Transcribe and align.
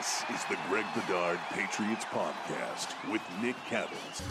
This 0.00 0.24
is 0.34 0.44
the 0.46 0.56
Greg 0.70 0.86
Bedard 0.94 1.38
Patriots 1.50 2.06
Podcast 2.06 2.94
with 3.12 3.20
Nick 3.42 3.54
Cattles. 3.68 4.22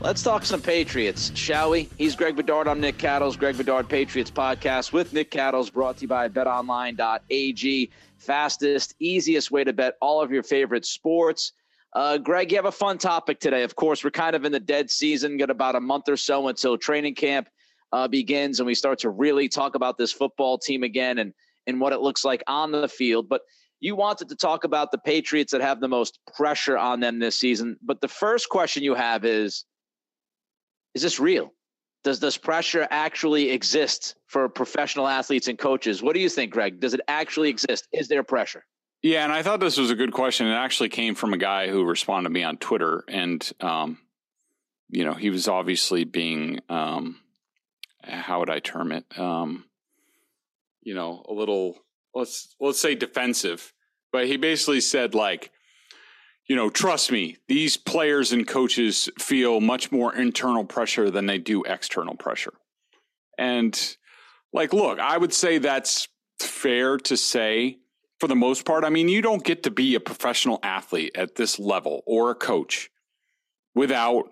Let's 0.00 0.20
talk 0.20 0.44
some 0.44 0.60
Patriots, 0.60 1.30
shall 1.36 1.70
we? 1.70 1.88
He's 1.96 2.16
Greg 2.16 2.34
Bedard. 2.34 2.66
I'm 2.66 2.80
Nick 2.80 2.98
Cattles. 2.98 3.36
Greg 3.36 3.56
Bedard 3.56 3.88
Patriots 3.88 4.32
Podcast 4.32 4.92
with 4.92 5.12
Nick 5.12 5.30
Cattles, 5.30 5.70
brought 5.70 5.98
to 5.98 6.02
you 6.02 6.08
by 6.08 6.28
BetOnline.ag. 6.28 7.90
Fastest, 8.18 8.94
easiest 8.98 9.52
way 9.52 9.62
to 9.62 9.72
bet 9.72 9.94
all 10.02 10.20
of 10.22 10.32
your 10.32 10.42
favorite 10.42 10.84
sports. 10.84 11.52
Uh, 11.92 12.18
Greg, 12.18 12.50
you 12.50 12.56
have 12.58 12.64
a 12.64 12.72
fun 12.72 12.98
topic 12.98 13.38
today. 13.38 13.62
Of 13.62 13.76
course, 13.76 14.02
we're 14.02 14.10
kind 14.10 14.34
of 14.34 14.44
in 14.44 14.50
the 14.50 14.58
dead 14.58 14.90
season. 14.90 15.36
Got 15.36 15.50
about 15.50 15.76
a 15.76 15.80
month 15.80 16.08
or 16.08 16.16
so 16.16 16.48
until 16.48 16.76
training 16.76 17.14
camp 17.14 17.48
uh, 17.94 18.08
begins, 18.08 18.58
and 18.58 18.66
we 18.66 18.74
start 18.74 18.98
to 18.98 19.08
really 19.08 19.48
talk 19.48 19.76
about 19.76 19.96
this 19.96 20.12
football 20.12 20.58
team 20.58 20.82
again 20.82 21.18
and 21.18 21.32
and 21.66 21.80
what 21.80 21.92
it 21.92 22.00
looks 22.00 22.24
like 22.24 22.42
on 22.46 22.72
the 22.72 22.88
field. 22.88 23.28
But 23.28 23.42
you 23.80 23.94
wanted 23.94 24.28
to 24.30 24.36
talk 24.36 24.64
about 24.64 24.90
the 24.90 24.98
Patriots 24.98 25.52
that 25.52 25.60
have 25.60 25.80
the 25.80 25.88
most 25.88 26.18
pressure 26.36 26.76
on 26.76 27.00
them 27.00 27.20
this 27.20 27.38
season. 27.38 27.76
But 27.82 28.00
the 28.00 28.08
first 28.08 28.48
question 28.48 28.82
you 28.82 28.94
have 28.94 29.24
is 29.24 29.64
is 30.94 31.02
this 31.02 31.20
real? 31.20 31.52
Does 32.02 32.18
this 32.18 32.36
pressure 32.36 32.86
actually 32.90 33.50
exist 33.50 34.16
for 34.26 34.48
professional 34.48 35.06
athletes 35.06 35.46
and 35.46 35.56
coaches? 35.56 36.02
What 36.02 36.14
do 36.14 36.20
you 36.20 36.28
think, 36.28 36.52
Greg? 36.52 36.80
Does 36.80 36.94
it 36.94 37.00
actually 37.06 37.48
exist? 37.48 37.86
Is 37.92 38.08
there 38.08 38.22
pressure? 38.24 38.64
Yeah, 39.02 39.22
and 39.22 39.32
I 39.32 39.42
thought 39.42 39.60
this 39.60 39.78
was 39.78 39.90
a 39.90 39.94
good 39.94 40.12
question. 40.12 40.48
It 40.48 40.54
actually 40.54 40.88
came 40.88 41.14
from 41.14 41.32
a 41.32 41.38
guy 41.38 41.68
who 41.68 41.84
responded 41.84 42.28
to 42.28 42.32
me 42.32 42.42
on 42.42 42.56
Twitter, 42.56 43.04
and 43.06 43.48
um, 43.60 43.98
you 44.90 45.04
know, 45.04 45.14
he 45.14 45.30
was 45.30 45.46
obviously 45.46 46.04
being 46.04 46.60
um, 46.68 47.20
how 48.06 48.40
would 48.40 48.50
I 48.50 48.60
term 48.60 48.92
it? 48.92 49.04
Um, 49.18 49.64
you 50.82 50.94
know, 50.94 51.24
a 51.28 51.32
little 51.32 51.76
let's 52.14 52.54
let's 52.60 52.80
say 52.80 52.94
defensive, 52.94 53.72
but 54.12 54.26
he 54.26 54.36
basically 54.36 54.80
said 54.80 55.14
like, 55.14 55.50
you 56.46 56.56
know, 56.56 56.70
trust 56.70 57.10
me, 57.10 57.36
these 57.48 57.76
players 57.76 58.32
and 58.32 58.46
coaches 58.46 59.08
feel 59.18 59.60
much 59.60 59.90
more 59.90 60.14
internal 60.14 60.64
pressure 60.64 61.10
than 61.10 61.26
they 61.26 61.38
do 61.38 61.62
external 61.64 62.14
pressure. 62.14 62.52
And 63.38 63.96
like, 64.52 64.72
look, 64.72 64.98
I 64.98 65.16
would 65.18 65.32
say 65.32 65.58
that's 65.58 66.08
fair 66.38 66.98
to 66.98 67.16
say 67.16 67.78
for 68.20 68.28
the 68.28 68.36
most 68.36 68.64
part. 68.64 68.84
I 68.84 68.90
mean, 68.90 69.08
you 69.08 69.22
don't 69.22 69.44
get 69.44 69.64
to 69.64 69.70
be 69.70 69.94
a 69.94 70.00
professional 70.00 70.60
athlete 70.62 71.12
at 71.14 71.34
this 71.34 71.58
level 71.58 72.02
or 72.06 72.30
a 72.30 72.34
coach 72.34 72.90
without 73.74 74.30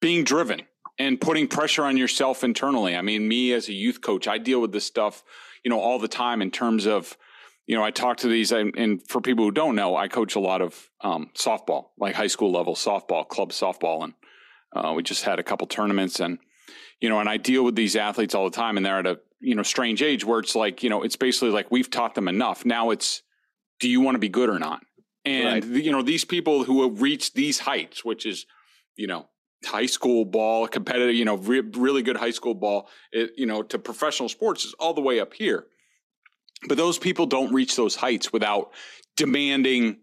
being 0.00 0.24
driven 0.24 0.62
and 0.98 1.20
putting 1.20 1.48
pressure 1.48 1.84
on 1.84 1.96
yourself 1.96 2.44
internally. 2.44 2.94
I 2.96 3.02
mean, 3.02 3.26
me 3.26 3.52
as 3.52 3.68
a 3.68 3.72
youth 3.72 4.00
coach, 4.00 4.28
I 4.28 4.38
deal 4.38 4.60
with 4.60 4.72
this 4.72 4.84
stuff, 4.84 5.24
you 5.64 5.70
know, 5.70 5.80
all 5.80 5.98
the 5.98 6.08
time 6.08 6.40
in 6.42 6.50
terms 6.50 6.86
of, 6.86 7.16
you 7.66 7.74
know, 7.74 7.82
I 7.82 7.90
talk 7.90 8.18
to 8.18 8.28
these, 8.28 8.52
and, 8.52 8.74
and 8.76 9.00
for 9.08 9.20
people 9.20 9.44
who 9.44 9.50
don't 9.50 9.74
know, 9.74 9.96
I 9.96 10.08
coach 10.08 10.34
a 10.34 10.40
lot 10.40 10.60
of 10.60 10.90
um, 11.00 11.30
softball, 11.34 11.86
like 11.98 12.14
high 12.14 12.26
school 12.26 12.52
level 12.52 12.74
softball, 12.74 13.26
club 13.26 13.50
softball, 13.50 14.04
and 14.04 14.14
uh, 14.76 14.92
we 14.92 15.02
just 15.02 15.24
had 15.24 15.38
a 15.38 15.42
couple 15.42 15.66
tournaments, 15.66 16.20
and 16.20 16.38
you 17.00 17.08
know, 17.08 17.20
and 17.20 17.28
I 17.28 17.38
deal 17.38 17.64
with 17.64 17.74
these 17.74 17.96
athletes 17.96 18.34
all 18.34 18.44
the 18.44 18.56
time, 18.56 18.76
and 18.76 18.84
they're 18.84 18.98
at 18.98 19.06
a 19.06 19.18
you 19.40 19.54
know 19.54 19.62
strange 19.62 20.02
age 20.02 20.24
where 20.24 20.40
it's 20.40 20.54
like, 20.54 20.82
you 20.82 20.90
know, 20.90 21.02
it's 21.02 21.16
basically 21.16 21.50
like 21.50 21.70
we've 21.70 21.90
taught 21.90 22.14
them 22.14 22.28
enough. 22.28 22.64
Now 22.64 22.90
it's, 22.90 23.22
do 23.80 23.88
you 23.88 24.00
want 24.00 24.14
to 24.14 24.18
be 24.20 24.28
good 24.28 24.50
or 24.50 24.58
not? 24.58 24.82
And 25.24 25.64
Right. 25.64 25.84
you 25.84 25.90
know, 25.90 26.02
these 26.02 26.24
people 26.24 26.64
who 26.64 26.82
have 26.82 27.00
reached 27.00 27.34
these 27.34 27.60
heights, 27.60 28.04
which 28.04 28.26
is, 28.26 28.46
you 28.96 29.06
know, 29.06 29.26
high 29.64 29.86
school 29.86 30.24
ball, 30.24 30.66
competitive, 30.66 31.14
you 31.14 31.24
know, 31.24 31.36
re- 31.36 31.60
really 31.60 32.02
good 32.02 32.16
high 32.16 32.30
school 32.30 32.54
ball, 32.54 32.88
it, 33.12 33.32
you 33.36 33.46
know, 33.46 33.62
to 33.62 33.78
professional 33.78 34.28
sports 34.28 34.64
is 34.64 34.74
all 34.74 34.94
the 34.94 35.00
way 35.00 35.20
up 35.20 35.34
here. 35.34 35.66
But 36.68 36.76
those 36.76 36.98
people 36.98 37.26
don't 37.26 37.52
reach 37.52 37.76
those 37.76 37.94
heights 37.94 38.32
without 38.32 38.72
demanding 39.16 39.98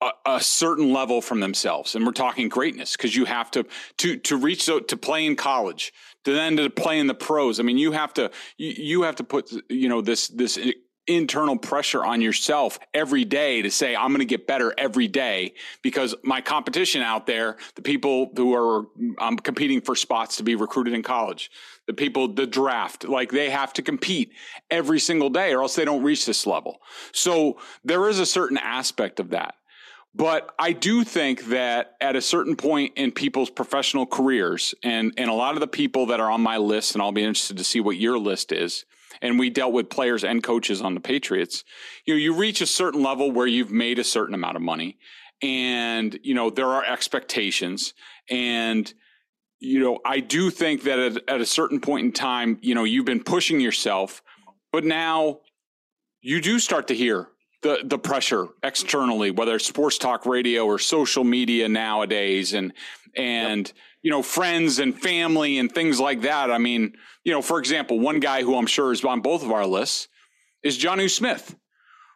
a, 0.00 0.10
a 0.26 0.40
certain 0.40 0.92
level 0.92 1.20
from 1.20 1.40
themselves. 1.40 1.94
And 1.94 2.04
we're 2.04 2.12
talking 2.12 2.48
greatness 2.48 2.96
because 2.96 3.14
you 3.14 3.24
have 3.24 3.50
to 3.52 3.64
to 3.98 4.16
to 4.16 4.36
reach 4.36 4.64
so 4.64 4.80
to 4.80 4.96
play 4.96 5.26
in 5.26 5.36
college, 5.36 5.92
to 6.24 6.32
then 6.32 6.56
to 6.56 6.70
play 6.70 6.98
in 6.98 7.06
the 7.06 7.14
pros. 7.14 7.60
I 7.60 7.62
mean, 7.62 7.78
you 7.78 7.92
have 7.92 8.12
to 8.14 8.30
you, 8.58 8.70
you 8.76 9.02
have 9.02 9.16
to 9.16 9.24
put 9.24 9.50
you 9.68 9.88
know 9.88 10.00
this 10.00 10.28
this 10.28 10.58
internal 11.06 11.56
pressure 11.56 12.04
on 12.04 12.20
yourself 12.20 12.78
every 12.92 13.24
day 13.24 13.62
to 13.62 13.70
say 13.70 13.94
I'm 13.94 14.08
going 14.08 14.18
to 14.18 14.24
get 14.24 14.46
better 14.46 14.74
every 14.76 15.08
day 15.08 15.54
because 15.82 16.14
my 16.22 16.40
competition 16.40 17.02
out 17.02 17.26
there, 17.26 17.56
the 17.74 17.82
people 17.82 18.30
who 18.36 18.54
are 18.54 18.86
I'm 19.18 19.36
competing 19.36 19.80
for 19.80 19.94
spots 19.94 20.36
to 20.36 20.42
be 20.42 20.54
recruited 20.54 20.94
in 20.94 21.02
college, 21.02 21.50
the 21.86 21.94
people 21.94 22.28
the 22.28 22.46
draft, 22.46 23.04
like 23.04 23.30
they 23.30 23.50
have 23.50 23.72
to 23.74 23.82
compete 23.82 24.32
every 24.70 24.98
single 24.98 25.30
day 25.30 25.54
or 25.54 25.62
else 25.62 25.74
they 25.74 25.84
don't 25.84 26.02
reach 26.02 26.26
this 26.26 26.46
level. 26.46 26.80
So 27.12 27.58
there 27.84 28.08
is 28.08 28.18
a 28.18 28.26
certain 28.26 28.58
aspect 28.58 29.20
of 29.20 29.30
that. 29.30 29.54
But 30.14 30.54
I 30.58 30.72
do 30.72 31.04
think 31.04 31.48
that 31.48 31.94
at 32.00 32.16
a 32.16 32.22
certain 32.22 32.56
point 32.56 32.94
in 32.96 33.12
people's 33.12 33.50
professional 33.50 34.06
careers, 34.06 34.74
and, 34.82 35.12
and 35.18 35.28
a 35.28 35.34
lot 35.34 35.54
of 35.54 35.60
the 35.60 35.66
people 35.66 36.06
that 36.06 36.20
are 36.20 36.30
on 36.30 36.40
my 36.40 36.56
list, 36.56 36.94
and 36.94 37.02
I'll 37.02 37.12
be 37.12 37.22
interested 37.22 37.58
to 37.58 37.64
see 37.64 37.80
what 37.80 37.98
your 37.98 38.18
list 38.18 38.50
is, 38.50 38.86
and 39.22 39.38
we 39.38 39.50
dealt 39.50 39.72
with 39.72 39.90
players 39.90 40.24
and 40.24 40.42
coaches 40.42 40.80
on 40.80 40.94
the 40.94 41.00
Patriots, 41.00 41.64
you 42.04 42.14
know, 42.14 42.18
you 42.18 42.34
reach 42.34 42.60
a 42.60 42.66
certain 42.66 43.02
level 43.02 43.30
where 43.30 43.46
you've 43.46 43.70
made 43.70 43.98
a 43.98 44.04
certain 44.04 44.34
amount 44.34 44.56
of 44.56 44.62
money, 44.62 44.98
and, 45.42 46.18
you 46.22 46.34
know, 46.34 46.50
there 46.50 46.68
are 46.68 46.84
expectations. 46.84 47.94
And, 48.30 48.92
you 49.60 49.80
know, 49.80 49.98
I 50.04 50.20
do 50.20 50.50
think 50.50 50.82
that 50.84 50.98
at, 50.98 51.28
at 51.28 51.40
a 51.40 51.46
certain 51.46 51.80
point 51.80 52.06
in 52.06 52.12
time, 52.12 52.58
you 52.62 52.74
know, 52.74 52.84
you've 52.84 53.04
been 53.04 53.22
pushing 53.22 53.60
yourself, 53.60 54.22
but 54.72 54.84
now 54.84 55.40
you 56.20 56.40
do 56.40 56.58
start 56.58 56.88
to 56.88 56.94
hear 56.94 57.28
the 57.62 57.80
the 57.84 57.98
pressure 57.98 58.48
externally, 58.62 59.30
whether 59.30 59.56
it's 59.56 59.66
sports 59.66 59.98
talk 59.98 60.26
radio 60.26 60.66
or 60.66 60.78
social 60.78 61.24
media 61.24 61.68
nowadays, 61.68 62.52
and 62.52 62.72
and 63.16 63.72
you 64.06 64.12
know 64.12 64.22
friends 64.22 64.78
and 64.78 64.96
family 64.96 65.58
and 65.58 65.72
things 65.72 65.98
like 65.98 66.20
that. 66.20 66.48
I 66.48 66.58
mean, 66.58 66.94
you 67.24 67.32
know, 67.32 67.42
for 67.42 67.58
example, 67.58 67.98
one 67.98 68.20
guy 68.20 68.44
who 68.44 68.56
I'm 68.56 68.68
sure 68.68 68.92
is 68.92 69.04
on 69.04 69.20
both 69.20 69.42
of 69.42 69.50
our 69.50 69.66
lists 69.66 70.06
is 70.62 70.78
Jonnu 70.78 71.10
Smith. 71.10 71.56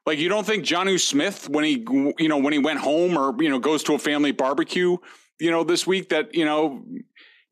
Like, 0.07 0.21
you 0.21 0.29
don't 0.29 0.47
think 0.47 0.65
Jonnu 0.65 1.01
Smith, 1.01 1.49
when 1.49 1.65
he 1.65 1.85
you 2.17 2.29
know 2.29 2.39
when 2.39 2.53
he 2.53 2.61
went 2.61 2.79
home 2.79 3.19
or 3.19 3.35
you 3.43 3.51
know 3.51 3.59
goes 3.59 3.83
to 3.83 3.95
a 3.95 3.99
family 3.99 4.31
barbecue, 4.31 4.99
you 5.41 5.51
know, 5.51 5.65
this 5.65 5.85
week 5.85 6.11
that 6.11 6.33
you 6.33 6.45
know 6.45 6.85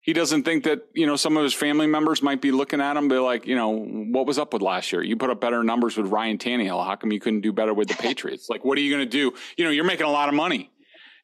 he 0.02 0.12
doesn't 0.12 0.44
think 0.44 0.62
that 0.62 0.86
you 0.94 1.08
know 1.08 1.16
some 1.16 1.36
of 1.36 1.42
his 1.42 1.52
family 1.52 1.88
members 1.88 2.22
might 2.22 2.40
be 2.40 2.52
looking 2.52 2.80
at 2.80 2.96
him, 2.96 3.08
be 3.08 3.18
like, 3.18 3.44
you 3.44 3.56
know, 3.56 3.76
what 3.76 4.24
was 4.24 4.38
up 4.38 4.52
with 4.52 4.62
last 4.62 4.92
year? 4.92 5.02
You 5.02 5.16
put 5.16 5.30
up 5.30 5.40
better 5.40 5.64
numbers 5.64 5.96
with 5.96 6.12
Ryan 6.12 6.38
Tannehill. 6.38 6.86
How 6.86 6.94
come 6.94 7.10
you 7.10 7.18
couldn't 7.18 7.40
do 7.40 7.52
better 7.52 7.74
with 7.74 7.88
the 7.88 7.94
Patriots? 8.00 8.48
Like, 8.48 8.64
what 8.64 8.78
are 8.78 8.82
you 8.82 8.94
going 8.94 9.04
to 9.04 9.10
do? 9.10 9.34
You 9.56 9.64
know, 9.64 9.70
you're 9.70 9.82
making 9.82 10.06
a 10.06 10.12
lot 10.12 10.28
of 10.28 10.36
money, 10.36 10.70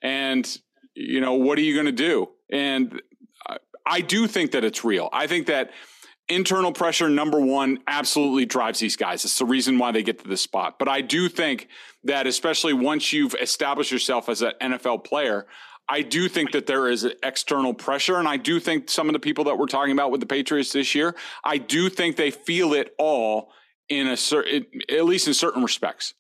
and 0.02 0.44
you 0.96 1.20
know, 1.20 1.34
what 1.34 1.58
are 1.58 1.62
you 1.62 1.74
going 1.74 1.86
to 1.86 1.92
do? 1.92 2.28
And 2.50 3.00
I- 3.86 4.00
do 4.00 4.26
think 4.26 4.52
that 4.52 4.64
it's 4.64 4.84
real. 4.84 5.08
I 5.12 5.26
think 5.26 5.46
that 5.46 5.70
internal 6.28 6.72
pressure, 6.72 7.08
number 7.08 7.40
one, 7.40 7.80
absolutely 7.86 8.46
drives 8.46 8.78
these 8.80 8.96
guys. 8.96 9.24
It's 9.24 9.38
the 9.38 9.44
reason 9.44 9.78
why 9.78 9.92
they 9.92 10.02
get 10.02 10.20
to 10.20 10.28
this 10.28 10.40
spot. 10.40 10.78
But 10.78 10.88
I 10.88 11.00
do 11.00 11.28
think 11.28 11.68
that, 12.04 12.26
especially 12.26 12.72
once 12.72 13.12
you've 13.12 13.34
established 13.34 13.92
yourself 13.92 14.28
as 14.28 14.42
an 14.42 14.52
NFL 14.60 15.04
player, 15.04 15.46
I 15.88 16.00
do 16.00 16.28
think 16.28 16.52
that 16.52 16.66
there 16.66 16.88
is 16.88 17.04
external 17.22 17.74
pressure, 17.74 18.16
and 18.16 18.26
I 18.26 18.38
do 18.38 18.58
think 18.58 18.88
some 18.88 19.08
of 19.08 19.12
the 19.12 19.18
people 19.18 19.44
that 19.44 19.58
we're 19.58 19.66
talking 19.66 19.92
about 19.92 20.10
with 20.10 20.20
the 20.20 20.26
Patriots 20.26 20.72
this 20.72 20.94
year, 20.94 21.14
I 21.44 21.58
do 21.58 21.90
think 21.90 22.16
they 22.16 22.30
feel 22.30 22.72
it 22.72 22.94
all 22.98 23.52
in 23.90 24.06
a 24.06 24.16
certain, 24.16 24.64
at 24.88 25.04
least 25.04 25.28
in 25.28 25.34
certain 25.34 25.62
respects. 25.62 26.14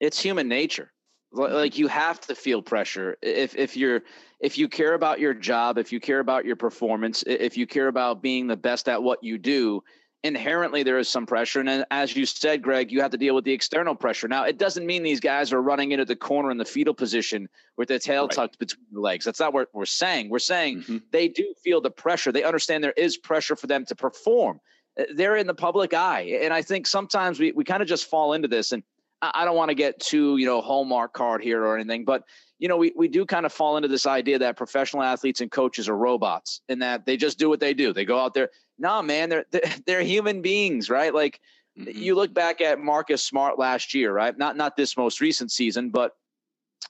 It's 0.00 0.18
human 0.18 0.48
nature. 0.48 0.92
Like 1.32 1.76
you 1.76 1.88
have 1.88 2.20
to 2.22 2.34
feel 2.34 2.62
pressure 2.62 3.18
if 3.20 3.54
if 3.54 3.76
you're 3.76 4.02
if 4.40 4.58
you 4.58 4.68
care 4.68 4.94
about 4.94 5.18
your 5.20 5.34
job, 5.34 5.78
if 5.78 5.92
you 5.92 6.00
care 6.00 6.20
about 6.20 6.44
your 6.44 6.56
performance, 6.56 7.24
if 7.26 7.56
you 7.56 7.66
care 7.66 7.88
about 7.88 8.22
being 8.22 8.46
the 8.46 8.56
best 8.56 8.88
at 8.88 9.02
what 9.02 9.22
you 9.22 9.38
do, 9.38 9.82
inherently 10.22 10.82
there 10.82 10.98
is 10.98 11.08
some 11.08 11.24
pressure. 11.24 11.60
And 11.60 11.86
as 11.90 12.14
you 12.16 12.26
said, 12.26 12.60
Greg, 12.62 12.90
you 12.90 13.00
have 13.00 13.12
to 13.12 13.16
deal 13.16 13.34
with 13.34 13.44
the 13.44 13.52
external 13.52 13.94
pressure. 13.94 14.28
Now, 14.28 14.44
it 14.44 14.58
doesn't 14.58 14.84
mean 14.84 15.02
these 15.02 15.20
guys 15.20 15.52
are 15.52 15.62
running 15.62 15.92
into 15.92 16.04
the 16.04 16.16
corner 16.16 16.50
in 16.50 16.58
the 16.58 16.64
fetal 16.64 16.94
position 16.94 17.48
with 17.76 17.88
their 17.88 17.98
tail 17.98 18.24
right. 18.24 18.30
tucked 18.30 18.58
between 18.58 18.86
the 18.92 19.00
legs. 19.00 19.24
That's 19.24 19.40
not 19.40 19.54
what 19.54 19.68
we're 19.72 19.86
saying. 19.86 20.28
We're 20.28 20.38
saying 20.38 20.78
mm-hmm. 20.80 20.98
they 21.12 21.28
do 21.28 21.54
feel 21.62 21.80
the 21.80 21.90
pressure. 21.90 22.32
They 22.32 22.44
understand 22.44 22.82
there 22.82 22.92
is 22.96 23.16
pressure 23.16 23.56
for 23.56 23.68
them 23.68 23.84
to 23.86 23.94
perform. 23.94 24.60
Uh, 24.98 25.04
they're 25.14 25.36
in 25.36 25.46
the 25.46 25.54
public 25.54 25.94
eye. 25.94 26.40
And 26.42 26.52
I 26.52 26.60
think 26.60 26.86
sometimes 26.86 27.38
we, 27.38 27.52
we 27.52 27.64
kind 27.64 27.82
of 27.82 27.88
just 27.88 28.06
fall 28.10 28.32
into 28.32 28.48
this. 28.48 28.72
And 28.72 28.82
I 29.22 29.44
don't 29.44 29.56
want 29.56 29.70
to 29.70 29.74
get 29.74 29.98
too, 30.00 30.36
you 30.36 30.46
know, 30.46 30.60
hallmark 30.60 31.14
card 31.14 31.42
here 31.42 31.64
or 31.64 31.76
anything, 31.78 32.04
but 32.04 32.24
you 32.58 32.68
know, 32.68 32.76
we, 32.76 32.92
we 32.96 33.08
do 33.08 33.26
kind 33.26 33.44
of 33.44 33.52
fall 33.52 33.76
into 33.76 33.88
this 33.88 34.06
idea 34.06 34.38
that 34.38 34.56
professional 34.56 35.02
athletes 35.02 35.40
and 35.40 35.50
coaches 35.50 35.88
are 35.88 35.96
robots 35.96 36.62
and 36.68 36.80
that 36.80 37.04
they 37.04 37.16
just 37.16 37.38
do 37.38 37.48
what 37.48 37.60
they 37.60 37.74
do. 37.74 37.92
They 37.92 38.04
go 38.04 38.18
out 38.18 38.34
there. 38.34 38.50
Nah, 38.78 39.02
man, 39.02 39.28
they're 39.28 39.44
they're, 39.50 39.74
they're 39.86 40.02
human 40.02 40.42
beings, 40.42 40.88
right? 40.88 41.14
Like 41.14 41.40
mm-hmm. 41.78 41.90
you 41.98 42.14
look 42.14 42.32
back 42.32 42.60
at 42.60 42.80
Marcus 42.80 43.22
Smart 43.22 43.58
last 43.58 43.94
year, 43.94 44.12
right? 44.12 44.36
Not 44.36 44.56
not 44.56 44.76
this 44.76 44.96
most 44.96 45.20
recent 45.20 45.52
season, 45.52 45.90
but 45.90 46.12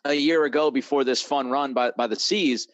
a 0.05 0.15
year 0.15 0.45
ago 0.45 0.71
before 0.71 1.05
this 1.05 1.23
fun 1.23 1.51
run 1.51 1.75
by 1.75 1.91
by 1.97 2.07
the 2.07 2.17
C's, 2.17 2.69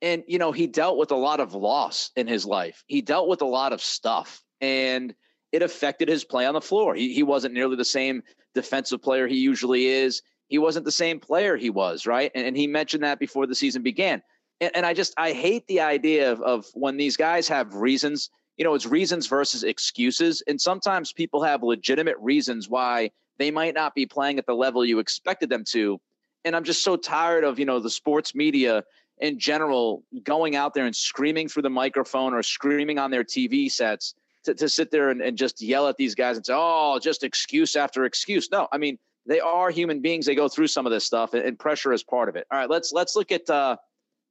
and 0.00 0.22
you 0.28 0.38
know 0.38 0.52
he 0.52 0.66
dealt 0.66 0.98
with 0.98 1.10
a 1.10 1.16
lot 1.16 1.40
of 1.40 1.54
loss 1.54 2.10
in 2.16 2.26
his 2.28 2.46
life. 2.46 2.84
He 2.86 3.02
dealt 3.02 3.28
with 3.28 3.42
a 3.42 3.46
lot 3.46 3.72
of 3.72 3.82
stuff, 3.82 4.42
and 4.60 5.14
it 5.50 5.62
affected 5.62 6.08
his 6.08 6.24
play 6.24 6.46
on 6.46 6.54
the 6.54 6.60
floor. 6.60 6.94
He 6.94 7.12
he 7.12 7.24
wasn't 7.24 7.54
nearly 7.54 7.76
the 7.76 7.84
same 7.84 8.22
defensive 8.54 9.02
player 9.02 9.26
he 9.26 9.36
usually 9.36 9.86
is. 9.86 10.22
He 10.48 10.58
wasn't 10.58 10.84
the 10.84 10.92
same 10.92 11.18
player 11.18 11.56
he 11.56 11.70
was, 11.70 12.06
right? 12.06 12.30
And, 12.34 12.46
and 12.46 12.56
he 12.56 12.66
mentioned 12.66 13.02
that 13.02 13.18
before 13.18 13.46
the 13.46 13.54
season 13.54 13.82
began. 13.82 14.22
And, 14.60 14.70
and 14.74 14.86
I 14.86 14.94
just 14.94 15.14
I 15.16 15.32
hate 15.32 15.66
the 15.66 15.80
idea 15.80 16.30
of, 16.30 16.40
of 16.42 16.66
when 16.74 16.96
these 16.96 17.16
guys 17.16 17.48
have 17.48 17.74
reasons. 17.74 18.30
You 18.56 18.64
know, 18.64 18.74
it's 18.74 18.86
reasons 18.86 19.26
versus 19.26 19.64
excuses. 19.64 20.42
And 20.46 20.60
sometimes 20.60 21.12
people 21.12 21.42
have 21.42 21.62
legitimate 21.62 22.16
reasons 22.18 22.68
why 22.68 23.10
they 23.38 23.50
might 23.50 23.74
not 23.74 23.94
be 23.94 24.06
playing 24.06 24.38
at 24.38 24.46
the 24.46 24.54
level 24.54 24.84
you 24.84 24.98
expected 24.98 25.50
them 25.50 25.64
to. 25.72 26.00
And 26.44 26.56
I'm 26.56 26.64
just 26.64 26.82
so 26.82 26.96
tired 26.96 27.44
of, 27.44 27.58
you 27.58 27.66
know, 27.66 27.80
the 27.80 27.90
sports 27.90 28.34
media 28.34 28.84
in 29.18 29.38
general 29.38 30.04
going 30.22 30.56
out 30.56 30.74
there 30.74 30.86
and 30.86 30.94
screaming 30.94 31.48
through 31.48 31.62
the 31.62 31.70
microphone 31.70 32.34
or 32.34 32.42
screaming 32.42 32.98
on 32.98 33.10
their 33.10 33.24
TV 33.24 33.70
sets 33.70 34.14
to, 34.44 34.54
to 34.54 34.68
sit 34.68 34.90
there 34.90 35.10
and, 35.10 35.20
and 35.20 35.36
just 35.36 35.60
yell 35.60 35.88
at 35.88 35.96
these 35.96 36.14
guys 36.14 36.36
and 36.36 36.46
say, 36.46 36.54
oh, 36.56 36.98
just 37.02 37.24
excuse 37.24 37.76
after 37.76 38.04
excuse. 38.04 38.50
No, 38.50 38.68
I 38.72 38.78
mean, 38.78 38.98
they 39.26 39.40
are 39.40 39.70
human 39.70 40.00
beings. 40.00 40.26
They 40.26 40.34
go 40.34 40.48
through 40.48 40.68
some 40.68 40.86
of 40.86 40.92
this 40.92 41.04
stuff, 41.04 41.34
and, 41.34 41.44
and 41.44 41.58
pressure 41.58 41.92
is 41.92 42.02
part 42.02 42.28
of 42.28 42.36
it. 42.36 42.46
All 42.50 42.58
right, 42.58 42.70
let's 42.70 42.92
let's 42.92 43.16
look 43.16 43.32
at 43.32 43.48
uh, 43.50 43.76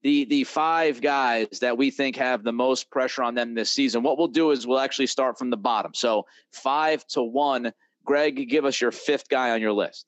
the 0.03 0.25
the 0.25 0.43
five 0.43 1.01
guys 1.01 1.47
that 1.61 1.77
we 1.77 1.91
think 1.91 2.15
have 2.15 2.43
the 2.43 2.51
most 2.51 2.89
pressure 2.89 3.23
on 3.23 3.35
them 3.35 3.53
this 3.53 3.71
season. 3.71 4.03
What 4.03 4.17
we'll 4.17 4.27
do 4.27 4.51
is 4.51 4.65
we'll 4.65 4.79
actually 4.79 5.07
start 5.07 5.37
from 5.37 5.49
the 5.49 5.57
bottom. 5.57 5.93
So 5.93 6.25
five 6.51 7.05
to 7.07 7.23
one. 7.23 7.73
Greg, 8.05 8.47
give 8.49 8.65
us 8.65 8.79
your 8.79 8.91
fifth 8.91 9.29
guy 9.29 9.49
on 9.49 9.61
your 9.61 9.73
list. 9.73 10.05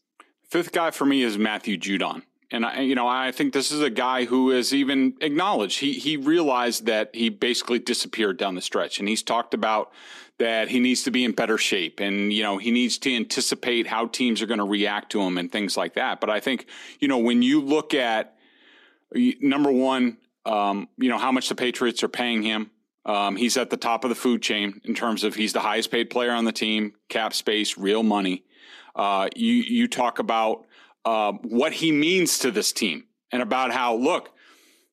Fifth 0.50 0.72
guy 0.72 0.92
for 0.92 1.06
me 1.06 1.24
is 1.24 1.38
Matthew 1.38 1.78
Judon. 1.78 2.22
And 2.51 2.66
I, 2.66 2.81
you 2.81 2.95
know, 2.95 3.07
I 3.07 3.31
think 3.31 3.54
this 3.54 3.72
is 3.72 3.81
a 3.81 3.90
guy 3.90 4.24
who 4.25 4.51
has 4.51 4.74
even 4.74 5.16
acknowledged 5.19 5.80
he 5.80 5.94
he 5.94 6.16
realized 6.16 6.86
that 6.86 7.10
he 7.13 7.30
basically 7.30 7.80
disappeared 7.80 8.38
down 8.38 8.56
the 8.56 8.62
stretch, 8.62 9.00
and 9.00 9.10
he's 9.10 9.24
talked 9.24 9.54
about 9.54 9.92
that 10.39 10.69
he 10.69 10.80
needs 10.80 11.04
to 11.04 11.12
be 11.12 11.24
in 11.24 11.31
better 11.31 11.57
shape, 11.57 12.00
and 12.00 12.31
you 12.31 12.44
know 12.44 12.57
he 12.57 12.72
needs 12.72 12.98
to 13.00 13.16
anticipate 13.16 13.88
how 13.88 14.07
teams 14.07 14.42
are 14.42 14.45
going 14.45 14.60
to 14.60 14.66
react 14.66 15.12
to 15.12 15.22
him 15.22 15.38
and 15.38 15.51
things 15.51 15.75
like 15.75 15.95
that. 15.95 16.19
But 16.19 16.30
I 16.30 16.39
think 16.39 16.68
you 17.00 17.07
know 17.07 17.18
when 17.18 17.42
you 17.42 17.62
look 17.62 17.94
at 17.94 18.36
number 19.13 19.72
one, 19.72 20.18
um, 20.45 20.89
you 20.98 21.10
know 21.10 21.18
how 21.18 21.31
much 21.31 21.50
the 21.50 21.56
Patriots 21.56 22.04
are 22.04 22.10
paying 22.10 22.44
him. 22.44 22.72
Um, 23.06 23.38
he's 23.38 23.56
at 23.56 23.69
the 23.69 23.78
top 23.78 24.04
of 24.04 24.10
the 24.10 24.16
food 24.16 24.42
chain 24.42 24.81
in 24.84 24.94
terms 24.94 25.24
of 25.24 25.34
he's 25.34 25.54
the 25.54 25.62
highest 25.62 25.92
paid 25.92 26.10
player 26.10 26.31
on 26.31 26.44
the 26.44 26.51
team, 26.51 26.94
cap 27.07 27.33
space, 27.33 27.78
real 27.78 28.04
money. 28.04 28.44
Uh, 28.95 29.30
you 29.36 29.54
you 29.54 29.88
talk 29.88 30.19
about 30.19 30.66
uh, 31.07 31.31
what 31.44 31.72
he 31.72 31.92
means 31.92 32.40
to 32.40 32.51
this 32.51 32.74
team 32.74 33.06
and 33.31 33.42
about 33.42 33.72
how, 33.72 33.95
look, 33.95 34.31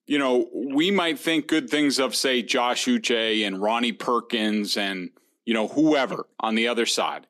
you 0.07 0.19
know, 0.19 0.49
we 0.55 0.91
might 0.93 1.19
think 1.19 1.49
good 1.49 1.69
things 1.69 1.99
of, 1.99 2.15
say, 2.15 2.41
Josh 2.41 2.85
Uche 2.85 3.45
and 3.45 3.61
Ronnie 3.61 3.93
Perkins 3.93 4.77
and, 4.77 5.11
you 5.45 5.55
know, 5.55 5.69
whoever 5.69 6.27
on 6.41 6.55
the 6.55 6.69
other 6.69 6.87
side. 6.87 7.27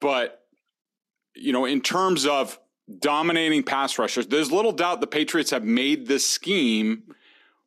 But, 0.00 0.44
you 1.34 1.52
know, 1.52 1.64
in 1.64 1.80
terms 1.80 2.26
of 2.26 2.58
dominating 2.98 3.62
pass 3.62 3.98
rushers, 3.98 4.26
there's 4.26 4.52
little 4.52 4.72
doubt 4.72 5.00
the 5.00 5.06
Patriots 5.06 5.50
have 5.50 5.64
made 5.64 6.06
this 6.06 6.26
scheme 6.26 7.04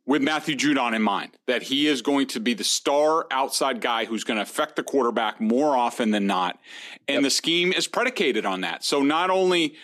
with 0.05 0.21
Matthew 0.21 0.55
Judon 0.55 0.95
in 0.95 1.01
mind, 1.01 1.31
that 1.47 1.63
he 1.63 1.87
is 1.87 2.01
going 2.01 2.27
to 2.27 2.39
be 2.39 2.53
the 2.53 2.63
star 2.63 3.27
outside 3.29 3.81
guy 3.81 4.05
who's 4.05 4.23
going 4.23 4.37
to 4.37 4.43
affect 4.43 4.77
the 4.77 4.83
quarterback 4.83 5.41
more 5.41 5.75
often 5.75 6.11
than 6.11 6.25
not. 6.25 6.57
And 7.09 7.15
yep. 7.15 7.23
the 7.23 7.29
scheme 7.29 7.73
is 7.73 7.87
predicated 7.87 8.45
on 8.45 8.61
that. 8.61 8.85
So 8.85 9.01
not 9.01 9.29
only 9.29 9.75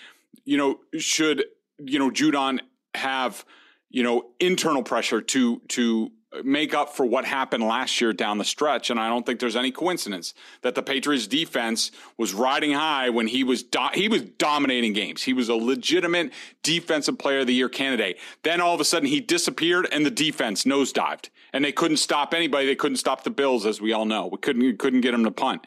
you 0.45 0.57
know, 0.57 0.80
should 0.98 1.45
you 1.80 2.00
know 2.00 2.09
Judon 2.09 2.59
have 2.95 3.45
you 3.89 4.04
know 4.04 4.31
internal 4.39 4.83
pressure 4.83 5.21
to 5.21 5.59
to 5.69 6.12
make 6.44 6.74
up 6.74 6.95
for 6.95 7.06
what 7.06 7.25
happened 7.25 7.63
last 7.63 8.00
year 8.01 8.13
down 8.13 8.38
the 8.38 8.45
stretch. 8.45 8.89
And 8.89 9.00
I 9.00 9.09
don't 9.09 9.25
think 9.25 9.39
there's 9.39 9.56
any 9.56 9.71
coincidence 9.71 10.33
that 10.62 10.75
the 10.75 10.81
Patriots 10.81 11.27
defense 11.27 11.91
was 12.18 12.33
riding 12.33 12.71
high 12.71 13.09
when 13.09 13.27
he 13.27 13.44
was 13.44 13.63
do- 13.63 13.89
he 13.94 14.07
was 14.07 14.21
dominating 14.21 14.94
games. 14.94 15.24
He 15.24 15.33
was 15.33 15.50
a 15.50 15.56
legitimate 15.56 16.31
defensive 16.63 17.18
player 17.19 17.39
of 17.39 17.47
the 17.47 17.53
year 17.53 17.69
candidate. 17.69 18.18
Then 18.44 18.62
all 18.62 18.74
of 18.74 18.81
a 18.81 18.85
sudden 18.85 19.09
he 19.09 19.19
disappeared 19.19 19.88
and 19.91 20.06
the 20.06 20.12
defense 20.12 20.63
nosedived. 20.63 21.30
And 21.53 21.63
they 21.63 21.71
couldn't 21.71 21.97
stop 21.97 22.33
anybody. 22.33 22.65
They 22.65 22.75
couldn't 22.75 22.97
stop 22.97 23.24
the 23.24 23.30
Bills, 23.30 23.65
as 23.65 23.80
we 23.80 23.94
all 23.94 24.06
know. 24.06 24.27
We 24.27 24.39
couldn't 24.39 24.77
couldn't 24.77 25.01
get 25.01 25.13
him 25.13 25.24
to 25.25 25.31
punt. 25.31 25.65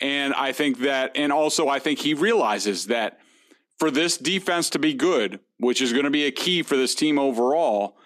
And 0.00 0.34
I 0.34 0.52
think 0.52 0.80
that, 0.80 1.12
and 1.14 1.32
also 1.32 1.68
I 1.68 1.78
think 1.78 2.00
he 2.00 2.14
realizes 2.14 2.86
that 2.86 3.20
for 3.78 3.90
this 3.90 4.16
defense 4.16 4.70
to 4.70 4.78
be 4.78 4.92
good, 4.94 5.40
which 5.58 5.80
is 5.80 5.92
going 5.92 6.04
to 6.04 6.10
be 6.10 6.24
a 6.24 6.30
key 6.30 6.62
for 6.62 6.76
this 6.76 6.94
team 6.94 7.18
overall, 7.18 7.96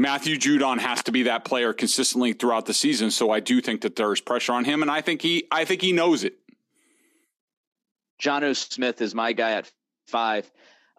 Matthew 0.00 0.36
Judon 0.36 0.78
has 0.78 1.02
to 1.02 1.12
be 1.12 1.24
that 1.24 1.44
player 1.44 1.74
consistently 1.74 2.32
throughout 2.32 2.64
the 2.64 2.72
season. 2.72 3.10
So 3.10 3.30
I 3.30 3.40
do 3.40 3.60
think 3.60 3.82
that 3.82 3.96
there's 3.96 4.20
pressure 4.20 4.54
on 4.54 4.64
him, 4.64 4.80
and 4.80 4.90
I 4.90 5.02
think 5.02 5.20
he 5.20 5.46
I 5.50 5.66
think 5.66 5.82
he 5.82 5.92
knows 5.92 6.24
it. 6.24 6.38
Jonnu 8.20 8.56
Smith 8.56 9.02
is 9.02 9.14
my 9.14 9.32
guy 9.32 9.52
at 9.52 9.70
five. 10.06 10.50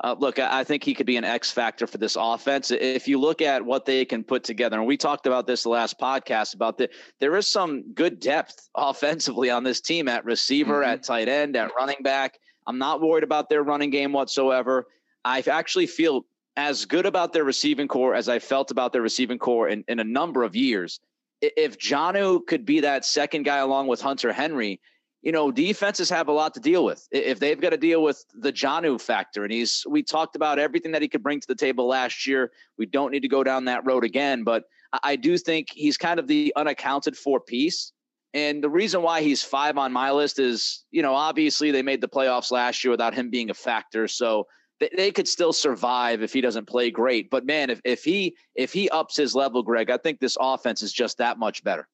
Uh, 0.03 0.15
look, 0.17 0.39
I 0.39 0.63
think 0.63 0.84
he 0.84 0.93
could 0.93 1.05
be 1.05 1.17
an 1.17 1.24
X 1.24 1.51
factor 1.51 1.86
for 1.86 1.98
this 1.98 2.15
offense. 2.20 2.72
If 2.72 3.08
you 3.08 3.20
look 3.20 3.41
at 3.41 3.63
what 3.63 3.86
they 3.86 4.05
can 4.05 4.24
put 4.24 4.43
together, 4.43 4.77
and 4.77 4.86
we 4.86 4.98
talked 4.98 5.25
about 5.27 5.46
this 5.46 5.63
the 5.63 5.70
last 5.70 6.00
podcast 6.00 6.53
about 6.53 6.77
that, 6.77 6.91
there 7.20 7.36
is 7.36 7.51
some 7.51 7.93
good 7.93 8.20
depth 8.20 8.70
offensively 8.75 9.50
on 9.50 9.63
this 9.63 9.81
team 9.81 10.08
at 10.08 10.25
receiver, 10.25 10.81
mm-hmm. 10.81 10.91
at 10.91 11.03
tight 11.03 11.27
end, 11.27 11.55
at 11.55 11.72
running 11.75 12.01
back. 12.03 12.39
I'm 12.67 12.77
not 12.77 13.01
worried 13.01 13.24
about 13.24 13.50
their 13.50 13.63
running 13.63 13.89
game 13.89 14.12
whatsoever. 14.13 14.88
I 15.24 15.41
actually 15.41 15.88
feel 15.88 16.25
as 16.58 16.86
good 16.86 17.05
about 17.05 17.34
their 17.34 17.43
receiving 17.43 17.88
corps 17.88 18.13
as 18.13 18.27
I 18.27 18.39
felt 18.39 18.72
about 18.72 18.93
their 18.93 19.01
receiving 19.01 19.39
corps 19.39 19.70
in, 19.70 19.84
in 19.88 20.00
a 20.00 20.03
number 20.03 20.43
of 20.43 20.55
years. 20.55 21.00
If 21.41 21.77
Jonnu 21.77 22.46
could 22.46 22.65
be 22.65 22.81
that 22.81 23.05
second 23.05 23.43
guy 23.43 23.58
along 23.58 23.88
with 23.88 24.01
Hunter 24.01 24.31
Henry, 24.31 24.79
you 25.22 25.31
know, 25.31 25.51
defenses 25.51 26.10
have 26.10 26.27
a 26.27 26.31
lot 26.31 26.53
to 26.55 26.60
deal 26.60 26.84
with. 26.84 27.08
If 27.12 27.39
they've 27.39 27.60
got 27.60 27.70
to 27.70 27.77
deal 27.77 28.03
with 28.03 28.24
the 28.34 28.51
Jonnu 28.51 29.00
factor, 29.00 29.43
and 29.43 29.53
he's, 29.53 29.86
we 29.88 30.03
talked 30.03 30.36
about 30.36 30.60
everything 30.60 30.91
that 30.91 31.01
he 31.01 31.08
could 31.08 31.24
bring 31.24 31.39
to 31.39 31.48
the 31.48 31.55
table 31.55 31.88
last 31.88 32.25
year. 32.27 32.51
We 32.77 32.86
don't 32.86 33.12
need 33.12 33.22
to 33.22 33.27
go 33.27 33.43
down 33.43 33.65
that 33.65 33.86
road 33.86 34.03
again, 34.03 34.43
but 34.43 34.63
I 35.03 35.15
do 35.15 35.38
think 35.38 35.67
he's 35.72 35.98
kind 35.98 36.20
of 36.20 36.27
the 36.27 36.51
unaccounted 36.55 37.15
for 37.15 37.39
piece. 37.39 37.93
And 38.34 38.63
the 38.63 38.70
reason 38.70 39.01
why 39.01 39.22
he's 39.22 39.43
five 39.43 39.77
on 39.77 39.91
my 39.91 40.12
list 40.12 40.39
is, 40.39 40.86
you 40.91 41.01
know, 41.01 41.13
obviously 41.13 41.72
they 41.72 41.81
made 41.81 42.01
the 42.01 42.08
playoffs 42.08 42.51
last 42.51 42.84
year 42.84 42.91
without 42.91 43.13
him 43.13 43.29
being 43.29 43.50
a 43.50 43.53
factor. 43.53 44.08
So 44.08 44.48
they, 44.81 44.89
they 44.95 45.11
could 45.11 45.27
still 45.27 45.53
survive 45.53 46.21
if 46.21 46.33
he 46.33 46.41
doesn't 46.41 46.65
play 46.65 46.91
great. 46.91 47.29
But 47.29 47.45
man, 47.45 47.69
if, 47.69 47.79
if 47.85 48.03
he 48.03 48.35
if 48.55 48.73
he 48.73 48.89
ups 48.89 49.15
his 49.15 49.33
level, 49.33 49.63
Greg, 49.63 49.89
I 49.89 49.97
think 49.97 50.19
this 50.19 50.38
offense 50.41 50.81
is 50.81 50.91
just 50.91 51.19
that 51.19 51.39
much 51.39 51.63
better. 51.63 51.88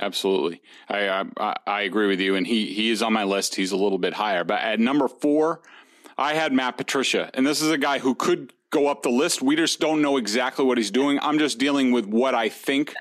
Absolutely, 0.00 0.62
I, 0.88 1.24
I 1.36 1.56
I 1.66 1.82
agree 1.82 2.06
with 2.06 2.20
you, 2.20 2.36
and 2.36 2.46
he 2.46 2.72
he 2.72 2.90
is 2.90 3.02
on 3.02 3.12
my 3.12 3.24
list. 3.24 3.54
He's 3.54 3.72
a 3.72 3.76
little 3.76 3.98
bit 3.98 4.14
higher, 4.14 4.44
but 4.44 4.60
at 4.60 4.80
number 4.80 5.08
four, 5.08 5.60
I 6.16 6.34
had 6.34 6.52
Matt 6.52 6.78
Patricia, 6.78 7.30
and 7.34 7.46
this 7.46 7.60
is 7.60 7.70
a 7.70 7.78
guy 7.78 7.98
who 7.98 8.14
could 8.14 8.52
go 8.70 8.88
up 8.88 9.02
the 9.02 9.10
list. 9.10 9.42
We 9.42 9.54
just 9.54 9.78
don't 9.78 10.00
know 10.00 10.16
exactly 10.16 10.64
what 10.64 10.78
he's 10.78 10.90
doing. 10.90 11.18
I'm 11.22 11.38
just 11.38 11.58
dealing 11.58 11.92
with 11.92 12.06
what 12.06 12.34
I 12.34 12.48
think 12.48 12.94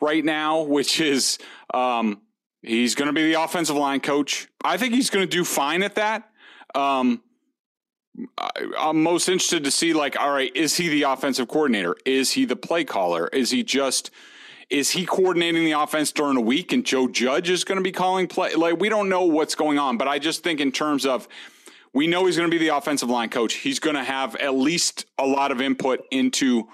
right 0.00 0.24
now, 0.24 0.62
which 0.62 1.00
is 1.00 1.38
um, 1.72 2.20
he's 2.62 2.96
going 2.96 3.06
to 3.06 3.12
be 3.12 3.32
the 3.32 3.40
offensive 3.40 3.76
line 3.76 4.00
coach. 4.00 4.48
I 4.64 4.76
think 4.76 4.92
he's 4.92 5.10
going 5.10 5.22
to 5.24 5.30
do 5.30 5.44
fine 5.44 5.84
at 5.84 5.94
that. 5.94 6.30
Um, 6.74 7.22
I'm 8.78 9.02
most 9.02 9.28
interested 9.28 9.64
to 9.64 9.70
see 9.70 9.92
like, 9.92 10.18
all 10.18 10.30
right, 10.30 10.54
is 10.54 10.76
he 10.76 10.88
the 10.88 11.02
offensive 11.02 11.48
coordinator? 11.48 11.96
Is 12.04 12.32
he 12.32 12.44
the 12.44 12.56
play 12.56 12.84
caller? 12.84 13.28
Is 13.28 13.50
he 13.50 13.62
just 13.62 14.10
is 14.70 14.90
he 14.90 15.04
coordinating 15.04 15.64
the 15.64 15.72
offense 15.72 16.10
during 16.10 16.36
a 16.36 16.40
week 16.40 16.72
and 16.72 16.86
Joe 16.86 17.06
Judge 17.08 17.50
is 17.50 17.64
going 17.64 17.76
to 17.76 17.82
be 17.82 17.92
calling 17.92 18.26
play? 18.26 18.54
Like 18.54 18.78
we 18.78 18.88
don't 18.88 19.08
know 19.08 19.24
what's 19.24 19.54
going 19.54 19.78
on, 19.78 19.98
but 19.98 20.08
I 20.08 20.18
just 20.18 20.42
think 20.42 20.60
in 20.60 20.72
terms 20.72 21.04
of 21.04 21.28
we 21.92 22.06
know 22.06 22.26
he's 22.26 22.36
going 22.36 22.50
to 22.50 22.54
be 22.56 22.64
the 22.64 22.76
offensive 22.76 23.08
line 23.08 23.28
coach. 23.28 23.54
He's 23.54 23.78
going 23.78 23.96
to 23.96 24.04
have 24.04 24.34
at 24.36 24.54
least 24.54 25.06
a 25.18 25.26
lot 25.26 25.52
of 25.52 25.60
input 25.60 26.04
into 26.10 26.68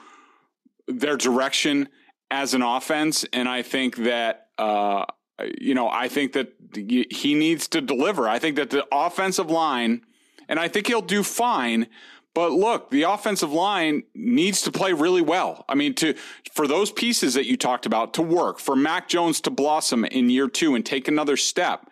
their 0.89 1.17
direction 1.17 1.89
as 2.31 2.55
an 2.55 2.63
offense, 2.63 3.25
and 3.33 3.49
I 3.49 3.63
think 3.63 3.97
that 3.97 4.49
uh, 4.57 5.05
you 5.59 5.75
know 5.75 5.89
I 5.89 6.09
think 6.09 6.33
that 6.33 6.53
he 6.75 7.35
needs 7.35 7.69
to 7.69 7.81
deliver. 7.81 8.29
I 8.29 8.39
think 8.39 8.57
that 8.57 8.71
the 8.71 8.87
offensive 8.93 9.51
line, 9.51 10.03
and 10.51 10.59
I 10.59 10.69
think 10.69 10.89
he'll 10.89 11.01
do 11.01 11.23
fine. 11.23 11.87
But 12.35 12.53
look, 12.53 12.91
the 12.91 13.05
offensive 13.05 13.53
line 13.53 14.03
needs 14.15 14.63
to 14.63 14.73
play 14.73 14.93
really 14.93 15.23
well. 15.23 15.65
I 15.69 15.75
mean, 15.75 15.95
to 15.95 16.15
for 16.53 16.67
those 16.69 16.93
pieces 16.93 17.35
that 17.35 17.47
you 17.47 17.57
talked 17.57 17.87
about 17.87 18.15
to 18.15 18.23
work, 18.23 18.59
for 18.59 18.77
Mac 18.77 19.09
Jones 19.09 19.41
to 19.43 19.51
blossom 19.51 20.05
in 20.05 20.29
year 20.29 20.49
two 20.49 20.75
and 20.75 20.85
take 20.85 21.09
another 21.09 21.37
step. 21.37 21.89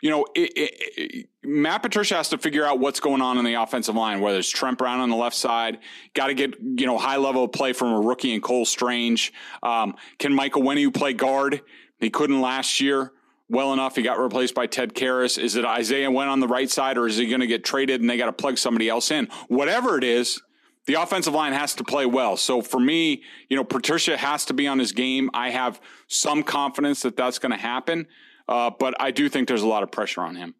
You 0.00 0.10
know, 0.10 0.26
it, 0.36 0.52
it, 0.56 0.74
it, 0.96 1.28
Matt 1.42 1.82
Patricia 1.82 2.14
has 2.14 2.28
to 2.28 2.38
figure 2.38 2.64
out 2.64 2.78
what's 2.78 3.00
going 3.00 3.20
on 3.20 3.36
in 3.36 3.44
the 3.44 3.54
offensive 3.54 3.96
line, 3.96 4.20
whether 4.20 4.38
it's 4.38 4.48
Trent 4.48 4.78
Brown 4.78 5.00
on 5.00 5.10
the 5.10 5.16
left 5.16 5.34
side, 5.34 5.78
got 6.14 6.28
to 6.28 6.34
get, 6.34 6.54
you 6.60 6.86
know, 6.86 6.96
high 6.96 7.16
level 7.16 7.42
of 7.42 7.50
play 7.50 7.72
from 7.72 7.92
a 7.92 8.00
rookie 8.00 8.32
and 8.32 8.40
Cole 8.40 8.64
Strange. 8.64 9.32
Um, 9.60 9.96
can 10.20 10.32
Michael 10.32 10.62
Onwenu 10.62 10.94
play 10.94 11.14
guard? 11.14 11.62
He 11.98 12.10
couldn't 12.10 12.40
last 12.40 12.80
year 12.80 13.12
well 13.48 13.72
enough. 13.72 13.96
He 13.96 14.02
got 14.02 14.18
replaced 14.18 14.54
by 14.54 14.66
Ted 14.66 14.94
Karras. 14.94 15.38
Is 15.38 15.56
it 15.56 15.64
Isaiah 15.64 16.10
Wynn 16.10 16.28
on 16.28 16.40
the 16.40 16.48
right 16.48 16.70
side 16.70 16.98
or 16.98 17.06
is 17.06 17.16
he 17.16 17.26
going 17.26 17.40
to 17.40 17.46
get 17.46 17.64
traded 17.64 18.00
and 18.00 18.08
they 18.08 18.16
got 18.16 18.26
to 18.26 18.32
plug 18.32 18.58
somebody 18.58 18.88
else 18.88 19.10
in? 19.10 19.28
Whatever 19.48 19.96
it 19.98 20.04
is, 20.04 20.40
the 20.86 20.94
offensive 20.94 21.34
line 21.34 21.52
has 21.52 21.74
to 21.76 21.84
play 21.84 22.06
well. 22.06 22.36
So 22.36 22.62
for 22.62 22.80
me, 22.80 23.22
you 23.48 23.56
know, 23.56 23.64
Patricia 23.64 24.16
has 24.16 24.46
to 24.46 24.54
be 24.54 24.66
on 24.66 24.78
his 24.78 24.92
game. 24.92 25.30
I 25.34 25.50
have 25.50 25.80
some 26.06 26.42
confidence 26.42 27.02
that 27.02 27.16
that's 27.16 27.38
going 27.38 27.52
to 27.52 27.58
happen. 27.58 28.06
Uh, 28.48 28.70
but 28.70 28.94
I 28.98 29.10
do 29.10 29.28
think 29.28 29.46
there's 29.46 29.62
a 29.62 29.68
lot 29.68 29.82
of 29.82 29.90
pressure 29.90 30.22
on 30.22 30.34
him, 30.34 30.54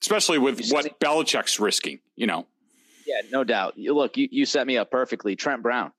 especially 0.00 0.38
with 0.38 0.70
what 0.70 1.00
Belichick's 1.00 1.58
risking, 1.58 1.98
you 2.14 2.28
know. 2.28 2.46
Yeah, 3.04 3.22
no 3.32 3.42
doubt. 3.42 3.76
Look, 3.76 4.16
you, 4.16 4.28
you 4.30 4.46
set 4.46 4.66
me 4.66 4.78
up 4.78 4.92
perfectly. 4.92 5.34
Trent 5.34 5.60
Brown. 5.62 5.92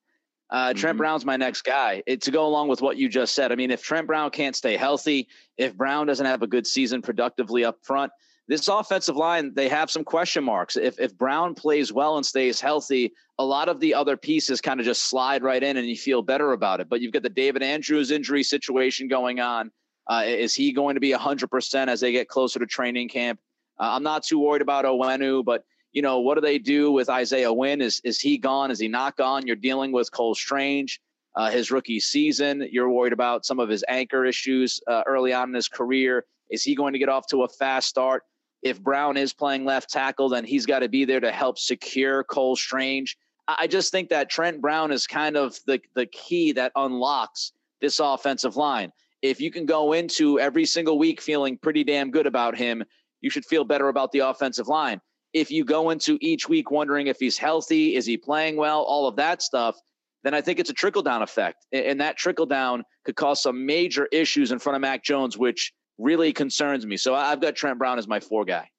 Uh, 0.53 0.69
mm-hmm. 0.69 0.77
Trent 0.77 0.97
Brown's 0.99 1.25
my 1.25 1.35
next 1.35 1.63
guy. 1.63 2.03
It, 2.05 2.21
to 2.21 2.31
go 2.31 2.45
along 2.45 2.69
with 2.69 2.81
what 2.81 2.95
you 2.95 3.09
just 3.09 3.33
said, 3.33 3.51
I 3.51 3.55
mean, 3.55 3.71
if 3.71 3.81
Trent 3.81 4.07
Brown 4.07 4.29
can't 4.29 4.55
stay 4.55 4.77
healthy, 4.77 5.27
if 5.57 5.75
Brown 5.75 6.07
doesn't 6.07 6.25
have 6.25 6.43
a 6.43 6.47
good 6.47 6.67
season 6.67 7.01
productively 7.01 7.65
up 7.65 7.79
front, 7.81 8.11
this 8.47 8.67
offensive 8.67 9.15
line, 9.15 9.53
they 9.55 9.67
have 9.69 9.89
some 9.89 10.03
question 10.03 10.43
marks. 10.43 10.75
If, 10.75 10.99
if 10.99 11.17
Brown 11.17 11.55
plays 11.55 11.91
well 11.91 12.17
and 12.17 12.25
stays 12.25 12.61
healthy, 12.61 13.13
a 13.39 13.43
lot 13.45 13.67
of 13.67 13.79
the 13.79 13.95
other 13.95 14.15
pieces 14.15 14.61
kind 14.61 14.79
of 14.79 14.85
just 14.85 15.09
slide 15.09 15.43
right 15.43 15.63
in 15.63 15.77
and 15.77 15.87
you 15.87 15.95
feel 15.95 16.21
better 16.21 16.51
about 16.51 16.81
it. 16.81 16.89
But 16.89 17.01
you've 17.01 17.13
got 17.13 17.23
the 17.23 17.29
David 17.29 17.63
Andrews 17.63 18.11
injury 18.11 18.43
situation 18.43 19.07
going 19.07 19.39
on. 19.39 19.71
Uh, 20.07 20.23
is 20.25 20.53
he 20.53 20.73
going 20.73 20.95
to 20.95 21.01
be 21.01 21.13
100% 21.13 21.87
as 21.87 22.01
they 22.01 22.11
get 22.11 22.27
closer 22.27 22.59
to 22.59 22.65
training 22.65 23.07
camp? 23.07 23.39
Uh, 23.79 23.91
I'm 23.93 24.03
not 24.03 24.23
too 24.23 24.39
worried 24.39 24.61
about 24.61 24.85
Onwenu, 24.85 25.43
but 25.43 25.63
you 25.93 26.01
know, 26.01 26.19
what 26.19 26.35
do 26.35 26.41
they 26.41 26.57
do 26.57 26.91
with 26.91 27.07
Isaiah 27.07 27.53
Wynn? 27.53 27.79
Is 27.79 28.01
is 28.03 28.19
he 28.19 28.37
gone? 28.37 28.71
Is 28.71 28.79
he 28.79 28.87
not 28.87 29.15
gone? 29.15 29.45
You're 29.45 29.55
dealing 29.55 29.91
with 29.91 30.11
Cole 30.11 30.35
Strange, 30.35 30.99
uh, 31.35 31.51
his 31.51 31.71
rookie 31.71 31.99
season. 31.99 32.67
You're 32.71 32.89
worried 32.89 33.13
about 33.13 33.45
some 33.45 33.59
of 33.59 33.69
his 33.69 33.85
anchor 33.87 34.25
issues 34.25 34.81
uh, 34.87 35.03
early 35.05 35.33
on 35.33 35.49
in 35.49 35.55
his 35.55 35.69
career. 35.69 36.25
Is 36.49 36.63
he 36.63 36.75
going 36.75 36.93
to 36.93 36.99
get 36.99 37.09
off 37.09 37.27
to 37.27 37.43
a 37.43 37.47
fast 37.47 37.87
start? 37.87 38.23
If 38.63 38.81
Brown 38.81 39.17
is 39.17 39.33
playing 39.33 39.65
left 39.65 39.89
tackle, 39.89 40.29
then 40.29 40.45
he's 40.45 40.65
got 40.65 40.79
to 40.79 40.89
be 40.89 41.05
there 41.05 41.19
to 41.19 41.31
help 41.31 41.59
secure 41.59 42.23
Cole 42.23 42.55
Strange. 42.55 43.15
I 43.47 43.67
just 43.67 43.91
think 43.91 44.09
that 44.09 44.29
Trent 44.29 44.61
Brown 44.61 44.91
is 44.91 45.05
kind 45.05 45.37
of 45.37 45.59
the 45.67 45.79
the 45.93 46.07
key 46.07 46.53
that 46.53 46.71
unlocks 46.75 47.53
this 47.81 47.99
offensive 47.99 48.55
line. 48.55 48.91
If 49.21 49.39
you 49.39 49.51
can 49.51 49.67
go 49.67 49.93
into 49.93 50.39
every 50.39 50.65
single 50.65 50.97
week 50.97 51.21
feeling 51.21 51.57
pretty 51.57 51.83
damn 51.83 52.09
good 52.09 52.25
about 52.25 52.57
him, 52.57 52.83
you 53.21 53.29
should 53.29 53.45
feel 53.45 53.63
better 53.63 53.89
about 53.89 54.11
the 54.11 54.19
offensive 54.19 54.67
line 54.67 54.99
if 55.33 55.51
you 55.51 55.65
go 55.65 55.89
into 55.89 56.17
each 56.21 56.47
week 56.47 56.71
wondering 56.71 57.07
if 57.07 57.19
he's 57.19 57.37
healthy, 57.37 57.95
is 57.95 58.05
he 58.05 58.17
playing 58.17 58.55
well, 58.55 58.83
all 58.83 59.07
of 59.07 59.15
that 59.17 59.41
stuff, 59.41 59.75
then 60.23 60.33
I 60.33 60.41
think 60.41 60.59
it's 60.59 60.69
a 60.69 60.73
trickle 60.73 61.01
down 61.01 61.21
effect. 61.21 61.65
And 61.71 61.99
that 61.99 62.17
trickle 62.17 62.45
down 62.45 62.83
could 63.03 63.15
cause 63.15 63.41
some 63.41 63.65
major 63.65 64.07
issues 64.11 64.51
in 64.51 64.59
front 64.59 64.75
of 64.75 64.81
Mac 64.81 65.03
Jones, 65.03 65.37
which 65.37 65.73
really 65.97 66.31
concerns 66.31 66.85
me. 66.85 66.97
So 66.97 67.13
I've 67.13 67.41
got 67.41 67.55
Trent 67.55 67.77
Brown 67.77 67.97
as 67.97 68.07
my 68.07 68.19
four 68.19 68.45
guy. 68.45 68.69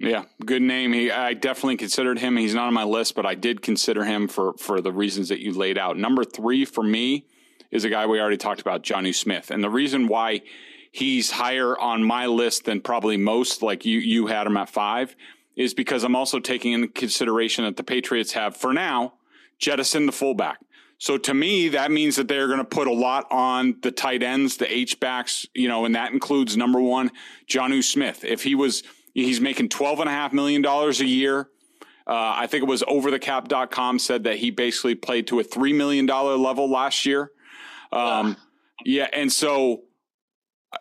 Yeah, 0.00 0.24
good 0.44 0.62
name. 0.62 0.92
He, 0.92 1.10
I 1.10 1.34
definitely 1.34 1.76
considered 1.76 2.20
him. 2.20 2.36
He's 2.36 2.54
not 2.54 2.68
on 2.68 2.74
my 2.74 2.84
list, 2.84 3.16
but 3.16 3.26
I 3.26 3.34
did 3.34 3.62
consider 3.62 4.04
him 4.04 4.28
for 4.28 4.54
for 4.58 4.80
the 4.80 4.92
reasons 4.92 5.28
that 5.28 5.40
you 5.40 5.52
laid 5.52 5.76
out. 5.76 5.96
Number 5.96 6.22
three 6.22 6.64
for 6.64 6.84
me 6.84 7.26
is 7.72 7.84
a 7.84 7.90
guy 7.90 8.06
we 8.06 8.20
already 8.20 8.36
talked 8.36 8.60
about, 8.60 8.84
Jonnu 8.84 9.12
Smith, 9.12 9.50
and 9.50 9.62
the 9.62 9.68
reason 9.68 10.06
why 10.06 10.42
he's 10.92 11.32
higher 11.32 11.76
on 11.76 12.04
my 12.04 12.26
list 12.26 12.64
than 12.64 12.80
probably 12.80 13.16
most, 13.16 13.60
like 13.60 13.84
you 13.84 13.98
you 13.98 14.28
had 14.28 14.46
him 14.46 14.56
at 14.56 14.68
five, 14.68 15.16
is 15.58 15.74
because 15.74 16.04
I'm 16.04 16.16
also 16.16 16.38
taking 16.38 16.72
into 16.72 16.88
consideration 16.88 17.64
that 17.64 17.76
the 17.76 17.82
Patriots 17.82 18.32
have, 18.32 18.56
for 18.56 18.72
now, 18.72 19.14
jettisoned 19.58 20.06
the 20.08 20.12
fullback. 20.12 20.60
So 20.98 21.18
to 21.18 21.34
me, 21.34 21.68
that 21.70 21.90
means 21.90 22.16
that 22.16 22.28
they're 22.28 22.46
going 22.46 22.60
to 22.60 22.64
put 22.64 22.86
a 22.86 22.92
lot 22.92 23.26
on 23.30 23.76
the 23.82 23.90
tight 23.90 24.22
ends, 24.22 24.56
the 24.56 24.72
H 24.72 25.00
backs, 25.00 25.46
you 25.54 25.68
know, 25.68 25.84
and 25.84 25.94
that 25.96 26.12
includes 26.12 26.56
number 26.56 26.80
one, 26.80 27.10
Jonnu 27.48 27.82
Smith. 27.82 28.24
If 28.24 28.44
he 28.44 28.54
was, 28.54 28.84
he's 29.14 29.40
making 29.40 29.68
twelve 29.68 30.00
and 30.00 30.08
a 30.08 30.12
half 30.12 30.32
million 30.32 30.62
dollars 30.62 31.00
a 31.00 31.06
year. 31.06 31.48
Uh, 32.06 32.34
I 32.36 32.46
think 32.46 32.62
it 32.62 32.68
was 32.68 32.82
overthecap.com 32.84 33.98
said 33.98 34.24
that 34.24 34.36
he 34.36 34.50
basically 34.50 34.94
played 34.94 35.26
to 35.26 35.40
a 35.40 35.44
$3 35.44 35.74
million 35.74 36.06
level 36.06 36.70
last 36.70 37.04
year. 37.04 37.32
Um, 37.92 38.38
yeah. 38.82 39.08
And 39.12 39.30
so 39.30 39.82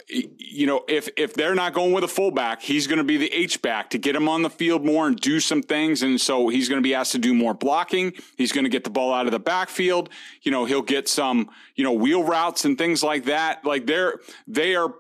you 0.10 0.66
know, 0.66 0.84
if 0.88 1.10
if 1.18 1.34
they're 1.34 1.56
not 1.56 1.74
going 1.74 1.92
with 1.92 2.04
a 2.04 2.08
fullback, 2.08 2.62
he's 2.62 2.88
going 2.88 2.98
to 2.98 3.04
be 3.04 3.18
the 3.18 3.32
H 3.34 3.62
back 3.62 3.90
to 3.92 3.98
get 3.98 4.16
him 4.16 4.30
on 4.30 4.42
the 4.42 4.50
field 4.50 4.86
more 4.86 5.08
and 5.08 5.18
do 5.18 5.40
some 5.40 5.62
things. 5.62 6.04
And 6.04 6.20
so 6.20 6.48
he's 6.48 6.70
going 6.70 6.82
to 6.82 6.84
be 6.84 6.94
asked 6.94 7.12
to 7.14 7.18
do 7.18 7.34
more 7.34 7.54
blocking. 7.54 8.14
He's 8.38 8.52
going 8.52 8.64
to 8.64 8.70
get 8.70 8.84
the 8.84 8.90
ball 8.90 9.14
out 9.14 9.26
of 9.26 9.32
the 9.32 9.40
backfield. 9.40 10.10
You 10.42 10.52
know, 10.52 10.66
he'll 10.66 10.82
get 10.82 11.08
some, 11.08 11.50
you 11.76 11.84
know, 11.84 11.94
wheel 11.94 12.24
routes 12.24 12.66
and 12.66 12.78
things 12.78 13.04
like 13.04 13.26
that. 13.26 13.66
Like 13.66 13.86
they're 13.86 14.20
they 14.48 14.76
are 14.76 14.94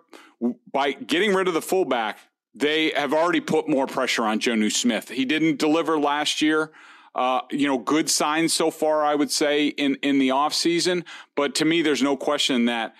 by 0.71 0.91
getting 0.91 1.33
rid 1.33 1.47
of 1.47 1.53
the 1.53 1.61
fullback, 1.61 2.19
they 2.53 2.91
have 2.91 3.13
already 3.13 3.39
put 3.39 3.67
more 3.67 3.87
pressure 3.87 4.23
on 4.23 4.39
Jonnu 4.39 4.71
Smith. 4.71 5.09
He 5.09 5.25
didn't 5.25 5.57
deliver 5.57 5.99
last 5.99 6.41
year. 6.41 6.71
Uh, 7.15 7.41
you 7.49 7.67
know, 7.67 7.79
good 7.79 8.09
signs 8.09 8.53
so 8.53 8.69
far, 8.69 9.03
I 9.03 9.15
would 9.15 9.31
say, 9.31 9.67
in 9.67 9.95
in 10.03 10.19
the 10.19 10.29
offseason. 10.29 11.03
But 11.35 11.55
to 11.55 11.65
me, 11.65 11.81
there's 11.81 12.03
no 12.03 12.15
question 12.15 12.65
that 12.65 12.93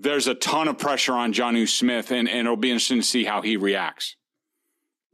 there's 0.00 0.26
a 0.26 0.34
ton 0.34 0.68
of 0.68 0.78
pressure 0.78 1.14
on 1.14 1.32
Jonnu 1.32 1.68
Smith, 1.68 2.10
and, 2.10 2.28
and 2.28 2.40
it'll 2.40 2.56
be 2.56 2.70
interesting 2.70 3.00
to 3.00 3.06
see 3.06 3.24
how 3.24 3.42
he 3.42 3.56
reacts. 3.56 4.16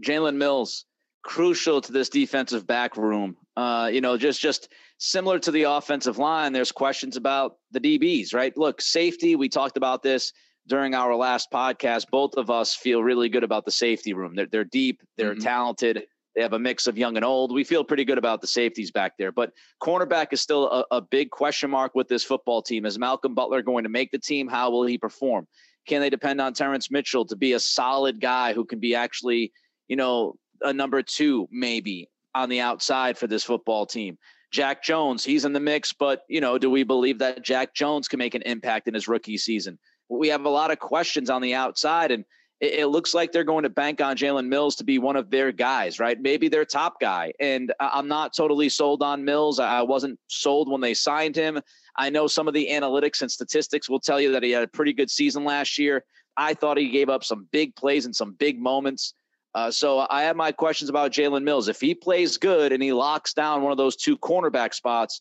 Jalen 0.04 0.36
Mills, 0.36 0.84
crucial 1.22 1.80
to 1.80 1.92
this 1.92 2.08
defensive 2.08 2.66
back 2.66 2.96
room. 2.96 3.36
Uh, 3.56 3.90
you 3.92 4.00
know, 4.00 4.16
just 4.16 4.40
just 4.40 4.68
similar 4.98 5.38
to 5.38 5.50
the 5.50 5.64
offensive 5.64 6.18
line, 6.18 6.52
there's 6.52 6.72
questions 6.72 7.16
about 7.16 7.56
the 7.70 7.80
DBs, 7.80 8.34
right? 8.34 8.56
Look, 8.56 8.80
safety, 8.80 9.36
we 9.36 9.48
talked 9.48 9.76
about 9.76 10.02
this 10.02 10.32
during 10.68 10.94
our 10.94 11.14
last 11.14 11.50
podcast. 11.50 12.06
Both 12.10 12.34
of 12.36 12.50
us 12.50 12.74
feel 12.74 13.02
really 13.02 13.28
good 13.28 13.44
about 13.44 13.64
the 13.64 13.70
safety 13.70 14.14
room. 14.14 14.34
They're, 14.34 14.46
they're 14.46 14.64
deep, 14.64 15.02
they're 15.16 15.32
mm-hmm. 15.32 15.42
talented. 15.42 16.04
They 16.34 16.42
have 16.42 16.54
a 16.54 16.58
mix 16.58 16.86
of 16.86 16.96
young 16.96 17.16
and 17.16 17.24
old. 17.24 17.52
We 17.52 17.64
feel 17.64 17.84
pretty 17.84 18.04
good 18.04 18.18
about 18.18 18.40
the 18.40 18.46
safeties 18.46 18.90
back 18.90 19.12
there, 19.18 19.32
but 19.32 19.52
cornerback 19.82 20.28
is 20.32 20.40
still 20.40 20.70
a, 20.70 20.96
a 20.96 21.00
big 21.00 21.30
question 21.30 21.70
mark 21.70 21.94
with 21.94 22.08
this 22.08 22.24
football 22.24 22.62
team. 22.62 22.86
Is 22.86 22.98
Malcolm 22.98 23.34
Butler 23.34 23.62
going 23.62 23.84
to 23.84 23.90
make 23.90 24.10
the 24.10 24.18
team? 24.18 24.48
How 24.48 24.70
will 24.70 24.86
he 24.86 24.96
perform? 24.96 25.46
Can 25.86 26.00
they 26.00 26.10
depend 26.10 26.40
on 26.40 26.54
Terrance 26.54 26.90
Mitchell 26.90 27.24
to 27.26 27.36
be 27.36 27.52
a 27.52 27.60
solid 27.60 28.20
guy 28.20 28.54
who 28.54 28.64
can 28.64 28.78
be 28.78 28.94
actually, 28.94 29.52
you 29.88 29.96
know, 29.96 30.36
a 30.62 30.72
number 30.72 31.02
two 31.02 31.48
maybe 31.50 32.08
on 32.34 32.48
the 32.48 32.60
outside 32.60 33.18
for 33.18 33.26
this 33.26 33.44
football 33.44 33.84
team? 33.84 34.16
Jack 34.52 34.82
Jones, 34.82 35.24
he's 35.24 35.44
in 35.44 35.54
the 35.54 35.60
mix, 35.60 35.92
but 35.92 36.22
you 36.28 36.40
know, 36.40 36.58
do 36.58 36.70
we 36.70 36.82
believe 36.82 37.18
that 37.18 37.42
Jack 37.42 37.74
Jones 37.74 38.06
can 38.06 38.18
make 38.18 38.34
an 38.34 38.42
impact 38.42 38.86
in 38.86 38.94
his 38.94 39.08
rookie 39.08 39.38
season? 39.38 39.78
We 40.08 40.28
have 40.28 40.44
a 40.44 40.50
lot 40.50 40.70
of 40.70 40.78
questions 40.78 41.30
on 41.30 41.40
the 41.40 41.54
outside, 41.54 42.10
and 42.10 42.24
it, 42.62 42.75
it 42.75 42.87
looks 42.87 43.12
like 43.12 43.33
they're 43.33 43.45
going 43.45 43.64
to 43.64 43.69
bank 43.69 44.00
on 44.00 44.16
Jalen 44.16 44.47
Mills 44.47 44.76
to 44.76 44.85
be 44.85 44.99
one 44.99 45.16
of 45.16 45.28
their 45.28 45.52
guys, 45.52 45.99
right? 45.99 46.19
Maybe 46.19 46.49
their 46.49 46.64
top 46.64 46.99
guy. 47.00 47.33
And 47.40 47.75
I'm 47.81 48.09
not 48.09 48.35
totally 48.35 48.71
sold 48.71 49.02
on 49.02 49.25
Mills. 49.25 49.59
I 49.59 49.83
wasn't 49.83 50.19
sold 50.28 50.71
when 50.71 50.81
they 50.81 50.95
signed 50.95 51.37
him. 51.37 51.61
I 51.97 52.09
know 52.09 52.26
some 52.26 52.49
of 52.49 52.54
the 52.54 52.69
analytics 52.71 53.21
and 53.21 53.31
statistics 53.31 53.90
will 53.90 54.00
tell 54.00 54.21
you 54.21 54.33
that 54.33 54.42
he 54.42 54.52
had 54.52 54.62
a 54.62 54.69
pretty 54.69 54.95
good 54.95 55.11
season 55.11 55.45
last 55.45 55.76
year. 55.76 56.04
I 56.37 56.54
thought 56.54 56.78
he 56.78 56.88
gave 56.88 57.11
up 57.11 57.25
some 57.25 57.49
big 57.52 57.75
plays 57.75 58.07
and 58.07 58.16
some 58.16 58.33
big 58.33 58.59
moments. 58.59 59.12
Uh, 59.54 59.71
so 59.71 60.07
I 60.09 60.23
have 60.23 60.37
my 60.37 60.50
questions 60.50 60.88
about 60.88 61.12
Jalen 61.12 61.42
Mills. 61.42 61.69
If 61.69 61.81
he 61.81 61.95
plays 61.95 62.38
good 62.38 62.73
and 62.73 62.83
he 62.83 62.95
locks 62.95 63.35
down 63.35 63.61
one 63.61 63.73
of 63.73 63.76
those 63.76 63.97
two 63.97 64.16
cornerback 64.16 64.73
spots, 64.73 65.21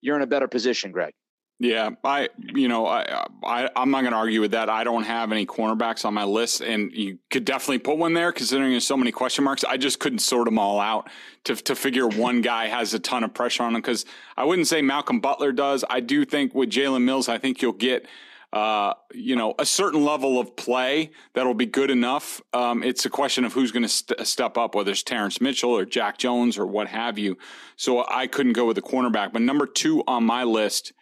you're 0.00 0.16
in 0.16 0.22
a 0.22 0.26
better 0.26 0.48
position, 0.48 0.92
Greg. 0.92 1.12
Yeah, 1.58 1.90
I 2.04 2.28
you 2.36 2.68
know 2.68 2.86
I, 2.86 3.26
I 3.42 3.70
I'm 3.74 3.90
not 3.90 4.02
going 4.02 4.12
to 4.12 4.18
argue 4.18 4.42
with 4.42 4.50
that. 4.50 4.68
I 4.68 4.84
don't 4.84 5.04
have 5.04 5.32
any 5.32 5.46
cornerbacks 5.46 6.04
on 6.04 6.12
my 6.12 6.24
list, 6.24 6.60
and 6.60 6.92
you 6.92 7.18
could 7.30 7.46
definitely 7.46 7.78
put 7.78 7.96
one 7.96 8.12
there 8.12 8.30
considering 8.30 8.72
there's 8.72 8.86
so 8.86 8.96
many 8.96 9.10
question 9.10 9.42
marks. 9.42 9.64
I 9.64 9.78
just 9.78 9.98
couldn't 9.98 10.18
sort 10.18 10.44
them 10.44 10.58
all 10.58 10.80
out 10.80 11.08
to 11.44 11.56
to 11.56 11.74
figure 11.74 12.06
one 12.06 12.42
guy 12.42 12.66
has 12.66 12.92
a 12.92 12.98
ton 12.98 13.24
of 13.24 13.32
pressure 13.32 13.62
on 13.62 13.74
him 13.74 13.80
because 13.80 14.04
I 14.36 14.44
wouldn't 14.44 14.66
say 14.66 14.82
Malcolm 14.82 15.20
Butler 15.20 15.50
does. 15.50 15.82
I 15.88 16.00
do 16.00 16.26
think 16.26 16.54
with 16.54 16.68
Jalen 16.68 17.04
Mills, 17.04 17.28
I 17.28 17.38
think 17.38 17.62
you'll 17.62 17.72
get. 17.72 18.06
Uh, 18.52 18.94
you 19.12 19.34
know, 19.36 19.54
a 19.58 19.66
certain 19.66 20.02
level 20.04 20.38
of 20.38 20.54
play 20.56 21.10
that'll 21.34 21.52
be 21.52 21.66
good 21.66 21.90
enough. 21.90 22.40
Um, 22.54 22.82
it's 22.82 23.04
a 23.04 23.10
question 23.10 23.44
of 23.44 23.52
who's 23.52 23.72
going 23.72 23.82
to 23.82 23.88
st- 23.88 24.26
step 24.26 24.56
up, 24.56 24.74
whether 24.74 24.92
it's 24.92 25.02
Terrance 25.02 25.40
Mitchell 25.40 25.72
or 25.72 25.84
Jack 25.84 26.16
Jones 26.16 26.56
or 26.56 26.64
what 26.64 26.86
have 26.86 27.18
you. 27.18 27.36
So 27.74 28.06
I 28.08 28.28
couldn't 28.28 28.52
go 28.54 28.64
with 28.64 28.76
the 28.76 28.82
cornerback. 28.82 29.32
But 29.32 29.42
number 29.42 29.66
two 29.66 30.04
on 30.06 30.24
my 30.24 30.44
list 30.44 30.92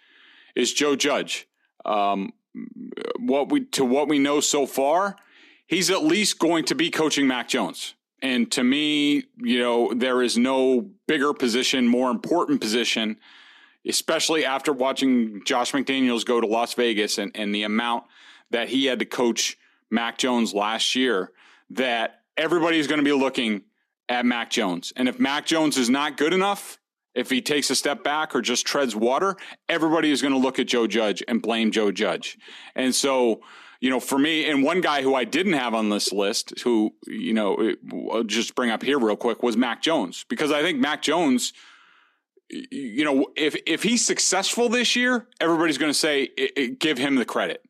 is 0.55 0.73
Joe 0.73 0.97
Judge. 0.97 1.49
Um, 1.85 2.33
what 3.19 3.51
we 3.51 3.65
to 3.67 3.85
what 3.85 4.09
we 4.09 4.19
know 4.19 4.41
so 4.41 4.67
far, 4.67 5.17
he's 5.67 5.91
at 5.91 6.05
least 6.05 6.39
going 6.39 6.65
to 6.67 6.75
be 6.75 6.91
coaching 6.91 7.27
Mac 7.27 7.49
Jones. 7.49 7.95
And 8.23 8.51
to 8.53 8.65
me, 8.65 9.25
you 9.37 9.59
know, 9.59 9.93
there 9.93 10.23
is 10.23 10.39
no 10.39 10.89
bigger 11.07 11.35
position, 11.35 11.87
more 11.87 12.11
important 12.11 12.61
position, 12.61 13.19
especially 13.87 14.47
after 14.47 14.73
watching 14.73 15.43
Josh 15.45 15.73
McDaniels 15.73 16.25
go 16.25 16.41
to 16.41 16.47
Las 16.47 16.73
Vegas 16.75 17.19
and, 17.19 17.33
and 17.35 17.55
the 17.55 17.65
amount 17.65 18.05
that 18.51 18.69
he 18.69 18.87
had 18.87 19.01
to 19.01 19.05
coach 19.05 19.59
Mac 19.91 20.17
Jones 20.17 20.55
last 20.55 20.95
year, 20.95 21.33
that 21.71 22.23
everybody's 22.37 22.87
going 22.87 22.99
to 22.99 23.05
be 23.05 23.13
looking 23.13 23.63
at 24.09 24.25
Mac 24.25 24.51
Jones. 24.51 24.93
And 24.97 25.09
if 25.09 25.19
Mac 25.19 25.45
Jones 25.45 25.77
is 25.77 25.91
not 25.91 26.17
good 26.17 26.33
enough, 26.33 26.79
if 27.15 27.31
he 27.31 27.41
takes 27.41 27.71
a 27.71 27.75
step 27.75 28.03
back 28.03 28.35
or 28.35 28.43
just 28.43 28.67
treads 28.67 28.97
water, 28.97 29.37
everybody 29.69 30.11
is 30.11 30.21
going 30.21 30.35
to 30.35 30.39
look 30.39 30.59
at 30.59 30.67
Joe 30.67 30.87
Judge 30.87 31.23
and 31.29 31.41
blame 31.41 31.71
Joe 31.71 31.93
Judge. 31.93 32.37
And 32.75 32.95
so, 32.95 33.41
you 33.81 33.91
know, 33.91 34.01
for 34.01 34.19
me, 34.19 34.49
and 34.49 34.63
one 34.63 34.81
guy 34.81 35.03
who 35.03 35.15
I 35.15 35.25
didn't 35.25 35.53
have 35.53 35.75
on 35.75 35.91
this 35.91 36.13
list, 36.13 36.61
who, 36.61 36.95
you 37.07 37.35
know, 37.35 37.75
I'll 38.13 38.25
just 38.25 38.55
bring 38.55 38.71
up 38.71 38.83
here 38.83 38.99
real 38.99 39.17
quick, 39.17 39.43
was 39.43 39.57
Mac 39.57 39.83
Jones, 39.83 40.25
because 40.29 40.51
I 40.51 40.63
think 40.63 40.79
Mac 40.79 41.03
Jones, 41.03 41.53
you 42.49 43.05
know, 43.05 43.27
if 43.37 43.57
if 43.67 43.83
he's 43.83 44.05
successful 44.05 44.69
this 44.69 44.97
year, 44.97 45.27
everybody's 45.41 45.79
going 45.79 45.91
to 45.91 45.99
say 45.99 46.29
give 46.79 46.99
him 46.99 47.17
the 47.17 47.25
credit. 47.25 47.63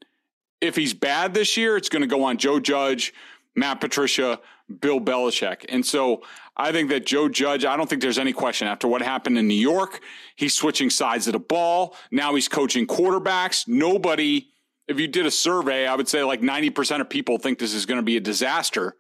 If 0.61 0.77
he's 0.77 0.95
bad 0.95 1.35
this 1.35 1.57
year, 1.57 1.77
it's 1.77 1.89
going 1.89 2.03
to 2.03 2.09
go 2.09 2.25
on 2.25 2.39
Joe 2.39 2.59
Judge, 2.59 3.13
Matt 3.55 3.81
Patricia, 3.81 4.41
Bill 4.81 5.01
Belichick. 5.01 5.65
And 5.69 5.85
so 5.85 6.23
I 6.57 6.71
think 6.71 6.89
that 6.91 7.05
Joe 7.05 7.29
Judge, 7.29 7.65
I 7.65 7.77
don't 7.77 7.89
think 7.89 8.01
there's 8.01 8.19
any 8.19 8.33
question 8.33 8.69
after 8.69 8.87
what 8.87 9.03
happened 9.03 9.39
in 9.39 9.49
New 9.49 9.55
York. 9.55 10.01
He's 10.37 10.55
switching 10.55 10.89
sides 10.89 11.27
of 11.27 11.33
the 11.33 11.41
ball. 11.41 11.97
Now 12.13 12.35
he's 12.35 12.49
coaching 12.49 12.87
quarterbacks. 12.87 13.67
Nobody, 13.67 14.49
if 14.87 15.01
you 15.01 15.09
did 15.09 15.27
a 15.27 15.33
survey, 15.33 15.87
I 15.87 15.97
would 15.97 16.09
say 16.09 16.23
like 16.23 16.41
90% 16.41 17.01
of 17.01 17.09
people 17.09 17.39
think 17.39 17.59
this 17.59 17.75
is 17.75 17.87
going 17.87 17.99
to 17.99 18.05
be 18.05 18.17
a 18.17 18.21
disaster. 18.21 18.95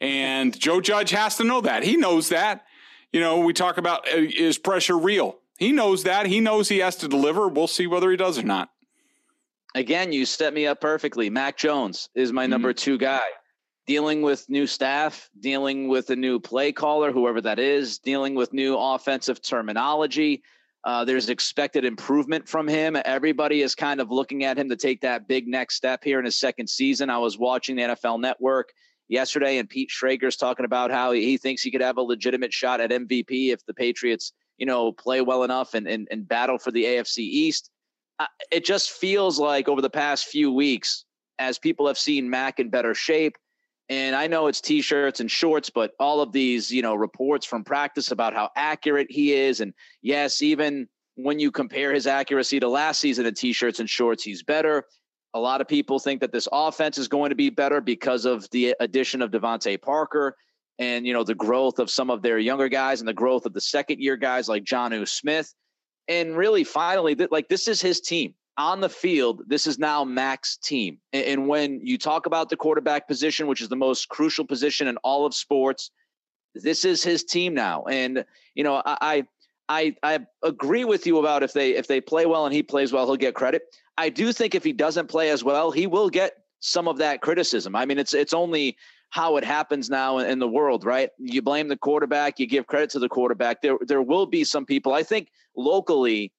And 0.00 0.58
Joe 0.58 0.80
Judge 0.80 1.10
has 1.10 1.36
to 1.38 1.44
know 1.44 1.60
that. 1.62 1.82
He 1.82 1.96
knows 1.96 2.28
that. 2.28 2.64
You 3.12 3.20
know, 3.20 3.40
we 3.40 3.52
talk 3.52 3.76
about 3.76 4.06
uh, 4.06 4.18
is 4.18 4.56
pressure 4.56 4.96
real? 4.96 5.38
He 5.58 5.72
knows 5.72 6.04
that. 6.04 6.26
He 6.26 6.38
knows 6.38 6.68
he 6.68 6.78
has 6.78 6.94
to 6.96 7.08
deliver. 7.08 7.48
We'll 7.48 7.66
see 7.66 7.88
whether 7.88 8.10
he 8.10 8.16
does 8.16 8.38
or 8.38 8.44
not. 8.44 8.70
Again, 9.74 10.12
you 10.12 10.26
set 10.26 10.54
me 10.54 10.66
up 10.68 10.80
perfectly. 10.80 11.28
Mac 11.28 11.56
Jones 11.56 12.08
is 12.14 12.32
my 12.32 12.44
mm-hmm. 12.44 12.50
number 12.50 12.72
two 12.72 12.98
guy 12.98 13.20
dealing 13.90 14.22
with 14.22 14.48
new 14.48 14.68
staff, 14.68 15.28
dealing 15.40 15.88
with 15.88 16.10
a 16.10 16.14
new 16.14 16.38
play 16.38 16.70
caller, 16.70 17.10
whoever 17.10 17.40
that 17.40 17.58
is, 17.58 17.98
dealing 17.98 18.36
with 18.36 18.52
new 18.52 18.78
offensive 18.78 19.42
terminology. 19.42 20.44
Uh, 20.84 21.04
there's 21.04 21.28
expected 21.28 21.84
improvement 21.84 22.48
from 22.48 22.68
him. 22.68 22.96
Everybody 23.04 23.62
is 23.62 23.74
kind 23.74 24.00
of 24.00 24.12
looking 24.12 24.44
at 24.44 24.56
him 24.56 24.68
to 24.68 24.76
take 24.76 25.00
that 25.00 25.26
big 25.26 25.48
next 25.48 25.74
step 25.74 26.04
here 26.04 26.20
in 26.20 26.24
his 26.24 26.36
second 26.36 26.70
season. 26.70 27.10
I 27.10 27.18
was 27.18 27.36
watching 27.36 27.74
the 27.74 27.82
NFL 27.82 28.20
Network 28.20 28.68
yesterday, 29.08 29.58
and 29.58 29.68
Pete 29.68 29.90
Schrager's 29.90 30.36
talking 30.36 30.64
about 30.64 30.92
how 30.92 31.10
he 31.10 31.36
thinks 31.36 31.60
he 31.60 31.72
could 31.72 31.82
have 31.82 31.96
a 31.96 32.02
legitimate 32.02 32.52
shot 32.52 32.80
at 32.80 32.92
MVP 32.92 33.52
if 33.52 33.66
the 33.66 33.74
Patriots, 33.74 34.32
you 34.56 34.66
know, 34.66 34.92
play 34.92 35.20
well 35.20 35.42
enough 35.42 35.74
and 35.74 35.88
and, 35.88 36.06
and 36.12 36.28
battle 36.28 36.58
for 36.58 36.70
the 36.70 36.84
AFC 36.84 37.18
East. 37.18 37.72
Uh, 38.20 38.26
it 38.52 38.64
just 38.64 38.92
feels 38.92 39.40
like 39.40 39.68
over 39.68 39.82
the 39.82 39.90
past 39.90 40.26
few 40.26 40.52
weeks, 40.52 41.06
as 41.40 41.58
people 41.58 41.88
have 41.88 41.98
seen 41.98 42.30
Mac 42.30 42.60
in 42.60 42.70
better 42.70 42.94
shape, 42.94 43.36
and 43.90 44.14
I 44.14 44.28
know 44.28 44.46
it's 44.46 44.60
t-shirts 44.60 45.18
and 45.18 45.28
shorts, 45.28 45.68
but 45.68 45.94
all 45.98 46.20
of 46.20 46.30
these, 46.30 46.70
you 46.70 46.80
know, 46.80 46.94
reports 46.94 47.44
from 47.44 47.64
practice 47.64 48.12
about 48.12 48.34
how 48.34 48.48
accurate 48.54 49.08
he 49.10 49.32
is. 49.32 49.60
And 49.60 49.74
yes, 50.00 50.42
even 50.42 50.88
when 51.16 51.40
you 51.40 51.50
compare 51.50 51.92
his 51.92 52.06
accuracy 52.06 52.60
to 52.60 52.68
last 52.68 53.00
season 53.00 53.26
in 53.26 53.34
t-shirts 53.34 53.80
and 53.80 53.90
shorts, 53.90 54.22
he's 54.22 54.44
better. 54.44 54.84
A 55.34 55.40
lot 55.40 55.60
of 55.60 55.66
people 55.66 55.98
think 55.98 56.20
that 56.20 56.30
this 56.30 56.46
offense 56.52 56.98
is 56.98 57.08
going 57.08 57.30
to 57.30 57.34
be 57.34 57.50
better 57.50 57.80
because 57.80 58.26
of 58.26 58.48
the 58.50 58.76
addition 58.78 59.22
of 59.22 59.32
DeVante 59.32 59.82
Parker 59.82 60.36
and, 60.78 61.04
you 61.04 61.12
know, 61.12 61.24
the 61.24 61.34
growth 61.34 61.80
of 61.80 61.90
some 61.90 62.10
of 62.10 62.22
their 62.22 62.38
younger 62.38 62.68
guys 62.68 63.00
and 63.00 63.08
the 63.08 63.12
growth 63.12 63.44
of 63.44 63.54
the 63.54 63.60
second 63.60 64.00
year 64.00 64.16
guys 64.16 64.48
like 64.48 64.62
Jonnu 64.62 65.06
Smith. 65.08 65.52
And 66.06 66.36
really, 66.36 66.62
finally, 66.62 67.16
like 67.32 67.48
this 67.48 67.66
is 67.66 67.82
his 67.82 68.00
team 68.00 68.34
on 68.60 68.80
the 68.80 68.88
field, 68.88 69.42
this 69.46 69.66
is 69.66 69.78
now 69.78 70.04
Mac's 70.04 70.58
team. 70.58 70.98
And 71.14 71.48
when 71.48 71.80
you 71.84 71.96
talk 71.96 72.26
about 72.26 72.50
the 72.50 72.56
quarterback 72.56 73.08
position, 73.08 73.46
which 73.46 73.62
is 73.62 73.68
the 73.68 73.76
most 73.76 74.08
crucial 74.10 74.44
position 74.44 74.86
in 74.86 74.98
all 74.98 75.24
of 75.24 75.34
sports, 75.34 75.90
this 76.54 76.84
is 76.84 77.02
his 77.02 77.24
team 77.24 77.54
now. 77.54 77.84
And 77.84 78.24
you 78.54 78.62
know, 78.62 78.82
I 78.84 79.24
I 79.68 79.96
I 80.02 80.20
agree 80.42 80.84
with 80.84 81.06
you 81.06 81.18
about 81.18 81.42
if 81.42 81.54
they 81.54 81.70
if 81.74 81.86
they 81.86 82.00
play 82.00 82.26
well 82.26 82.44
and 82.44 82.54
he 82.54 82.62
plays 82.62 82.92
well, 82.92 83.06
he'll 83.06 83.16
get 83.16 83.34
credit. 83.34 83.62
I 83.96 84.10
do 84.10 84.32
think 84.32 84.54
if 84.54 84.62
he 84.62 84.72
doesn't 84.74 85.08
play 85.08 85.30
as 85.30 85.42
well, 85.42 85.70
he 85.70 85.86
will 85.86 86.10
get 86.10 86.32
some 86.60 86.86
of 86.86 86.98
that 86.98 87.22
criticism. 87.22 87.74
I 87.74 87.86
mean, 87.86 87.98
it's 87.98 88.12
it's 88.12 88.34
only 88.34 88.76
how 89.08 89.38
it 89.38 89.44
happens 89.44 89.88
now 89.88 90.18
in 90.18 90.38
the 90.38 90.48
world, 90.48 90.84
right? 90.84 91.10
You 91.18 91.40
blame 91.40 91.68
the 91.68 91.76
quarterback, 91.76 92.38
you 92.38 92.46
give 92.46 92.66
credit 92.66 92.90
to 92.90 92.98
the 92.98 93.08
quarterback. 93.08 93.62
There 93.62 93.78
there 93.86 94.02
will 94.02 94.26
be 94.26 94.44
some 94.44 94.66
people. 94.66 94.92
I 94.92 95.02
think 95.02 95.28
locally 95.56 96.32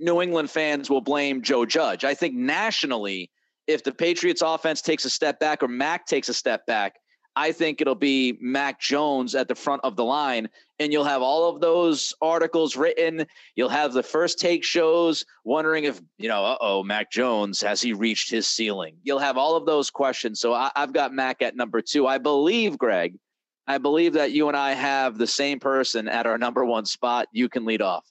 New 0.00 0.22
England 0.22 0.50
fans 0.50 0.88
will 0.88 1.02
blame 1.02 1.42
Joe 1.42 1.66
Judge. 1.66 2.04
I 2.04 2.14
think 2.14 2.34
nationally, 2.34 3.30
if 3.66 3.84
the 3.84 3.92
Patriots 3.92 4.42
offense 4.42 4.80
takes 4.80 5.04
a 5.04 5.10
step 5.10 5.38
back 5.38 5.62
or 5.62 5.68
Mac 5.68 6.06
takes 6.06 6.28
a 6.28 6.34
step 6.34 6.66
back, 6.66 6.94
I 7.36 7.52
think 7.52 7.80
it'll 7.80 7.94
be 7.94 8.36
Mac 8.40 8.80
Jones 8.80 9.34
at 9.34 9.46
the 9.46 9.54
front 9.54 9.82
of 9.84 9.94
the 9.94 10.04
line. 10.04 10.48
And 10.80 10.92
you'll 10.92 11.04
have 11.04 11.22
all 11.22 11.48
of 11.48 11.60
those 11.60 12.12
articles 12.20 12.74
written. 12.76 13.24
You'll 13.54 13.68
have 13.68 13.92
the 13.92 14.02
first 14.02 14.40
take 14.40 14.64
shows 14.64 15.24
wondering 15.44 15.84
if, 15.84 16.00
you 16.18 16.28
know, 16.28 16.56
oh, 16.60 16.82
Mac 16.82 17.12
Jones, 17.12 17.60
has 17.60 17.80
he 17.80 17.92
reached 17.92 18.30
his 18.30 18.48
ceiling? 18.48 18.96
You'll 19.04 19.20
have 19.20 19.36
all 19.36 19.54
of 19.54 19.66
those 19.66 19.90
questions. 19.90 20.40
So 20.40 20.54
I, 20.54 20.70
I've 20.74 20.92
got 20.92 21.12
Mac 21.12 21.40
at 21.42 21.54
number 21.54 21.80
two. 21.80 22.06
I 22.06 22.18
believe, 22.18 22.76
Greg, 22.78 23.16
I 23.68 23.78
believe 23.78 24.14
that 24.14 24.32
you 24.32 24.48
and 24.48 24.56
I 24.56 24.72
have 24.72 25.16
the 25.16 25.26
same 25.26 25.60
person 25.60 26.08
at 26.08 26.26
our 26.26 26.38
number 26.38 26.64
one 26.64 26.86
spot. 26.86 27.28
You 27.32 27.48
can 27.48 27.64
lead 27.64 27.82
off. 27.82 28.09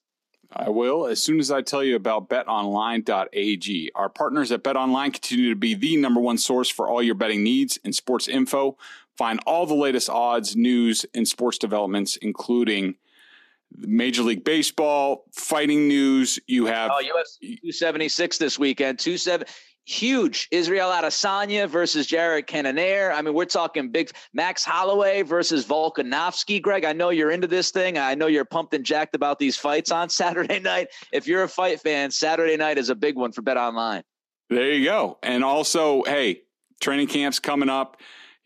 I 0.52 0.70
will 0.70 1.06
as 1.06 1.22
soon 1.22 1.40
as 1.40 1.52
I 1.52 1.62
tell 1.62 1.84
you 1.84 1.96
about 1.96 2.28
betonline.ag. 2.30 3.92
Our 3.94 4.10
partners 4.10 4.52
at 4.52 4.64
BetOnline 4.64 5.14
continue 5.14 5.50
to 5.50 5.56
be 5.56 5.76
the 5.76 5.98
number 5.98 6.20
one 6.20 6.38
source 6.38 6.70
for 6.70 6.88
all 6.90 7.04
your 7.04 7.16
betting 7.16 7.44
needs 7.44 7.78
and 7.84 7.94
sports 7.94 8.28
info. 8.28 8.78
Find 9.16 9.40
all 9.46 9.66
the 9.66 9.76
latest 9.76 10.10
odds, 10.10 10.56
news, 10.56 11.06
and 11.14 11.28
sports 11.28 11.58
developments, 11.58 12.16
including 12.18 12.96
Major 13.76 14.24
League 14.24 14.44
Baseball, 14.44 15.26
fighting 15.32 15.88
news. 15.88 16.40
You 16.48 16.66
have 16.66 16.90
oh, 16.92 17.02
UFC 17.04 17.60
276 17.62 18.38
this 18.40 18.58
weekend. 18.58 19.00
27 19.00 19.46
huge. 19.90 20.48
Israel 20.52 20.90
Adesanya 20.90 21.68
versus 21.68 22.06
Jared 22.06 22.46
Cannonier. 22.46 23.12
I 23.12 23.22
mean, 23.24 23.34
we're 23.34 23.46
talking 23.46 23.90
big. 23.90 24.12
Max 24.34 24.64
Holloway 24.64 25.24
versus 25.24 25.66
Volkanovski. 25.66 26.62
Greg, 26.62 26.86
I 26.86 26.94
know 26.94 27.10
you're 27.10 27.32
into 27.32 27.48
this 27.48 27.72
thing. 27.72 27.98
I 27.98 28.14
know 28.14 28.28
you're 28.28 28.46
pumped 28.46 28.74
and 28.76 28.86
jacked 28.86 29.16
about 29.16 29.40
these 29.40 29.58
fights 29.58 29.92
on 29.92 30.10
Saturday 30.10 30.60
night. 30.60 30.90
If 31.12 31.28
you're 31.28 31.44
a 31.44 31.50
fight 31.50 31.82
fan, 31.82 32.12
Saturday 32.12 32.56
night 32.56 32.78
is 32.78 32.90
a 32.90 32.96
big 32.96 33.16
one 33.16 33.32
for 33.32 33.42
Bet 33.42 33.58
Online. 33.58 34.04
There 34.50 34.72
you 34.72 34.86
go. 34.86 35.18
And 35.24 35.44
also, 35.44 36.04
hey, 36.04 36.44
training 36.80 37.08
camp's 37.08 37.40
coming 37.40 37.70
up 37.70 37.98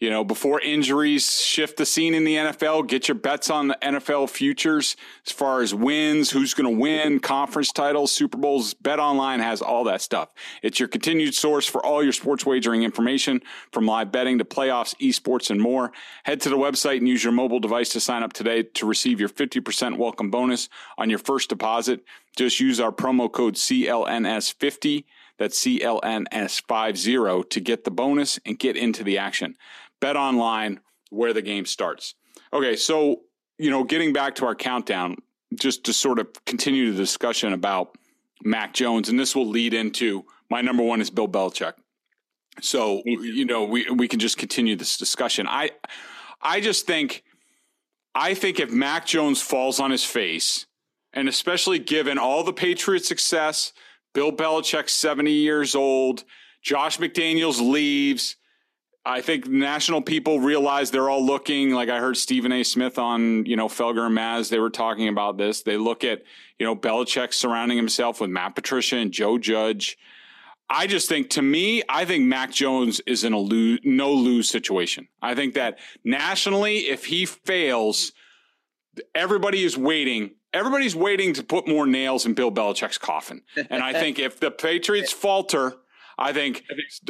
you 0.03 0.09
know, 0.09 0.25
before 0.25 0.59
injuries 0.59 1.41
shift 1.41 1.77
the 1.77 1.85
scene 1.85 2.13
in 2.13 2.25
the 2.25 2.35
NFL, 2.35 2.89
get 2.89 3.07
your 3.07 3.15
bets 3.15 3.49
on 3.49 3.69
the 3.69 3.77
NFL 3.81 4.29
futures 4.29 4.97
as 5.25 5.31
far 5.31 5.61
as 5.61 5.73
wins, 5.73 6.29
who's 6.29 6.53
going 6.53 6.69
to 6.69 6.77
win, 6.77 7.21
conference 7.21 7.71
titles, 7.71 8.11
Super 8.11 8.37
Bowls. 8.37 8.73
Bet 8.73 8.99
Online 8.99 9.39
has 9.39 9.61
all 9.61 9.85
that 9.85 10.01
stuff. 10.01 10.27
It's 10.61 10.77
your 10.77 10.89
continued 10.89 11.35
source 11.35 11.65
for 11.65 11.85
all 11.85 12.03
your 12.03 12.11
sports 12.11 12.45
wagering 12.45 12.83
information 12.83 13.41
from 13.71 13.85
live 13.85 14.11
betting 14.11 14.39
to 14.39 14.43
playoffs, 14.43 14.93
esports, 14.97 15.49
and 15.49 15.61
more. 15.61 15.93
Head 16.25 16.41
to 16.41 16.49
the 16.49 16.57
website 16.57 16.97
and 16.97 17.07
use 17.07 17.23
your 17.23 17.31
mobile 17.31 17.61
device 17.61 17.87
to 17.91 18.01
sign 18.01 18.23
up 18.23 18.33
today 18.33 18.63
to 18.63 18.85
receive 18.85 19.21
your 19.21 19.29
50% 19.29 19.97
welcome 19.97 20.29
bonus 20.29 20.67
on 20.97 21.09
your 21.09 21.19
first 21.19 21.47
deposit. 21.47 22.03
Just 22.35 22.59
use 22.59 22.81
our 22.81 22.91
promo 22.91 23.31
code 23.31 23.55
CLNS50 23.55 25.05
that's 25.37 25.63
CLNS50 25.63 27.49
to 27.49 27.59
get 27.59 27.83
the 27.83 27.91
bonus 27.91 28.39
and 28.45 28.59
get 28.59 28.77
into 28.77 29.03
the 29.03 29.17
action. 29.17 29.55
Bet 30.03 30.17
online 30.17 30.81
where 31.11 31.31
the 31.31 31.41
game 31.41 31.65
starts. 31.65 32.15
Okay, 32.51 32.75
so, 32.75 33.21
you 33.57 33.69
know, 33.69 33.85
getting 33.85 34.11
back 34.11 34.35
to 34.35 34.45
our 34.45 34.53
countdown, 34.53 35.15
just 35.55 35.85
to 35.85 35.93
sort 35.93 36.19
of 36.19 36.27
continue 36.45 36.91
the 36.91 36.97
discussion 36.97 37.53
about 37.53 37.97
Mac 38.43 38.73
Jones, 38.73 39.07
and 39.07 39.17
this 39.17 39.33
will 39.33 39.47
lead 39.47 39.73
into 39.73 40.25
my 40.49 40.59
number 40.59 40.83
one 40.83 40.99
is 40.99 41.09
Bill 41.09 41.29
Belichick. 41.29 41.75
So 42.59 43.01
you 43.05 43.45
know 43.45 43.63
we 43.63 43.89
we 43.91 44.09
can 44.09 44.19
just 44.19 44.37
continue 44.37 44.75
this 44.75 44.97
discussion. 44.97 45.47
I 45.47 45.71
I 46.41 46.59
just 46.59 46.85
think 46.85 47.23
I 48.13 48.33
think 48.33 48.59
if 48.59 48.71
Mac 48.71 49.05
Jones 49.05 49.41
falls 49.41 49.79
on 49.79 49.89
his 49.89 50.03
face, 50.03 50.65
and 51.13 51.29
especially 51.29 51.79
given 51.79 52.17
all 52.17 52.43
the 52.43 52.51
Patriots' 52.51 53.07
success, 53.07 53.71
Bill 54.13 54.33
Belichick 54.33 54.89
seventy 54.89 55.31
years 55.31 55.75
old, 55.75 56.25
Josh 56.61 56.97
McDaniels 56.97 57.61
leaves. 57.61 58.35
I 59.05 59.21
think 59.21 59.47
national 59.47 60.01
people 60.01 60.39
realize 60.39 60.89
they're 60.89 61.09
all 61.09 61.25
looking 61.25 61.71
like 61.71 61.89
I 61.89 61.99
heard 61.99 62.15
Stephen 62.15 62.53
A. 62.53 62.63
Smith 62.63 62.97
on, 62.97 63.45
you 63.45 63.57
know, 63.57 63.67
Felger 63.67 64.05
and 64.05 64.17
Maz. 64.17 64.49
They 64.49 64.59
were 64.59 64.69
talking 64.69 65.09
about 65.09 65.37
this. 65.37 65.61
They 65.61 65.75
look 65.75 66.05
at, 66.05 66.23
you 66.57 66.65
know, 66.65 66.75
Belichick 66.75 67.33
surrounding 67.33 67.77
himself 67.77 68.21
with 68.21 68.29
Matt 68.29 68.55
Patricia 68.55 68.95
and 68.95 69.11
Joe 69.11 69.37
Judge. 69.37 69.97
I 70.69 70.87
just 70.87 71.09
think, 71.09 71.29
to 71.31 71.41
me, 71.41 71.83
I 71.89 72.05
think 72.05 72.25
Mac 72.25 72.51
Jones 72.51 73.01
is 73.05 73.25
in 73.25 73.33
a 73.33 73.39
lose, 73.39 73.81
no 73.83 74.13
lose 74.13 74.49
situation. 74.49 75.09
I 75.21 75.35
think 75.35 75.55
that 75.55 75.79
nationally, 76.05 76.79
if 76.87 77.05
he 77.05 77.25
fails, 77.25 78.13
everybody 79.13 79.63
is 79.63 79.77
waiting. 79.77 80.31
Everybody's 80.53 80.95
waiting 80.95 81.33
to 81.33 81.43
put 81.43 81.67
more 81.67 81.85
nails 81.85 82.25
in 82.25 82.35
Bill 82.35 82.51
Belichick's 82.51 82.97
coffin. 82.97 83.41
And 83.69 83.83
I 83.83 83.91
think 83.91 84.17
if 84.17 84.39
the 84.39 84.51
Patriots 84.51 85.11
falter, 85.11 85.75
I 86.17 86.33
think 86.33 86.63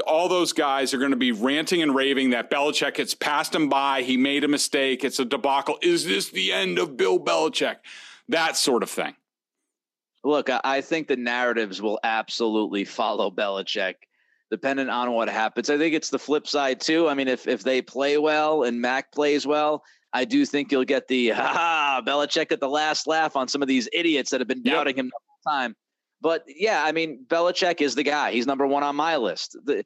all 0.07 0.29
those 0.29 0.53
guys 0.53 0.93
are 0.93 0.97
going 0.97 1.11
to 1.11 1.17
be 1.17 1.31
ranting 1.31 1.81
and 1.81 1.93
raving 1.93 2.29
that 2.31 2.49
Belichick 2.49 2.97
has 2.97 3.13
passed 3.13 3.53
him 3.53 3.69
by. 3.69 4.01
He 4.01 4.17
made 4.17 4.43
a 4.43 4.47
mistake. 4.47 5.03
It's 5.03 5.19
a 5.19 5.25
debacle. 5.25 5.77
Is 5.81 6.05
this 6.05 6.29
the 6.29 6.51
end 6.53 6.79
of 6.79 6.95
Bill 6.95 7.19
Belichick? 7.19 7.77
That 8.29 8.55
sort 8.55 8.83
of 8.83 8.89
thing. 8.89 9.15
Look, 10.23 10.49
I 10.49 10.79
think 10.79 11.07
the 11.07 11.17
narratives 11.17 11.81
will 11.81 11.99
absolutely 12.03 12.85
follow 12.85 13.29
Belichick, 13.29 13.95
depending 14.49 14.87
on 14.87 15.11
what 15.11 15.27
happens. 15.27 15.69
I 15.69 15.77
think 15.77 15.93
it's 15.93 16.09
the 16.09 16.19
flip 16.19 16.47
side 16.47 16.79
too. 16.79 17.09
I 17.09 17.13
mean, 17.13 17.27
if 17.27 17.45
if 17.45 17.63
they 17.63 17.81
play 17.81 18.17
well 18.17 18.63
and 18.63 18.79
Mac 18.79 19.11
plays 19.11 19.45
well, 19.45 19.83
I 20.13 20.23
do 20.23 20.45
think 20.45 20.71
you'll 20.71 20.85
get 20.85 21.09
the 21.09 21.29
ha 21.31 22.01
Belichick 22.05 22.53
at 22.53 22.61
the 22.61 22.69
last 22.69 23.05
laugh 23.05 23.35
on 23.35 23.49
some 23.49 23.61
of 23.61 23.67
these 23.67 23.89
idiots 23.91 24.31
that 24.31 24.39
have 24.39 24.47
been 24.47 24.63
doubting 24.63 24.95
yep. 24.95 25.05
him 25.05 25.07
the 25.07 25.19
whole 25.27 25.59
time. 25.59 25.75
But 26.23 26.45
yeah, 26.47 26.81
I 26.83 26.93
mean, 26.93 27.25
Belichick 27.27 27.81
is 27.81 27.95
the 27.95 28.03
guy. 28.03 28.31
He's 28.31 28.47
number 28.47 28.65
one 28.65 28.81
on 28.81 28.95
my 28.95 29.17
list. 29.17 29.57
The, 29.65 29.83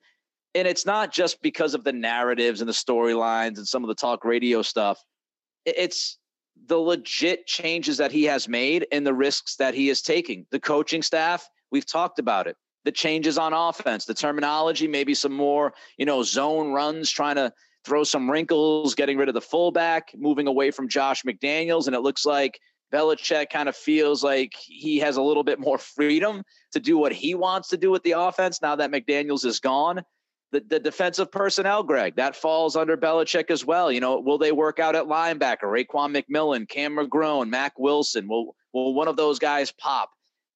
and 0.54 0.68
it's 0.68 0.86
not 0.86 1.12
just 1.12 1.42
because 1.42 1.74
of 1.74 1.84
the 1.84 1.92
narratives 1.92 2.62
and 2.62 2.70
the 2.70 2.74
storylines 2.74 3.58
and 3.58 3.68
some 3.68 3.84
of 3.84 3.88
the 3.88 3.96
talk 3.96 4.24
radio 4.24 4.62
stuff. 4.62 5.04
It's 5.66 6.20
the 6.68 6.78
legit 6.78 7.48
changes 7.48 7.98
that 7.98 8.12
he 8.12 8.24
has 8.26 8.48
made 8.48 8.86
and 8.92 9.06
the 9.06 9.16
risks 9.16 9.56
that 9.56 9.74
he 9.74 9.90
is 9.90 10.04
taking. 10.04 10.46
The 10.52 10.60
coaching 10.60 11.02
staff, 11.02 11.50
we've 11.72 11.86
talked 11.86 12.20
about 12.20 12.46
it. 12.46 12.56
The 12.86 12.92
changes 12.92 13.40
on 13.40 13.54
offense, 13.54 14.06
the 14.06 14.14
terminology, 14.14 14.88
maybe 14.88 15.16
some 15.16 15.34
more, 15.34 15.74
you 15.98 16.06
know, 16.06 16.22
zone 16.22 16.72
runs, 16.72 17.10
trying 17.10 17.36
to 17.36 17.52
throw 17.84 18.04
some 18.04 18.30
wrinkles, 18.30 18.94
getting 18.94 19.18
rid 19.18 19.28
of 19.28 19.34
the 19.34 19.42
fullback, 19.42 20.10
moving 20.16 20.46
away 20.46 20.70
from 20.70 20.88
Josh 20.88 21.24
McDaniels. 21.24 21.88
And 21.88 21.96
it 21.96 22.02
looks 22.02 22.28
like 22.28 22.60
Belichick 22.94 23.50
kind 23.50 23.68
of 23.68 23.76
feels 23.76 24.24
like 24.24 24.54
he 24.56 25.00
has 25.00 25.18
a 25.18 25.22
little 25.22 25.44
bit 25.44 25.60
more 25.60 25.78
freedom 25.78 26.44
to 26.72 26.80
do 26.80 26.98
what 26.98 27.12
he 27.12 27.36
wants 27.36 27.70
to 27.70 27.78
do 27.78 27.92
with 27.92 28.04
the 28.04 28.14
offense 28.14 28.62
now 28.62 28.76
that 28.76 28.92
McDaniels 28.92 29.46
is 29.46 29.60
gone. 29.60 30.02
The, 30.54 30.62
the 30.62 30.80
defensive 30.80 31.30
personnel, 31.30 31.84
Greg, 31.84 32.16
that 32.16 32.36
falls 32.36 32.78
under 32.78 32.96
Belichick 32.96 33.52
as 33.52 33.66
well. 33.66 33.92
You 33.92 34.00
know, 34.00 34.20
will 34.20 34.38
they 34.38 34.54
work 34.54 34.80
out 34.80 34.96
at 34.96 35.04
linebacker? 35.04 35.64
Raekwon 35.64 36.16
McMillan, 36.16 36.70
Cam 36.70 36.96
McGrone, 36.96 37.50
Mack 37.50 37.78
Wilson. 37.78 38.30
Will, 38.30 38.56
will 38.72 38.94
one 38.94 39.10
of 39.10 39.18
those 39.18 39.40
guys 39.40 39.74
pop? 39.74 40.10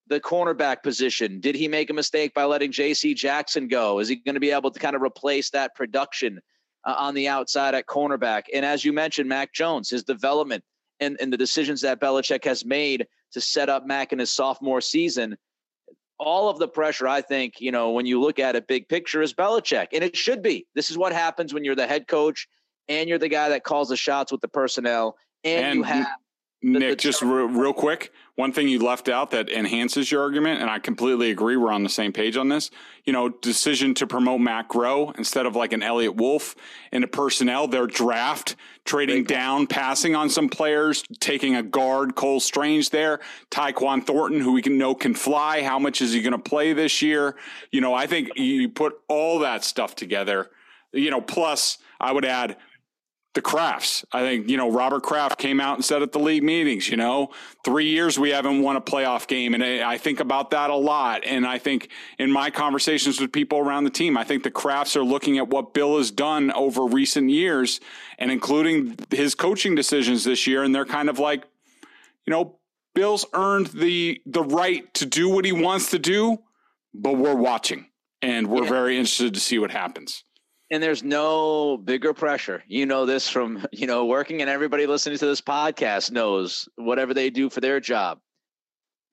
The 0.07 0.21
cornerback 0.21 0.83
position, 0.83 1.39
did 1.39 1.55
he 1.55 1.67
make 1.67 1.89
a 1.89 1.93
mistake 1.93 2.33
by 2.33 2.43
letting 2.43 2.71
J.C. 2.71 3.13
Jackson 3.13 3.67
go? 3.67 3.99
Is 3.99 4.09
he 4.09 4.17
going 4.17 4.33
to 4.33 4.41
be 4.41 4.51
able 4.51 4.71
to 4.71 4.79
kind 4.79 4.95
of 4.95 5.01
replace 5.01 5.49
that 5.51 5.73
production 5.75 6.39
uh, 6.85 6.95
on 6.97 7.13
the 7.13 7.27
outside 7.27 7.75
at 7.75 7.85
cornerback? 7.85 8.43
And 8.53 8.65
as 8.65 8.83
you 8.83 8.91
mentioned, 8.91 9.29
Mac 9.29 9.53
Jones, 9.53 9.89
his 9.89 10.03
development 10.03 10.63
and, 11.01 11.17
and 11.19 11.33
the 11.33 11.37
decisions 11.37 11.81
that 11.81 11.99
Belichick 11.99 12.45
has 12.45 12.63
made 12.63 13.07
to 13.33 13.41
set 13.41 13.67
up 13.67 13.85
Mac 13.85 14.13
in 14.13 14.19
his 14.19 14.31
sophomore 14.31 14.79
season, 14.79 15.35
all 16.19 16.49
of 16.49 16.59
the 16.59 16.67
pressure, 16.67 17.07
I 17.07 17.21
think, 17.21 17.55
you 17.59 17.71
know, 17.71 17.91
when 17.91 18.05
you 18.05 18.21
look 18.21 18.39
at 18.39 18.55
it 18.55 18.67
big 18.67 18.87
picture, 18.87 19.21
is 19.21 19.33
Belichick. 19.33 19.87
And 19.93 20.03
it 20.03 20.15
should 20.15 20.43
be. 20.43 20.67
This 20.75 20.91
is 20.91 20.97
what 20.97 21.11
happens 21.11 21.53
when 21.53 21.65
you're 21.65 21.75
the 21.75 21.87
head 21.87 22.07
coach 22.07 22.47
and 22.87 23.09
you're 23.09 23.17
the 23.17 23.27
guy 23.27 23.49
that 23.49 23.63
calls 23.63 23.89
the 23.89 23.97
shots 23.97 24.31
with 24.31 24.41
the 24.41 24.47
personnel 24.47 25.17
and, 25.43 25.65
and 25.65 25.75
you 25.75 25.83
have 25.83 26.07
Nick, 26.63 26.99
just 26.99 27.23
re- 27.23 27.45
real 27.45 27.73
quick, 27.73 28.13
one 28.35 28.53
thing 28.53 28.67
you 28.67 28.79
left 28.79 29.09
out 29.09 29.31
that 29.31 29.49
enhances 29.49 30.11
your 30.11 30.21
argument, 30.21 30.61
and 30.61 30.69
I 30.69 30.77
completely 30.77 31.31
agree. 31.31 31.57
We're 31.57 31.71
on 31.71 31.83
the 31.83 31.89
same 31.89 32.13
page 32.13 32.37
on 32.37 32.49
this. 32.49 32.69
You 33.03 33.13
know, 33.13 33.29
decision 33.29 33.95
to 33.95 34.05
promote 34.05 34.41
Matt 34.41 34.69
Groh 34.69 35.15
instead 35.17 35.47
of 35.47 35.55
like 35.55 35.73
an 35.73 35.81
Eliot 35.81 36.15
Wolf 36.15 36.55
into 36.91 37.07
personnel, 37.07 37.67
their 37.67 37.87
draft, 37.87 38.55
trading 38.85 39.23
down, 39.23 39.65
passing 39.65 40.15
on 40.15 40.29
some 40.29 40.49
players, 40.49 41.03
taking 41.19 41.55
a 41.55 41.63
guard, 41.63 42.15
Cole 42.15 42.39
Strange 42.39 42.91
there, 42.91 43.21
Tyquan 43.49 44.05
Thornton, 44.05 44.39
who 44.39 44.51
we 44.51 44.61
can 44.61 44.77
know 44.77 44.93
can 44.93 45.15
fly. 45.15 45.63
How 45.63 45.79
much 45.79 45.99
is 45.99 46.13
he 46.13 46.21
going 46.21 46.33
to 46.33 46.39
play 46.39 46.73
this 46.73 47.01
year? 47.01 47.35
You 47.71 47.81
know, 47.81 47.95
I 47.95 48.05
think 48.05 48.29
you 48.35 48.69
put 48.69 48.99
all 49.07 49.39
that 49.39 49.63
stuff 49.63 49.95
together. 49.95 50.51
You 50.93 51.09
know, 51.09 51.21
plus 51.21 51.79
I 51.99 52.11
would 52.11 52.25
add 52.25 52.57
the 53.33 53.41
Krafts. 53.41 54.03
I 54.11 54.21
think, 54.21 54.49
you 54.49 54.57
know, 54.57 54.69
Robert 54.69 55.03
Kraft 55.03 55.39
came 55.39 55.61
out 55.61 55.75
and 55.77 55.85
said 55.85 56.01
at 56.01 56.11
the 56.11 56.19
league 56.19 56.43
meetings, 56.43 56.89
you 56.89 56.97
know, 56.97 57.29
three 57.63 57.87
years 57.87 58.19
we 58.19 58.31
haven't 58.31 58.61
won 58.61 58.75
a 58.75 58.81
playoff 58.81 59.25
game. 59.27 59.53
And 59.53 59.63
I 59.63 59.97
think 59.97 60.19
about 60.19 60.51
that 60.51 60.69
a 60.69 60.75
lot. 60.75 61.23
And 61.25 61.45
I 61.45 61.57
think 61.57 61.89
in 62.19 62.29
my 62.29 62.49
conversations 62.49 63.21
with 63.21 63.31
people 63.31 63.59
around 63.59 63.85
the 63.85 63.89
team, 63.89 64.17
I 64.17 64.25
think 64.25 64.43
the 64.43 64.51
Krafts 64.51 64.97
are 64.97 65.03
looking 65.03 65.37
at 65.37 65.47
what 65.47 65.73
Bill 65.73 65.97
has 65.97 66.11
done 66.11 66.51
over 66.51 66.85
recent 66.85 67.29
years 67.29 67.79
and 68.19 68.31
including 68.31 68.97
his 69.09 69.33
coaching 69.33 69.75
decisions 69.75 70.25
this 70.25 70.45
year. 70.45 70.63
And 70.63 70.75
they're 70.75 70.85
kind 70.85 71.09
of 71.09 71.17
like, 71.17 71.45
you 72.25 72.31
know, 72.31 72.57
Bill's 72.93 73.25
earned 73.33 73.67
the 73.67 74.21
the 74.25 74.43
right 74.43 74.93
to 74.95 75.05
do 75.05 75.29
what 75.29 75.45
he 75.45 75.53
wants 75.53 75.91
to 75.91 75.99
do, 75.99 76.39
but 76.93 77.13
we're 77.15 77.35
watching 77.35 77.87
and 78.21 78.47
we're 78.47 78.63
yeah. 78.63 78.69
very 78.69 78.97
interested 78.97 79.33
to 79.33 79.39
see 79.39 79.57
what 79.57 79.71
happens 79.71 80.25
and 80.71 80.81
there's 80.81 81.03
no 81.03 81.77
bigger 81.77 82.13
pressure. 82.13 82.63
You 82.65 82.85
know 82.85 83.05
this 83.05 83.27
from, 83.29 83.65
you 83.71 83.85
know, 83.85 84.05
working 84.05 84.41
and 84.41 84.49
everybody 84.49 84.87
listening 84.87 85.17
to 85.19 85.25
this 85.25 85.41
podcast 85.41 86.11
knows 86.11 86.67
whatever 86.75 87.13
they 87.13 87.29
do 87.29 87.49
for 87.49 87.59
their 87.59 87.79
job. 87.79 88.19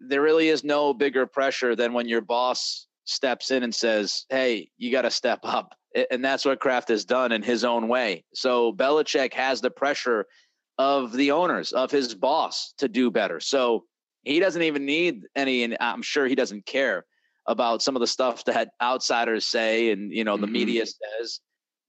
There 0.00 0.22
really 0.22 0.48
is 0.48 0.62
no 0.62 0.94
bigger 0.94 1.26
pressure 1.26 1.74
than 1.74 1.92
when 1.92 2.08
your 2.08 2.20
boss 2.20 2.86
steps 3.04 3.50
in 3.50 3.64
and 3.64 3.74
says, 3.74 4.24
Hey, 4.30 4.70
you 4.78 4.92
got 4.92 5.02
to 5.02 5.10
step 5.10 5.40
up. 5.42 5.74
And 6.10 6.24
that's 6.24 6.44
what 6.44 6.60
Kraft 6.60 6.90
has 6.90 7.04
done 7.04 7.32
in 7.32 7.42
his 7.42 7.64
own 7.64 7.88
way. 7.88 8.24
So 8.34 8.72
Belichick 8.72 9.32
has 9.34 9.60
the 9.60 9.70
pressure 9.70 10.26
of 10.76 11.12
the 11.12 11.32
owners, 11.32 11.72
of 11.72 11.90
his 11.90 12.14
boss 12.14 12.72
to 12.78 12.86
do 12.86 13.10
better. 13.10 13.40
So 13.40 13.84
he 14.22 14.38
doesn't 14.38 14.62
even 14.62 14.84
need 14.84 15.24
any, 15.34 15.64
and 15.64 15.76
I'm 15.80 16.02
sure 16.02 16.26
he 16.26 16.36
doesn't 16.36 16.66
care 16.66 17.04
about 17.48 17.82
some 17.82 17.96
of 17.96 18.00
the 18.00 18.06
stuff 18.06 18.44
that 18.44 18.68
outsiders 18.80 19.46
say 19.46 19.90
and, 19.90 20.12
you 20.12 20.22
know, 20.22 20.36
the 20.36 20.46
mm-hmm. 20.46 20.52
media 20.52 20.84
says 20.86 21.40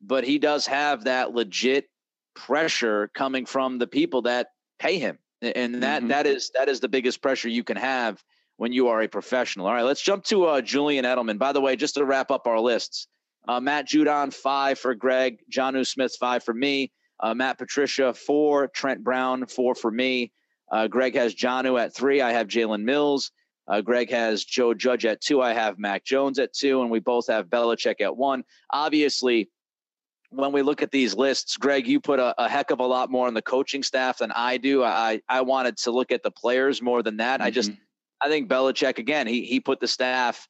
but 0.02 0.24
he 0.24 0.40
does 0.40 0.66
have 0.68 1.06
that 1.06 1.34
legit 1.34 1.90
pressure 2.36 3.10
coming 3.14 3.46
from 3.46 3.78
the 3.78 3.88
people 3.88 4.24
that 4.24 4.48
pay 4.80 4.98
him. 4.98 5.18
And 5.42 5.84
that, 5.84 6.02
mm-hmm. 6.02 6.10
that 6.10 6.26
is 6.26 6.52
that 6.56 6.68
is 6.68 6.80
the 6.80 6.90
biggest 6.90 7.22
pressure 7.22 7.48
you 7.48 7.64
can 7.64 7.78
have 7.78 8.22
when 8.58 8.74
you 8.74 8.90
are 8.90 9.02
a 9.02 9.08
professional. 9.08 9.68
All 9.68 9.74
right 9.74 9.84
let's 9.84 10.02
jump 10.02 10.26
to 10.26 10.46
uh, 10.46 10.62
julian 10.62 11.06
edelman. 11.06 11.38
By 11.38 11.54
the 11.54 11.62
way 11.62 11.76
just 11.76 11.96
to 11.96 12.06
wrap 12.06 12.30
up 12.30 12.46
our 12.46 12.60
lists 12.60 13.08
uh, 13.48 13.60
matt 13.60 13.88
judon 13.88 14.34
five 14.34 14.80
for 14.80 14.96
greg. 14.96 15.40
Jonnu 15.52 15.88
smith 15.88 16.16
five 16.20 16.44
for 16.44 16.54
me. 16.54 16.92
Uh, 17.22 17.34
matt 17.34 17.58
patricia 17.58 18.14
four. 18.14 18.68
Trent 18.68 19.04
brown 19.04 19.46
four 19.46 19.76
for 19.76 19.92
me. 19.92 20.32
Uh, 20.72 20.88
greg 20.88 21.16
has 21.16 21.34
jonnu 21.34 21.80
at 21.80 21.96
three. 21.96 22.22
I 22.22 22.34
have 22.34 22.48
jalen 22.48 22.84
mills. 22.84 23.32
Uh, 23.70 23.82
Greg 23.82 24.10
has 24.10 24.44
Joe 24.44 24.74
Judge 24.74 25.06
at 25.06 25.22
two. 25.22 25.44
I 25.44 25.54
have 25.54 25.78
Mac 25.78 26.04
Jones 26.04 26.40
at 26.40 26.54
two, 26.54 26.82
and 26.82 26.90
we 26.90 27.00
both 27.00 27.28
have 27.28 27.50
Belichick 27.50 28.02
at 28.02 28.18
one. 28.18 28.44
Obviously, 28.72 29.48
when 30.32 30.52
we 30.52 30.62
look 30.62 30.82
at 30.82 30.92
these 30.92 31.16
lists, 31.16 31.58
Greg, 31.58 31.88
you 31.88 32.00
put 32.00 32.20
a, 32.20 32.40
a, 32.42 32.48
heck 32.48 32.72
of 32.72 32.80
a 32.80 32.86
lot 32.86 33.10
more 33.10 33.28
on 33.28 33.34
the 33.34 33.42
coaching 33.42 33.84
staff 33.84 34.20
than 34.20 34.32
I 34.32 34.58
do. 34.58 34.84
I 34.84 35.22
I 35.28 35.42
wanted 35.42 35.78
to 35.78 35.92
look 35.92 36.12
at 36.12 36.24
the 36.24 36.32
players 36.32 36.82
more 36.82 37.02
than 37.02 37.18
that. 37.18 37.40
Mm-hmm. 37.40 37.48
I 37.48 37.52
just 37.52 37.72
mm-hmm. 37.72 37.82
I 38.22 38.30
think 38.30 38.50
Belichick 38.50 38.98
again. 38.98 39.28
He 39.28 39.46
he 39.46 39.60
put 39.60 39.80
the 39.80 39.88
staff 39.88 40.48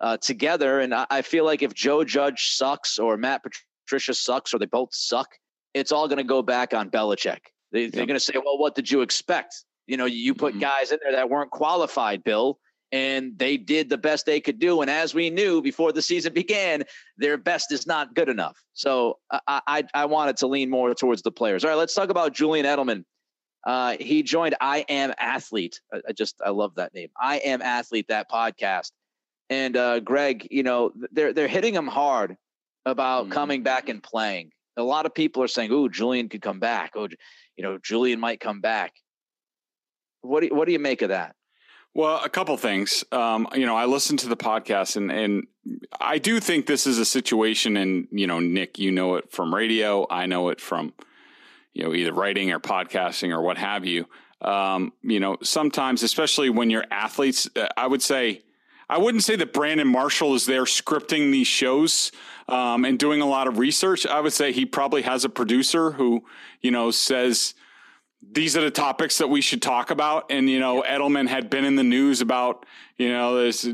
uh, 0.00 0.16
together, 0.16 0.80
and 0.80 0.94
I, 0.94 1.06
I, 1.10 1.22
feel 1.22 1.44
like 1.44 1.62
if 1.62 1.74
Joe 1.74 2.04
Judge 2.04 2.54
sucks 2.56 2.98
or 2.98 3.16
Matt 3.16 3.42
Patricia 3.84 4.14
sucks 4.14 4.54
or 4.54 4.58
they 4.58 4.66
both 4.66 4.90
suck, 4.92 5.28
it's 5.74 5.90
all 5.90 6.06
going 6.06 6.18
to 6.18 6.24
go 6.24 6.40
back 6.40 6.72
on 6.72 6.88
Belichick. 6.88 7.40
They, 7.72 7.86
are 7.86 7.90
going 7.90 8.08
to 8.08 8.20
say, 8.20 8.34
"Well, 8.36 8.58
what 8.58 8.74
did 8.74 8.90
you 8.90 9.02
expect?" 9.02 9.64
You 9.86 9.96
know, 9.96 10.06
you 10.06 10.34
put 10.34 10.52
mm-hmm. 10.52 10.60
guys 10.60 10.92
in 10.92 10.98
there 11.02 11.12
that 11.12 11.28
weren't 11.28 11.50
qualified, 11.50 12.24
Bill 12.24 12.58
and 12.92 13.38
they 13.38 13.56
did 13.56 13.88
the 13.88 13.98
best 13.98 14.26
they 14.26 14.40
could 14.40 14.58
do. 14.58 14.80
And 14.80 14.90
as 14.90 15.14
we 15.14 15.30
knew 15.30 15.60
before 15.60 15.92
the 15.92 16.02
season 16.02 16.32
began, 16.32 16.84
their 17.16 17.36
best 17.36 17.72
is 17.72 17.86
not 17.86 18.14
good 18.14 18.28
enough. 18.28 18.56
So 18.74 19.18
I, 19.30 19.60
I, 19.66 19.84
I 19.94 20.04
wanted 20.06 20.36
to 20.38 20.46
lean 20.46 20.70
more 20.70 20.94
towards 20.94 21.22
the 21.22 21.30
players. 21.30 21.64
All 21.64 21.70
right, 21.70 21.76
let's 21.76 21.94
talk 21.94 22.08
about 22.10 22.32
Julian 22.32 22.64
Edelman. 22.64 23.04
Uh, 23.66 23.96
he 24.00 24.22
joined 24.22 24.54
I 24.60 24.84
Am 24.88 25.12
Athlete. 25.18 25.80
I, 25.92 26.00
I, 26.08 26.12
just 26.12 26.40
I 26.44 26.50
love 26.50 26.74
that 26.76 26.94
name. 26.94 27.08
I 27.20 27.38
Am 27.38 27.60
Athlete. 27.60 28.06
That 28.08 28.30
podcast. 28.30 28.92
And 29.50 29.76
uh, 29.76 30.00
Greg, 30.00 30.46
you 30.50 30.62
know 30.62 30.92
they're 31.12 31.32
they're 31.32 31.48
hitting 31.48 31.74
him 31.74 31.86
hard 31.86 32.36
about 32.86 33.24
mm-hmm. 33.24 33.32
coming 33.32 33.62
back 33.62 33.88
and 33.88 34.02
playing. 34.02 34.52
A 34.76 34.82
lot 34.82 35.06
of 35.06 35.14
people 35.14 35.42
are 35.42 35.48
saying, 35.48 35.70
"Oh, 35.72 35.88
Julian 35.88 36.28
could 36.28 36.42
come 36.42 36.60
back. 36.60 36.92
Oh, 36.94 37.08
you 37.56 37.64
know, 37.64 37.78
Julian 37.82 38.20
might 38.20 38.40
come 38.40 38.60
back." 38.60 38.92
What 40.20 40.40
do 40.40 40.46
you, 40.46 40.54
what 40.54 40.66
do 40.66 40.72
you 40.72 40.78
make 40.78 41.02
of 41.02 41.08
that? 41.08 41.34
Well, 41.94 42.20
a 42.24 42.28
couple 42.28 42.56
things. 42.56 43.04
Um, 43.10 43.48
you 43.54 43.66
know, 43.66 43.76
I 43.76 43.86
listened 43.86 44.20
to 44.20 44.28
the 44.28 44.36
podcast, 44.36 44.96
and 44.96 45.10
and 45.10 45.46
I 46.00 46.18
do 46.18 46.40
think 46.40 46.66
this 46.66 46.86
is 46.86 46.98
a 46.98 47.04
situation. 47.04 47.76
And 47.76 48.08
you 48.10 48.26
know, 48.26 48.38
Nick, 48.40 48.78
you 48.78 48.90
know 48.92 49.16
it 49.16 49.32
from 49.32 49.54
radio. 49.54 50.06
I 50.10 50.26
know 50.26 50.48
it 50.50 50.60
from 50.60 50.92
you 51.72 51.84
know 51.84 51.94
either 51.94 52.12
writing 52.12 52.52
or 52.52 52.60
podcasting 52.60 53.32
or 53.32 53.42
what 53.42 53.58
have 53.58 53.84
you. 53.84 54.06
Um, 54.40 54.92
you 55.02 55.18
know, 55.18 55.36
sometimes, 55.42 56.02
especially 56.02 56.50
when 56.50 56.70
you're 56.70 56.84
athletes, 56.90 57.48
uh, 57.56 57.68
I 57.76 57.86
would 57.86 58.02
say. 58.02 58.42
I 58.90 58.96
wouldn't 58.96 59.22
say 59.22 59.36
that 59.36 59.52
Brandon 59.52 59.86
Marshall 59.86 60.34
is 60.34 60.46
there 60.46 60.64
scripting 60.64 61.30
these 61.30 61.46
shows 61.46 62.10
um, 62.48 62.86
and 62.86 62.98
doing 62.98 63.20
a 63.20 63.26
lot 63.26 63.46
of 63.46 63.58
research. 63.58 64.06
I 64.06 64.18
would 64.20 64.32
say 64.32 64.50
he 64.50 64.64
probably 64.64 65.02
has 65.02 65.26
a 65.26 65.28
producer 65.28 65.90
who, 65.90 66.24
you 66.62 66.70
know, 66.70 66.90
says, 66.90 67.52
these 68.20 68.56
are 68.56 68.60
the 68.60 68.70
topics 68.70 69.18
that 69.18 69.28
we 69.28 69.40
should 69.40 69.62
talk 69.62 69.90
about. 69.90 70.26
And, 70.30 70.50
you 70.50 70.58
know, 70.58 70.82
Edelman 70.82 71.28
had 71.28 71.48
been 71.48 71.64
in 71.64 71.76
the 71.76 71.84
news 71.84 72.20
about, 72.20 72.66
you 72.96 73.08
know, 73.08 73.36
this, 73.42 73.68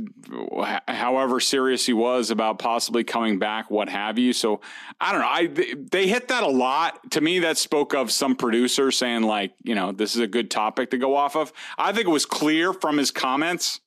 however 0.87 1.41
serious 1.41 1.87
he 1.87 1.95
was 1.95 2.31
about 2.31 2.59
possibly 2.59 3.05
coming 3.05 3.39
back, 3.39 3.71
what 3.71 3.89
have 3.89 4.19
you. 4.19 4.33
So 4.33 4.61
I 5.01 5.13
don't 5.13 5.21
know. 5.23 5.29
I, 5.29 5.77
they 5.91 6.07
hit 6.07 6.29
that 6.29 6.43
a 6.43 6.49
lot. 6.49 7.11
To 7.13 7.21
me, 7.21 7.39
that 7.41 7.57
spoke 7.57 7.95
of 7.95 8.13
some 8.13 8.37
producer 8.37 8.91
saying, 8.91 9.23
like, 9.23 9.55
you 9.63 9.75
know, 9.75 9.93
this 9.93 10.15
is 10.15 10.21
a 10.21 10.27
good 10.27 10.51
topic 10.51 10.91
to 10.91 10.99
go 10.99 11.17
off 11.17 11.37
of. 11.37 11.53
I 11.79 11.93
think 11.93 12.07
it 12.07 12.13
was 12.13 12.27
clear 12.27 12.75
from 12.75 12.99
his 12.99 13.11
comments 13.11 13.81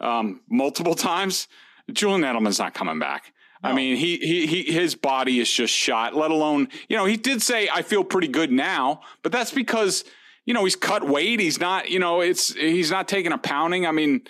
um, 0.00 0.40
multiple 0.48 0.94
times. 0.94 1.48
Julian 1.92 2.22
Edelman's 2.22 2.58
not 2.58 2.74
coming 2.74 2.98
back. 2.98 3.33
No. 3.64 3.70
I 3.70 3.72
mean, 3.72 3.96
he, 3.96 4.18
he, 4.18 4.46
he, 4.46 4.62
his 4.64 4.94
body 4.94 5.40
is 5.40 5.50
just 5.50 5.74
shot, 5.74 6.14
let 6.14 6.30
alone, 6.30 6.68
you 6.88 6.98
know, 6.98 7.06
he 7.06 7.16
did 7.16 7.40
say, 7.40 7.68
I 7.72 7.80
feel 7.80 8.04
pretty 8.04 8.28
good 8.28 8.52
now, 8.52 9.00
but 9.22 9.32
that's 9.32 9.52
because, 9.52 10.04
you 10.44 10.52
know, 10.52 10.64
he's 10.64 10.76
cut 10.76 11.02
weight. 11.02 11.40
He's 11.40 11.58
not, 11.58 11.88
you 11.88 11.98
know, 11.98 12.20
it's, 12.20 12.52
he's 12.52 12.90
not 12.90 13.08
taking 13.08 13.32
a 13.32 13.38
pounding. 13.38 13.86
I 13.86 13.90
mean, 13.90 14.20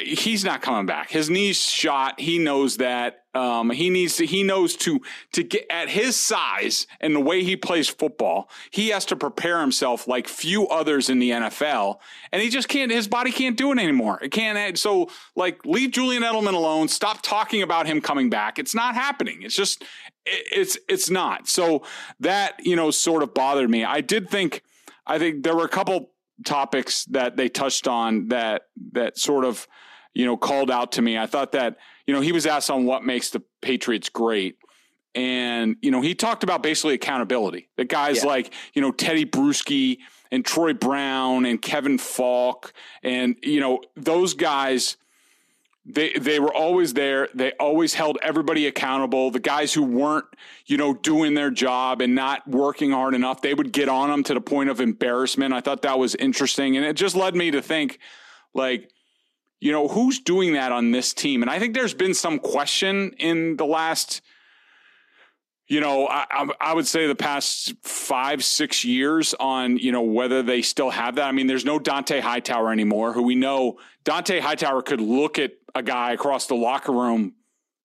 he's 0.00 0.44
not 0.44 0.60
coming 0.60 0.86
back. 0.86 1.10
His 1.10 1.30
knee's 1.30 1.60
shot. 1.60 2.20
He 2.20 2.38
knows 2.38 2.78
that. 2.78 3.24
Um, 3.34 3.70
he 3.70 3.90
needs 3.90 4.16
to, 4.16 4.26
he 4.26 4.42
knows 4.42 4.74
to, 4.78 5.00
to 5.32 5.44
get 5.44 5.66
at 5.70 5.88
his 5.88 6.16
size 6.16 6.88
and 7.00 7.14
the 7.14 7.20
way 7.20 7.44
he 7.44 7.56
plays 7.56 7.88
football, 7.88 8.50
he 8.70 8.88
has 8.88 9.04
to 9.06 9.16
prepare 9.16 9.60
himself 9.60 10.08
like 10.08 10.26
few 10.26 10.66
others 10.66 11.08
in 11.08 11.20
the 11.20 11.30
NFL. 11.30 11.98
And 12.32 12.42
he 12.42 12.48
just 12.48 12.68
can't, 12.68 12.90
his 12.90 13.06
body 13.06 13.30
can't 13.30 13.56
do 13.56 13.70
it 13.70 13.78
anymore. 13.78 14.18
It 14.20 14.30
can't. 14.30 14.76
So 14.76 15.10
like 15.36 15.64
leave 15.64 15.92
Julian 15.92 16.24
Edelman 16.24 16.54
alone. 16.54 16.88
Stop 16.88 17.22
talking 17.22 17.62
about 17.62 17.86
him 17.86 18.00
coming 18.00 18.28
back. 18.30 18.58
It's 18.58 18.74
not 18.74 18.94
happening. 18.96 19.42
It's 19.42 19.54
just, 19.54 19.84
it's, 20.26 20.76
it's 20.88 21.08
not. 21.08 21.46
So 21.48 21.84
that, 22.18 22.54
you 22.64 22.74
know, 22.74 22.90
sort 22.90 23.22
of 23.22 23.34
bothered 23.34 23.70
me. 23.70 23.84
I 23.84 24.00
did 24.00 24.28
think, 24.28 24.62
I 25.06 25.18
think 25.18 25.44
there 25.44 25.54
were 25.54 25.64
a 25.64 25.68
couple 25.68 26.10
topics 26.44 27.04
that 27.06 27.36
they 27.36 27.48
touched 27.48 27.88
on 27.88 28.28
that 28.28 28.62
that 28.92 29.18
sort 29.18 29.44
of 29.44 29.66
you 30.14 30.24
know 30.24 30.36
called 30.36 30.70
out 30.70 30.92
to 30.92 31.02
me. 31.02 31.18
I 31.18 31.26
thought 31.26 31.52
that 31.52 31.76
you 32.06 32.14
know 32.14 32.20
he 32.20 32.32
was 32.32 32.46
asked 32.46 32.70
on 32.70 32.84
what 32.84 33.04
makes 33.04 33.30
the 33.30 33.42
Patriots 33.60 34.08
great. 34.08 34.56
And, 35.14 35.76
you 35.82 35.90
know, 35.90 36.00
he 36.00 36.14
talked 36.14 36.44
about 36.44 36.62
basically 36.62 36.94
accountability. 36.94 37.70
That 37.76 37.88
guys 37.88 38.18
yeah. 38.18 38.26
like, 38.26 38.52
you 38.74 38.82
know, 38.82 38.92
Teddy 38.92 39.24
Bruschi 39.24 39.98
and 40.30 40.44
Troy 40.44 40.74
Brown 40.74 41.44
and 41.44 41.60
Kevin 41.60 41.98
Faulk 41.98 42.72
and, 43.02 43.34
you 43.42 43.58
know, 43.58 43.80
those 43.96 44.34
guys– 44.34 44.96
they 45.88 46.12
they 46.12 46.38
were 46.38 46.54
always 46.54 46.92
there. 46.92 47.28
They 47.34 47.52
always 47.52 47.94
held 47.94 48.18
everybody 48.22 48.66
accountable. 48.66 49.30
The 49.30 49.40
guys 49.40 49.72
who 49.72 49.82
weren't, 49.82 50.26
you 50.66 50.76
know, 50.76 50.92
doing 50.92 51.32
their 51.32 51.50
job 51.50 52.02
and 52.02 52.14
not 52.14 52.46
working 52.46 52.90
hard 52.90 53.14
enough, 53.14 53.40
they 53.40 53.54
would 53.54 53.72
get 53.72 53.88
on 53.88 54.10
them 54.10 54.22
to 54.24 54.34
the 54.34 54.40
point 54.40 54.68
of 54.68 54.80
embarrassment. 54.80 55.54
I 55.54 55.60
thought 55.60 55.82
that 55.82 55.98
was 55.98 56.14
interesting, 56.14 56.76
and 56.76 56.84
it 56.84 56.94
just 56.94 57.16
led 57.16 57.34
me 57.34 57.50
to 57.52 57.62
think, 57.62 57.98
like, 58.52 58.90
you 59.60 59.72
know, 59.72 59.88
who's 59.88 60.18
doing 60.18 60.52
that 60.52 60.72
on 60.72 60.90
this 60.90 61.14
team? 61.14 61.40
And 61.40 61.50
I 61.50 61.58
think 61.58 61.74
there's 61.74 61.94
been 61.94 62.14
some 62.14 62.38
question 62.38 63.14
in 63.18 63.56
the 63.56 63.66
last 63.66 64.20
you 65.68 65.80
know, 65.80 66.08
I, 66.08 66.48
I, 66.62 66.72
would 66.72 66.86
say 66.86 67.06
the 67.06 67.14
past 67.14 67.74
five, 67.82 68.42
six 68.42 68.86
years 68.86 69.34
on, 69.38 69.76
you 69.76 69.92
know, 69.92 70.00
whether 70.00 70.42
they 70.42 70.62
still 70.62 70.88
have 70.88 71.16
that. 71.16 71.28
I 71.28 71.32
mean, 71.32 71.46
there's 71.46 71.66
no 71.66 71.78
Dont'a 71.78 72.22
Hightower 72.22 72.72
anymore, 72.72 73.12
who 73.12 73.22
we 73.22 73.34
know 73.34 73.78
Dont'a 74.06 74.40
Hightower 74.40 74.80
could 74.80 75.02
look 75.02 75.38
at 75.38 75.52
a 75.78 75.82
guy 75.82 76.12
across 76.12 76.46
the 76.46 76.54
locker 76.54 76.92
room 76.92 77.34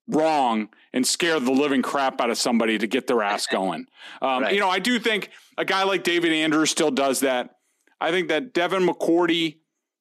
wrong 0.07 0.69
and 0.91 1.07
scare 1.07 1.39
the 1.39 1.51
living 1.51 1.81
crap 1.81 2.19
out 2.19 2.29
of 2.29 2.37
somebody 2.37 2.77
to 2.77 2.87
get 2.87 3.07
their 3.07 3.23
ass 3.23 3.47
going. 3.51 3.85
Um, 4.21 4.43
right. 4.43 4.53
You 4.53 4.59
know, 4.59 4.69
I 4.69 4.79
do 4.79 4.99
think 4.99 5.29
a 5.57 5.65
guy 5.65 5.83
like 5.83 6.03
David 6.03 6.33
Andrews 6.33 6.71
still 6.71 6.91
does 6.91 7.21
that. 7.21 7.57
I 8.01 8.11
think 8.11 8.27
that 8.27 8.53
Devin 8.53 8.85
McCourty 8.85 9.59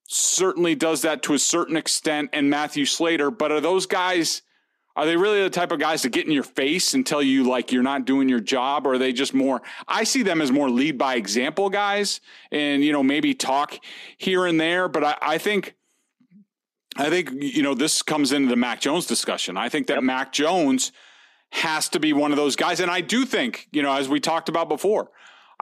certainly 0.08 0.74
does 0.74 1.02
that 1.02 1.22
to 1.22 1.34
a 1.34 1.38
certain 1.38 1.76
extent 1.76 2.30
and 2.32 2.50
Matthew 2.50 2.84
Slater, 2.84 3.30
but 3.30 3.52
are 3.52 3.60
those 3.60 3.86
guys– 3.86 4.42
are 4.94 5.06
they 5.06 5.16
really 5.16 5.42
the 5.42 5.50
type 5.50 5.72
of 5.72 5.80
guys 5.80 6.02
to 6.02 6.10
get 6.10 6.26
in 6.26 6.32
your 6.32 6.42
face 6.42 6.92
and 6.92 7.06
tell 7.06 7.22
you 7.22 7.44
like 7.44 7.72
you're 7.72 7.82
not 7.82 8.04
doing 8.04 8.28
your 8.28 8.40
job? 8.40 8.86
Or 8.86 8.94
are 8.94 8.98
they 8.98 9.12
just 9.12 9.32
more, 9.32 9.62
I 9.88 10.04
see 10.04 10.22
them 10.22 10.42
as 10.42 10.52
more 10.52 10.68
lead 10.68 10.98
by 10.98 11.14
example 11.14 11.70
guys 11.70 12.20
and, 12.50 12.84
you 12.84 12.92
know, 12.92 13.02
maybe 13.02 13.34
talk 13.34 13.78
here 14.18 14.44
and 14.44 14.60
there. 14.60 14.88
But 14.88 15.04
I, 15.04 15.18
I 15.22 15.38
think, 15.38 15.74
I 16.96 17.08
think, 17.10 17.30
you 17.32 17.62
know, 17.62 17.74
this 17.74 18.02
comes 18.02 18.32
into 18.32 18.48
the 18.48 18.56
Mac 18.56 18.80
Jones 18.80 19.06
discussion. 19.06 19.56
I 19.56 19.68
think 19.68 19.86
that 19.86 19.94
yep. 19.94 20.02
Mac 20.02 20.32
Jones 20.32 20.92
has 21.50 21.88
to 21.90 22.00
be 22.00 22.12
one 22.12 22.32
of 22.32 22.36
those 22.36 22.56
guys. 22.56 22.80
And 22.80 22.90
I 22.90 23.00
do 23.00 23.24
think, 23.24 23.68
you 23.72 23.82
know, 23.82 23.92
as 23.92 24.08
we 24.08 24.20
talked 24.20 24.48
about 24.48 24.68
before, 24.68 25.10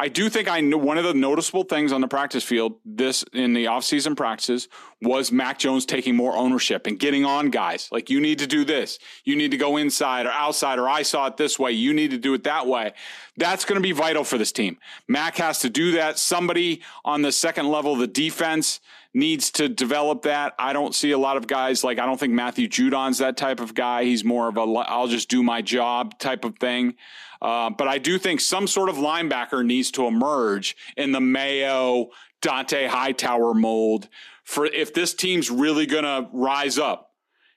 I 0.00 0.08
do 0.08 0.30
think 0.30 0.48
I 0.48 0.60
know 0.60 0.78
one 0.78 0.96
of 0.96 1.04
the 1.04 1.12
noticeable 1.12 1.64
things 1.64 1.92
on 1.92 2.00
the 2.00 2.08
practice 2.08 2.42
field 2.42 2.76
this 2.86 3.22
in 3.34 3.52
the 3.52 3.66
offseason 3.66 4.16
practices 4.16 4.66
was 5.02 5.30
Mac 5.30 5.58
Jones 5.58 5.84
taking 5.84 6.16
more 6.16 6.34
ownership 6.34 6.86
and 6.86 6.98
getting 6.98 7.26
on 7.26 7.50
guys. 7.50 7.86
Like 7.92 8.08
you 8.08 8.18
need 8.18 8.38
to 8.38 8.46
do 8.46 8.64
this. 8.64 8.98
You 9.24 9.36
need 9.36 9.50
to 9.50 9.58
go 9.58 9.76
inside 9.76 10.24
or 10.24 10.30
outside 10.30 10.78
or 10.78 10.88
I 10.88 11.02
saw 11.02 11.26
it 11.26 11.36
this 11.36 11.58
way. 11.58 11.72
You 11.72 11.92
need 11.92 12.12
to 12.12 12.18
do 12.18 12.32
it 12.32 12.44
that 12.44 12.66
way. 12.66 12.94
That's 13.36 13.66
going 13.66 13.76
to 13.76 13.82
be 13.82 13.92
vital 13.92 14.24
for 14.24 14.38
this 14.38 14.52
team. 14.52 14.78
Mac 15.06 15.36
has 15.36 15.58
to 15.60 15.68
do 15.68 15.92
that. 15.92 16.18
Somebody 16.18 16.80
on 17.04 17.20
the 17.20 17.32
second 17.32 17.68
level 17.68 17.92
of 17.92 17.98
the 17.98 18.06
defense 18.06 18.80
needs 19.12 19.50
to 19.52 19.68
develop 19.68 20.22
that. 20.22 20.54
I 20.58 20.72
don't 20.72 20.94
see 20.94 21.10
a 21.10 21.18
lot 21.18 21.36
of 21.36 21.46
guys 21.46 21.82
like 21.82 21.98
I 21.98 22.06
don't 22.06 22.18
think 22.18 22.32
Matthew 22.32 22.68
Judon's 22.68 23.18
that 23.18 23.36
type 23.36 23.60
of 23.60 23.74
guy. 23.74 24.04
He's 24.04 24.24
more 24.24 24.48
of 24.48 24.56
a 24.56 24.60
I'll 24.60 25.08
just 25.08 25.28
do 25.28 25.42
my 25.42 25.62
job 25.62 26.18
type 26.18 26.44
of 26.44 26.58
thing. 26.58 26.94
Uh, 27.42 27.70
but 27.70 27.88
I 27.88 27.98
do 27.98 28.18
think 28.18 28.40
some 28.40 28.66
sort 28.66 28.88
of 28.88 28.96
linebacker 28.96 29.64
needs 29.64 29.90
to 29.92 30.06
emerge 30.06 30.76
in 30.96 31.12
the 31.12 31.20
Mayo 31.20 32.10
Dont'a 32.42 32.88
Hightower 32.88 33.54
mold 33.54 34.08
for 34.44 34.66
if 34.66 34.92
this 34.92 35.14
team's 35.14 35.50
really 35.50 35.86
going 35.86 36.04
to 36.04 36.28
rise 36.32 36.78
up. 36.78 37.12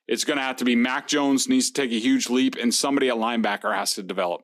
It's 0.07 0.25
going 0.25 0.37
to 0.37 0.43
have 0.43 0.57
to 0.57 0.65
be 0.65 0.75
Mac 0.75 1.07
Jones 1.07 1.47
needs 1.47 1.71
to 1.71 1.81
take 1.81 1.91
a 1.91 1.99
huge 1.99 2.29
leap, 2.29 2.55
and 2.61 2.73
somebody 2.73 3.09
at 3.09 3.15
linebacker 3.15 3.73
has 3.73 3.93
to 3.95 4.03
develop. 4.03 4.43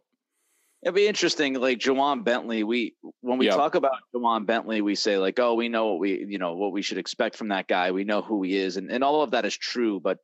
It'd 0.82 0.96
be 0.96 1.08
interesting, 1.08 1.56
like 1.56 1.80
Ja'Whaun 1.80 2.24
Bentley. 2.24 2.64
We 2.64 2.96
when 3.22 3.38
we 3.38 3.48
yep. 3.48 3.56
talk 3.56 3.76
about 3.76 3.98
Ja'Whaun 4.16 4.46
Bentley, 4.46 4.82
we 4.82 4.96
say 4.96 5.18
like, 5.18 5.38
oh, 5.40 5.56
we 5.56 5.68
know 5.68 5.88
what 5.88 6.00
we 6.00 6.26
you 6.26 6.38
know 6.38 6.56
what 6.56 6.72
we 6.72 6.82
should 6.82 6.98
expect 6.98 7.36
from 7.36 7.50
that 7.50 7.68
guy. 7.68 7.92
We 7.92 8.06
know 8.06 8.22
who 8.22 8.44
he 8.44 8.56
is, 8.56 8.78
and 8.78 8.90
and 8.90 9.04
all 9.04 9.22
of 9.22 9.32
that 9.32 9.46
is 9.46 9.58
true. 9.58 10.00
But 10.00 10.20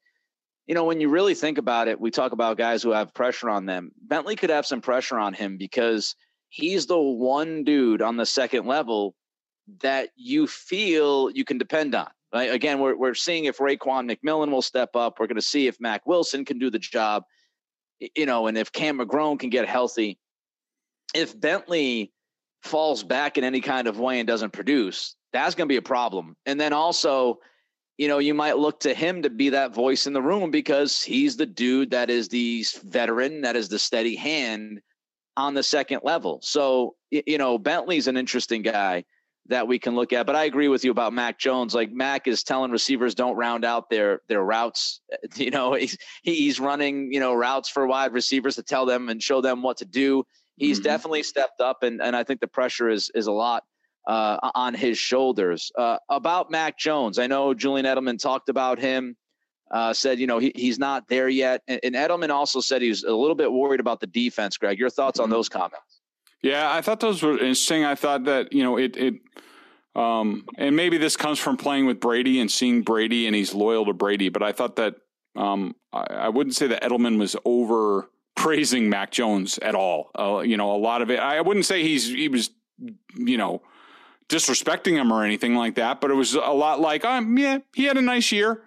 you 0.65 0.73
know, 0.73 0.85
when 0.85 1.01
you 1.01 1.09
really 1.09 1.35
think 1.35 1.57
about 1.57 1.87
it, 1.87 1.99
we 1.99 2.09
talk 2.09 2.31
about 2.31 2.57
guys 2.57 2.81
who 2.81 2.91
have 2.91 3.13
pressure 3.13 3.49
on 3.49 3.65
them. 3.65 3.91
Bentley 4.01 4.35
could 4.35 4.49
have 4.49 4.65
some 4.65 4.81
pressure 4.81 5.19
on 5.19 5.33
him 5.33 5.57
because 5.57 6.15
he's 6.49 6.85
the 6.85 6.97
one 6.97 7.63
dude 7.63 8.01
on 8.01 8.17
the 8.17 8.25
second 8.25 8.65
level 8.65 9.13
that 9.81 10.09
you 10.15 10.47
feel 10.47 11.29
you 11.31 11.43
can 11.43 11.57
depend 11.57 11.93
on. 11.95 12.07
Right? 12.33 12.51
Again, 12.51 12.79
we're, 12.79 12.97
we're 12.97 13.13
seeing 13.13 13.45
if 13.45 13.59
Raekwon 13.59 14.11
McMillan 14.11 14.51
will 14.51 14.61
step 14.61 14.95
up. 14.95 15.19
We're 15.19 15.27
going 15.27 15.35
to 15.35 15.41
see 15.41 15.67
if 15.67 15.79
Mack 15.79 16.05
Wilson 16.05 16.43
can 16.43 16.59
do 16.59 16.69
the 16.69 16.79
job, 16.79 17.23
you 17.99 18.25
know, 18.25 18.47
and 18.47 18.57
if 18.57 18.71
Cam 18.71 18.99
McGrone 18.99 19.39
can 19.39 19.49
get 19.49 19.67
healthy. 19.67 20.17
If 21.13 21.39
Bentley 21.39 22.11
falls 22.63 23.03
back 23.03 23.37
in 23.37 23.43
any 23.43 23.61
kind 23.61 23.87
of 23.87 23.99
way 23.99 24.19
and 24.19 24.27
doesn't 24.27 24.53
produce, 24.53 25.15
that's 25.31 25.55
going 25.55 25.67
to 25.67 25.71
be 25.71 25.77
a 25.77 25.81
problem. 25.81 26.35
And 26.45 26.59
then 26.59 26.73
also, 26.73 27.39
you 27.97 28.07
know, 28.07 28.19
you 28.19 28.33
might 28.33 28.57
look 28.57 28.79
to 28.81 28.93
him 28.93 29.21
to 29.21 29.29
be 29.29 29.49
that 29.49 29.73
voice 29.73 30.07
in 30.07 30.13
the 30.13 30.21
room 30.21 30.51
because 30.51 31.01
he's 31.01 31.37
the 31.37 31.45
dude 31.45 31.91
that 31.91 32.09
is 32.09 32.27
the 32.27 32.65
veteran, 32.83 33.41
that 33.41 33.55
is 33.55 33.69
the 33.69 33.79
steady 33.79 34.15
hand 34.15 34.81
on 35.37 35.53
the 35.53 35.63
second 35.63 36.01
level. 36.03 36.39
So, 36.41 36.95
you 37.11 37.37
know, 37.37 37.57
Bentley's 37.57 38.07
an 38.07 38.17
interesting 38.17 38.61
guy 38.61 39.05
that 39.47 39.67
we 39.67 39.77
can 39.77 39.95
look 39.95 40.11
at. 40.11 40.25
But 40.25 40.35
I 40.35 40.45
agree 40.45 40.67
with 40.67 40.83
you 40.83 40.91
about 40.91 41.13
Mac 41.13 41.37
Jones. 41.37 41.75
Like 41.75 41.91
Mac 41.91 42.27
is 42.27 42.43
telling 42.43 42.71
receivers 42.71 43.15
don't 43.15 43.35
round 43.35 43.63
out 43.63 43.89
their 43.89 44.21
their 44.27 44.43
routes. 44.43 45.01
You 45.35 45.51
know, 45.51 45.73
he's 45.73 45.97
he's 46.23 46.59
running, 46.59 47.11
you 47.11 47.19
know, 47.19 47.33
routes 47.33 47.69
for 47.69 47.85
wide 47.85 48.13
receivers 48.13 48.55
to 48.55 48.63
tell 48.63 48.85
them 48.85 49.09
and 49.09 49.21
show 49.21 49.41
them 49.41 49.61
what 49.61 49.77
to 49.77 49.85
do. 49.85 50.23
He's 50.57 50.77
mm-hmm. 50.77 50.83
definitely 50.83 51.23
stepped 51.23 51.61
up 51.61 51.83
and 51.83 52.01
and 52.01 52.15
I 52.15 52.23
think 52.23 52.39
the 52.39 52.47
pressure 52.47 52.89
is 52.89 53.11
is 53.13 53.27
a 53.27 53.31
lot 53.31 53.63
uh, 54.07 54.37
on 54.53 54.73
his 54.73 54.97
shoulders. 54.97 55.71
Uh, 55.77 55.97
about 56.09 56.51
Mac 56.51 56.77
Jones, 56.77 57.19
I 57.19 57.27
know 57.27 57.53
Julian 57.53 57.85
Edelman 57.85 58.19
talked 58.19 58.49
about 58.49 58.79
him. 58.79 59.15
Uh, 59.71 59.91
said, 59.91 60.19
you 60.19 60.27
know, 60.27 60.37
he, 60.37 60.51
he's 60.53 60.77
not 60.77 61.07
there 61.07 61.27
yet. 61.27 61.63
And, 61.67 61.79
and, 61.83 61.95
Edelman 61.95 62.29
also 62.29 62.61
said 62.61 62.83
he 62.83 62.89
was 62.89 63.03
a 63.03 63.11
little 63.11 63.35
bit 63.35 63.51
worried 63.51 63.79
about 63.79 63.99
the 63.99 64.05
defense. 64.05 64.57
Greg, 64.57 64.77
your 64.77 64.91
thoughts 64.91 65.19
on 65.19 65.25
mm-hmm. 65.25 65.33
those 65.33 65.49
comments? 65.49 66.01
Yeah, 66.43 66.71
I 66.71 66.81
thought 66.81 66.99
those 66.99 67.23
were 67.23 67.31
interesting. 67.31 67.83
I 67.83 67.95
thought 67.95 68.25
that, 68.25 68.53
you 68.53 68.61
know, 68.61 68.77
it, 68.77 68.95
it, 68.95 69.15
um, 69.95 70.45
and 70.59 70.75
maybe 70.75 70.99
this 70.99 71.17
comes 71.17 71.39
from 71.39 71.57
playing 71.57 71.87
with 71.87 71.99
Brady 71.99 72.39
and 72.39 72.51
seeing 72.51 72.83
Brady 72.83 73.25
and 73.25 73.35
he's 73.35 73.55
loyal 73.55 73.85
to 73.87 73.93
Brady, 73.93 74.29
but 74.29 74.43
I 74.43 74.51
thought 74.51 74.75
that, 74.75 74.97
um, 75.35 75.75
I, 75.91 76.03
I 76.11 76.29
wouldn't 76.29 76.55
say 76.55 76.67
that 76.67 76.83
Edelman 76.83 77.17
was 77.17 77.35
over 77.43 78.07
praising 78.35 78.89
Mac 78.89 79.11
Jones 79.11 79.57
at 79.59 79.75
all. 79.75 80.11
Uh, 80.17 80.39
you 80.39 80.57
know, 80.57 80.75
a 80.75 80.77
lot 80.77 81.01
of 81.01 81.09
it, 81.09 81.19
I 81.19 81.41
wouldn't 81.41 81.65
say 81.65 81.81
he's, 81.83 82.07
he 82.07 82.27
was, 82.27 82.51
you 83.15 83.37
know, 83.37 83.61
disrespecting 84.27 84.93
him 84.93 85.11
or 85.11 85.23
anything 85.23 85.55
like 85.55 85.75
that, 85.75 86.01
but 86.01 86.11
it 86.11 86.15
was 86.15 86.33
a 86.33 86.39
lot 86.39 86.79
like, 86.79 87.05
um, 87.05 87.37
yeah, 87.37 87.59
he 87.73 87.85
had 87.85 87.97
a 87.97 88.01
nice 88.01 88.31
year, 88.31 88.63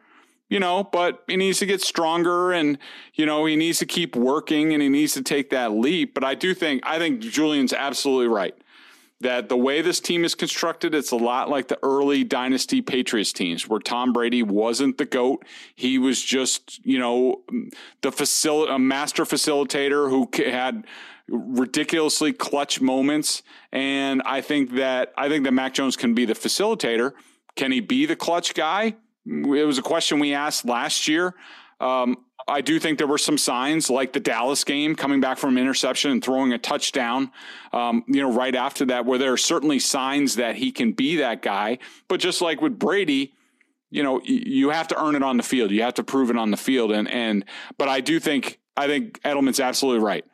you 0.48 0.60
know, 0.60 0.84
but 0.84 1.24
he 1.26 1.36
needs 1.36 1.58
to 1.58 1.66
get 1.66 1.82
stronger 1.82 2.52
and, 2.52 2.78
you 3.14 3.26
know, 3.26 3.44
he 3.44 3.56
needs 3.56 3.78
to 3.80 3.86
keep 3.86 4.16
working 4.16 4.72
and 4.72 4.82
he 4.82 4.88
needs 4.88 5.14
to 5.14 5.22
take 5.22 5.50
that 5.50 5.72
leap. 5.72 6.14
But 6.14 6.24
I 6.24 6.34
do 6.34 6.54
think, 6.54 6.82
I 6.86 6.98
think 6.98 7.20
Julian's 7.20 7.72
absolutely 7.72 8.28
right 8.28 8.54
that 9.20 9.48
the 9.48 9.56
way 9.56 9.82
this 9.82 9.98
team 9.98 10.24
is 10.24 10.34
constructed, 10.34 10.94
it's 10.94 11.10
a 11.10 11.16
lot 11.16 11.50
like 11.50 11.68
the 11.68 11.78
early 11.82 12.22
dynasty 12.22 12.80
Patriots 12.80 13.32
teams 13.32 13.68
where 13.68 13.80
Tom 13.80 14.12
Brady 14.12 14.42
wasn't 14.42 14.96
the 14.96 15.04
GOAT. 15.04 15.44
He 15.74 15.98
was 15.98 16.22
just, 16.22 16.84
you 16.84 16.98
know, 16.98 17.42
the 18.02 18.10
facil- 18.10 18.70
a 18.72 18.78
master 18.78 19.24
facilitator 19.24 20.08
who 20.08 20.28
had 20.48 20.86
ridiculously 21.28 22.32
clutch 22.32 22.80
moments. 22.80 23.42
And 23.72 24.22
I 24.24 24.40
think 24.40 24.74
that 24.74 25.12
I 25.16 25.28
think 25.28 25.44
that 25.44 25.52
Mac 25.52 25.74
Jones 25.74 25.96
can 25.96 26.14
be 26.14 26.24
the 26.24 26.34
facilitator. 26.34 27.12
Can 27.56 27.72
he 27.72 27.80
be 27.80 28.06
the 28.06 28.16
clutch 28.16 28.54
guy? 28.54 28.94
It 29.26 29.66
was 29.66 29.78
a 29.78 29.82
question 29.82 30.20
we 30.20 30.32
asked 30.32 30.64
last 30.64 31.08
year. 31.08 31.34
Um, 31.80 32.24
I 32.48 32.60
do 32.60 32.78
think 32.78 32.98
there 32.98 33.06
were 33.06 33.18
some 33.18 33.38
signs, 33.38 33.90
like 33.90 34.12
the 34.12 34.20
Dallas 34.20 34.64
game, 34.64 34.94
coming 34.94 35.20
back 35.20 35.38
from 35.38 35.56
an 35.56 35.62
interception 35.62 36.10
and 36.10 36.24
throwing 36.24 36.52
a 36.52 36.58
touchdown. 36.58 37.30
Um, 37.72 38.04
you 38.06 38.22
know, 38.22 38.32
right 38.32 38.54
after 38.54 38.84
that, 38.86 39.04
where 39.04 39.18
there 39.18 39.32
are 39.32 39.38
certainly 39.38 39.78
signs 39.78 40.36
that 40.36 40.56
he 40.56 40.72
can 40.72 40.92
be 40.92 41.16
that 41.16 41.42
guy. 41.42 41.78
But 42.08 42.20
just 42.20 42.40
like 42.40 42.60
with 42.60 42.78
Brady, 42.78 43.34
you 43.90 44.02
know, 44.02 44.20
you 44.24 44.70
have 44.70 44.88
to 44.88 45.02
earn 45.02 45.14
it 45.14 45.22
on 45.22 45.36
the 45.36 45.42
field. 45.42 45.70
You 45.70 45.82
have 45.82 45.94
to 45.94 46.04
prove 46.04 46.30
it 46.30 46.36
on 46.36 46.50
the 46.50 46.56
field. 46.56 46.92
And 46.92 47.08
and 47.08 47.44
but 47.76 47.88
I 47.88 48.00
do 48.00 48.20
think 48.20 48.58
I 48.76 48.86
think 48.86 49.20
Edelman's 49.22 49.60
absolutely 49.60 50.04
right. 50.04 50.24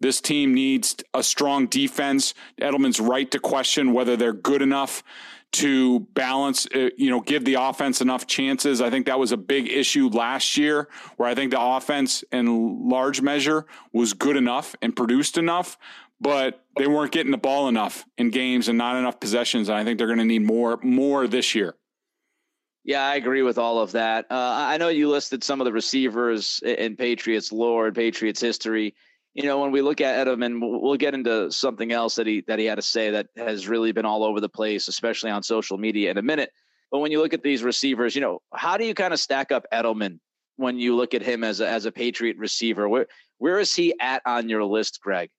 This 0.00 0.20
team 0.20 0.52
needs 0.52 0.96
a 1.14 1.22
strong 1.22 1.66
defense. 1.66 2.34
Edelman's 2.60 2.98
right 2.98 3.30
to 3.30 3.38
question 3.38 3.92
whether 3.92 4.16
they're 4.16 4.32
good 4.32 4.60
enough 4.60 5.04
to 5.52 6.00
balance, 6.14 6.66
uh, 6.74 6.88
you 6.96 7.10
know, 7.10 7.20
give 7.20 7.44
the 7.44 7.54
offense 7.54 8.00
enough 8.00 8.26
chances. 8.26 8.80
I 8.80 8.90
think 8.90 9.06
that 9.06 9.18
was 9.18 9.32
a 9.32 9.36
big 9.36 9.68
issue 9.70 10.08
last 10.08 10.56
year 10.56 10.88
where 11.16 11.28
I 11.28 11.34
think 11.34 11.50
the 11.50 11.60
offense 11.60 12.24
in 12.32 12.88
large 12.88 13.20
measure 13.20 13.66
was 13.92 14.14
good 14.14 14.36
enough 14.36 14.74
and 14.80 14.96
produced 14.96 15.36
enough, 15.36 15.78
but 16.20 16.64
they 16.78 16.86
weren't 16.86 17.12
getting 17.12 17.32
the 17.32 17.38
ball 17.38 17.68
enough 17.68 18.06
in 18.16 18.30
games 18.30 18.68
and 18.68 18.78
not 18.78 18.96
enough 18.96 19.20
possessions. 19.20 19.68
And 19.68 19.76
I 19.76 19.84
think 19.84 19.98
they're 19.98 20.06
going 20.06 20.18
to 20.18 20.24
need 20.24 20.42
more, 20.42 20.78
more 20.82 21.26
this 21.26 21.54
year. 21.54 21.74
Yeah, 22.84 23.06
I 23.06 23.14
agree 23.14 23.42
with 23.42 23.58
all 23.58 23.78
of 23.78 23.92
that. 23.92 24.26
Uh, 24.30 24.34
I 24.34 24.76
know 24.78 24.88
you 24.88 25.08
listed 25.08 25.44
some 25.44 25.60
of 25.60 25.66
the 25.66 25.72
receivers 25.72 26.60
in 26.64 26.96
Patriots 26.96 27.52
lore 27.52 27.86
and 27.86 27.94
Patriots 27.94 28.40
history 28.40 28.94
you 29.34 29.44
know, 29.44 29.60
when 29.60 29.70
we 29.70 29.80
look 29.80 30.00
at 30.00 30.26
Edelman, 30.26 30.58
we'll 30.60 30.96
get 30.96 31.14
into 31.14 31.50
something 31.50 31.90
else 31.90 32.16
that 32.16 32.26
he 32.26 32.42
that 32.48 32.58
he 32.58 32.66
had 32.66 32.74
to 32.74 32.82
say 32.82 33.10
that 33.10 33.28
has 33.36 33.66
really 33.66 33.92
been 33.92 34.04
all 34.04 34.24
over 34.24 34.40
the 34.40 34.48
place, 34.48 34.88
especially 34.88 35.30
on 35.30 35.42
social 35.42 35.78
media 35.78 36.10
in 36.10 36.18
a 36.18 36.22
minute. 36.22 36.50
But 36.90 36.98
when 36.98 37.10
you 37.10 37.20
look 37.22 37.32
at 37.32 37.42
these 37.42 37.62
receivers, 37.62 38.14
you 38.14 38.20
know, 38.20 38.42
how 38.52 38.76
do 38.76 38.84
you 38.84 38.94
kind 38.94 39.14
of 39.14 39.20
stack 39.20 39.50
up 39.50 39.64
Edelman 39.72 40.18
when 40.56 40.78
you 40.78 40.94
look 40.94 41.14
at 41.14 41.22
him 41.22 41.44
as 41.44 41.60
a, 41.60 41.68
as 41.68 41.86
a 41.86 41.92
Patriot 41.92 42.36
receiver? 42.36 42.88
Where 42.88 43.06
where 43.38 43.58
is 43.58 43.74
he 43.74 43.94
at 44.00 44.22
on 44.26 44.48
your 44.50 44.64
list, 44.64 45.00
Greg? 45.02 45.30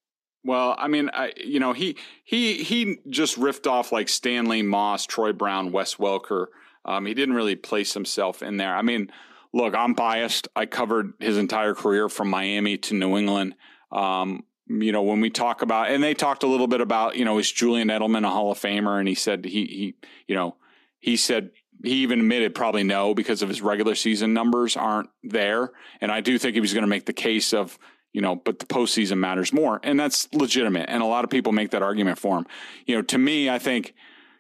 Well, 0.43 0.75
I 0.77 0.88
mean, 0.88 1.10
I, 1.13 1.32
you 1.38 1.60
know, 1.60 1.73
he 1.73 1.95
he 2.23 2.63
he 2.63 2.97
just 3.10 3.39
riffed 3.39 3.69
off 3.69 3.91
like 3.91 4.10
Stanley 4.10 4.63
Moss, 4.63 5.06
Troy 5.06 5.34
Brown, 5.34 5.71
Wes 5.71 5.95
Welker. 5.95 6.47
Um, 6.84 7.06
he 7.06 7.13
didn't 7.13 7.36
really 7.36 7.56
place 7.56 7.93
himself 7.93 8.41
in 8.41 8.58
there. 8.58 8.75
I 8.75 8.82
mean, 8.82 9.10
look, 9.53 9.75
I'm 9.75 9.93
biased. 9.93 10.47
I 10.56 10.65
covered 10.65 11.13
his 11.19 11.38
entire 11.38 11.75
career 11.75 12.10
from 12.10 12.29
Miami 12.29 12.77
to 12.79 12.93
New 12.95 13.15
England. 13.17 13.56
Um, 13.93 14.43
you 14.67 14.91
know, 14.91 15.03
when 15.03 15.21
we 15.21 15.29
talk 15.29 15.62
about, 15.62 15.91
and 15.91 16.03
they 16.03 16.13
talked 16.13 16.43
a 16.43 16.47
little 16.47 16.67
bit 16.67 16.82
about, 16.82 17.15
you 17.15 17.25
know, 17.25 17.38
is 17.38 17.51
Julian 17.51 17.89
Edelman 17.89 18.25
a 18.25 18.29
Hall 18.29 18.51
of 18.51 18.60
Famer? 18.60 18.99
And 18.99 19.08
he 19.08 19.15
said 19.15 19.45
he, 19.45 19.65
he, 19.65 19.95
you 20.27 20.36
know, 20.36 20.56
he 20.99 21.17
said 21.17 21.51
he 21.84 21.95
even 21.95 22.19
admitted 22.19 22.56
probably 22.56 22.84
no 22.84 23.13
because 23.13 23.41
of 23.41 23.49
his 23.49 23.62
regular 23.62 23.93
season 23.93 24.34
numbers 24.34 24.77
aren't 24.77 25.10
there. 25.21 25.71
And 25.99 26.12
I 26.12 26.21
do 26.21 26.38
think 26.39 26.56
he 26.56 26.62
was 26.62 26.73
going 26.73 26.84
to 26.84 26.88
make 26.88 27.06
the 27.06 27.13
case 27.13 27.53
of, 27.53 27.77
you 28.13 28.21
know, 28.21 28.36
but 28.36 28.60
the 28.60 28.65
postseason 28.65 29.17
matters 29.17 29.51
more, 29.51 29.79
and 29.84 29.99
that's 29.99 30.32
legitimate. 30.34 30.88
And 30.88 31.03
a 31.03 31.08
lot 31.08 31.23
of 31.23 31.29
people 31.29 31.51
make 31.51 31.71
that 31.71 31.82
argument 31.82 32.19
for 32.19 32.38
him. 32.38 32.45
You 32.86 32.95
know, 32.95 33.01
to 33.01 33.17
me, 33.17 33.49
I 33.49 33.60
think, 33.60 33.95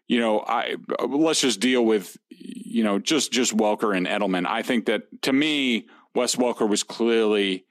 you 0.07 0.19
know, 0.19 0.43
I 0.47 0.75
let's 1.05 1.41
just 1.41 1.59
deal 1.59 1.83
with, 1.83 2.15
you 2.29 2.83
know, 2.83 2.99
just 2.99 3.31
just 3.31 3.57
Welker 3.57 3.97
and 3.97 4.05
Edelman. 4.05 4.45
I 4.45 4.61
think 4.61 4.85
that 4.85 5.03
to 5.23 5.33
me, 5.33 5.87
Wes 6.13 6.35
Welker 6.35 6.69
was 6.69 6.83
clearly 6.83 7.65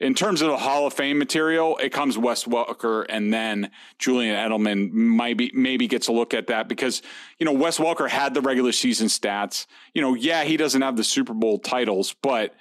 in 0.00 0.14
terms 0.14 0.40
of 0.40 0.48
the 0.48 0.56
Hall 0.56 0.86
of 0.86 0.94
Fame 0.94 1.18
material, 1.18 1.76
it 1.76 1.90
comes 1.90 2.16
Wes 2.16 2.44
Welker 2.44 3.04
and 3.08 3.32
then 3.32 3.70
Julian 3.98 4.34
Edelman 4.34 4.90
maybe 4.92 5.50
maybe 5.54 5.86
gets 5.86 6.08
a 6.08 6.12
look 6.12 6.32
at 6.32 6.46
that 6.46 6.68
because 6.68 7.02
you 7.38 7.44
know 7.44 7.52
Wes 7.52 7.78
Welker 7.78 8.08
had 8.08 8.32
the 8.32 8.40
regular 8.40 8.72
season 8.72 9.08
stats. 9.08 9.66
You 9.94 10.00
know, 10.00 10.14
yeah, 10.14 10.44
he 10.44 10.56
doesn't 10.56 10.80
have 10.80 10.96
the 10.96 11.04
Super 11.04 11.34
Bowl 11.34 11.58
titles, 11.58 12.14
but 12.22 12.54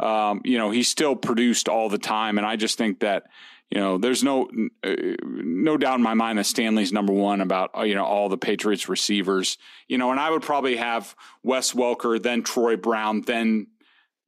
um, 0.00 0.40
you 0.44 0.56
know 0.56 0.70
he 0.70 0.82
still 0.82 1.14
produced 1.14 1.68
all 1.68 1.90
the 1.90 1.98
time, 1.98 2.38
and 2.38 2.46
I 2.46 2.56
just 2.56 2.78
think 2.78 3.00
that 3.00 3.24
you 3.70 3.78
know 3.78 3.98
there's 3.98 4.24
no 4.24 4.48
no 4.82 5.76
doubt 5.76 5.96
in 5.96 6.02
my 6.02 6.14
mind 6.14 6.38
that 6.38 6.44
Stanley's 6.44 6.94
number 6.94 7.12
one 7.12 7.42
about 7.42 7.72
you 7.86 7.94
know 7.94 8.06
all 8.06 8.30
the 8.30 8.38
Patriots 8.38 8.88
receivers. 8.88 9.58
You 9.86 9.98
know, 9.98 10.12
and 10.12 10.20
I 10.20 10.30
would 10.30 10.42
probably 10.42 10.76
have 10.76 11.14
Wes 11.42 11.72
Welker, 11.72 12.22
then 12.22 12.42
Troy 12.42 12.76
Brown, 12.76 13.20
then 13.20 13.66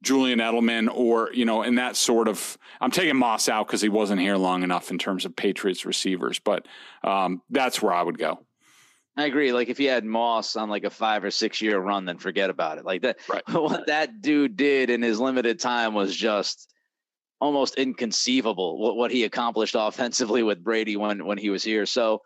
Julian 0.01 0.39
Edelman 0.39 0.89
or, 0.93 1.29
you 1.33 1.45
know, 1.45 1.63
in 1.63 1.75
that 1.75 1.95
sort 1.95 2.27
of, 2.27 2.57
I'm 2.79 2.91
taking 2.91 3.17
Moss 3.17 3.49
out 3.49 3.67
because 3.67 3.81
he 3.81 3.89
wasn't 3.89 4.21
here 4.21 4.37
long 4.37 4.63
enough 4.63 4.91
in 4.91 4.97
terms 4.97 5.25
of 5.25 5.35
Patriots 5.35 5.85
receivers, 5.85 6.39
but 6.39 6.65
um, 7.03 7.41
that's 7.49 7.81
where 7.81 7.93
I 7.93 8.01
would 8.01 8.17
go. 8.17 8.39
I 9.17 9.25
agree. 9.25 9.51
Like 9.51 9.67
if 9.67 9.81
you 9.81 9.89
had 9.89 10.05
Moss 10.05 10.55
on 10.55 10.69
like 10.69 10.85
a 10.85 10.89
five 10.89 11.25
or 11.25 11.31
six 11.31 11.61
year 11.61 11.77
run, 11.77 12.05
then 12.05 12.17
forget 12.17 12.49
about 12.49 12.77
it. 12.77 12.85
Like 12.85 13.01
that, 13.01 13.17
right. 13.27 13.43
what 13.51 13.87
that 13.87 14.21
dude 14.21 14.55
did 14.55 14.89
in 14.89 15.01
his 15.01 15.19
limited 15.19 15.59
time 15.59 15.93
was 15.93 16.15
just 16.15 16.73
almost 17.41 17.75
inconceivable. 17.75 18.79
What 18.79 18.95
what 18.95 19.11
he 19.11 19.25
accomplished 19.25 19.75
offensively 19.77 20.41
with 20.41 20.63
Brady 20.63 20.95
when 20.95 21.25
when 21.25 21.37
he 21.37 21.49
was 21.49 21.65
here. 21.65 21.85
So, 21.85 22.21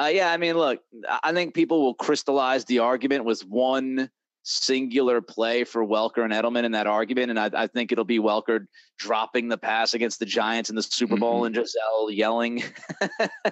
uh, 0.00 0.06
yeah, 0.06 0.32
I 0.32 0.38
mean, 0.38 0.56
look, 0.56 0.80
I 1.22 1.32
think 1.32 1.52
people 1.52 1.82
will 1.82 1.94
crystallize 1.94 2.64
the 2.64 2.78
argument 2.78 3.26
with 3.26 3.42
one 3.42 4.08
singular 4.48 5.20
play 5.20 5.62
for 5.62 5.84
Welker 5.84 6.24
and 6.24 6.32
Edelman 6.32 6.64
in 6.64 6.72
that 6.72 6.86
argument. 6.86 7.30
And 7.30 7.38
I, 7.38 7.50
I, 7.52 7.66
think 7.66 7.92
it'll 7.92 8.04
be 8.04 8.18
Welker 8.18 8.66
dropping 8.98 9.48
the 9.48 9.58
pass 9.58 9.92
against 9.92 10.18
the 10.18 10.24
Giants 10.24 10.70
in 10.70 10.76
the 10.76 10.82
Super 10.82 11.18
Bowl 11.18 11.42
mm-hmm. 11.42 11.46
and 11.46 11.54
Gisele 11.54 12.10
yelling 12.10 12.64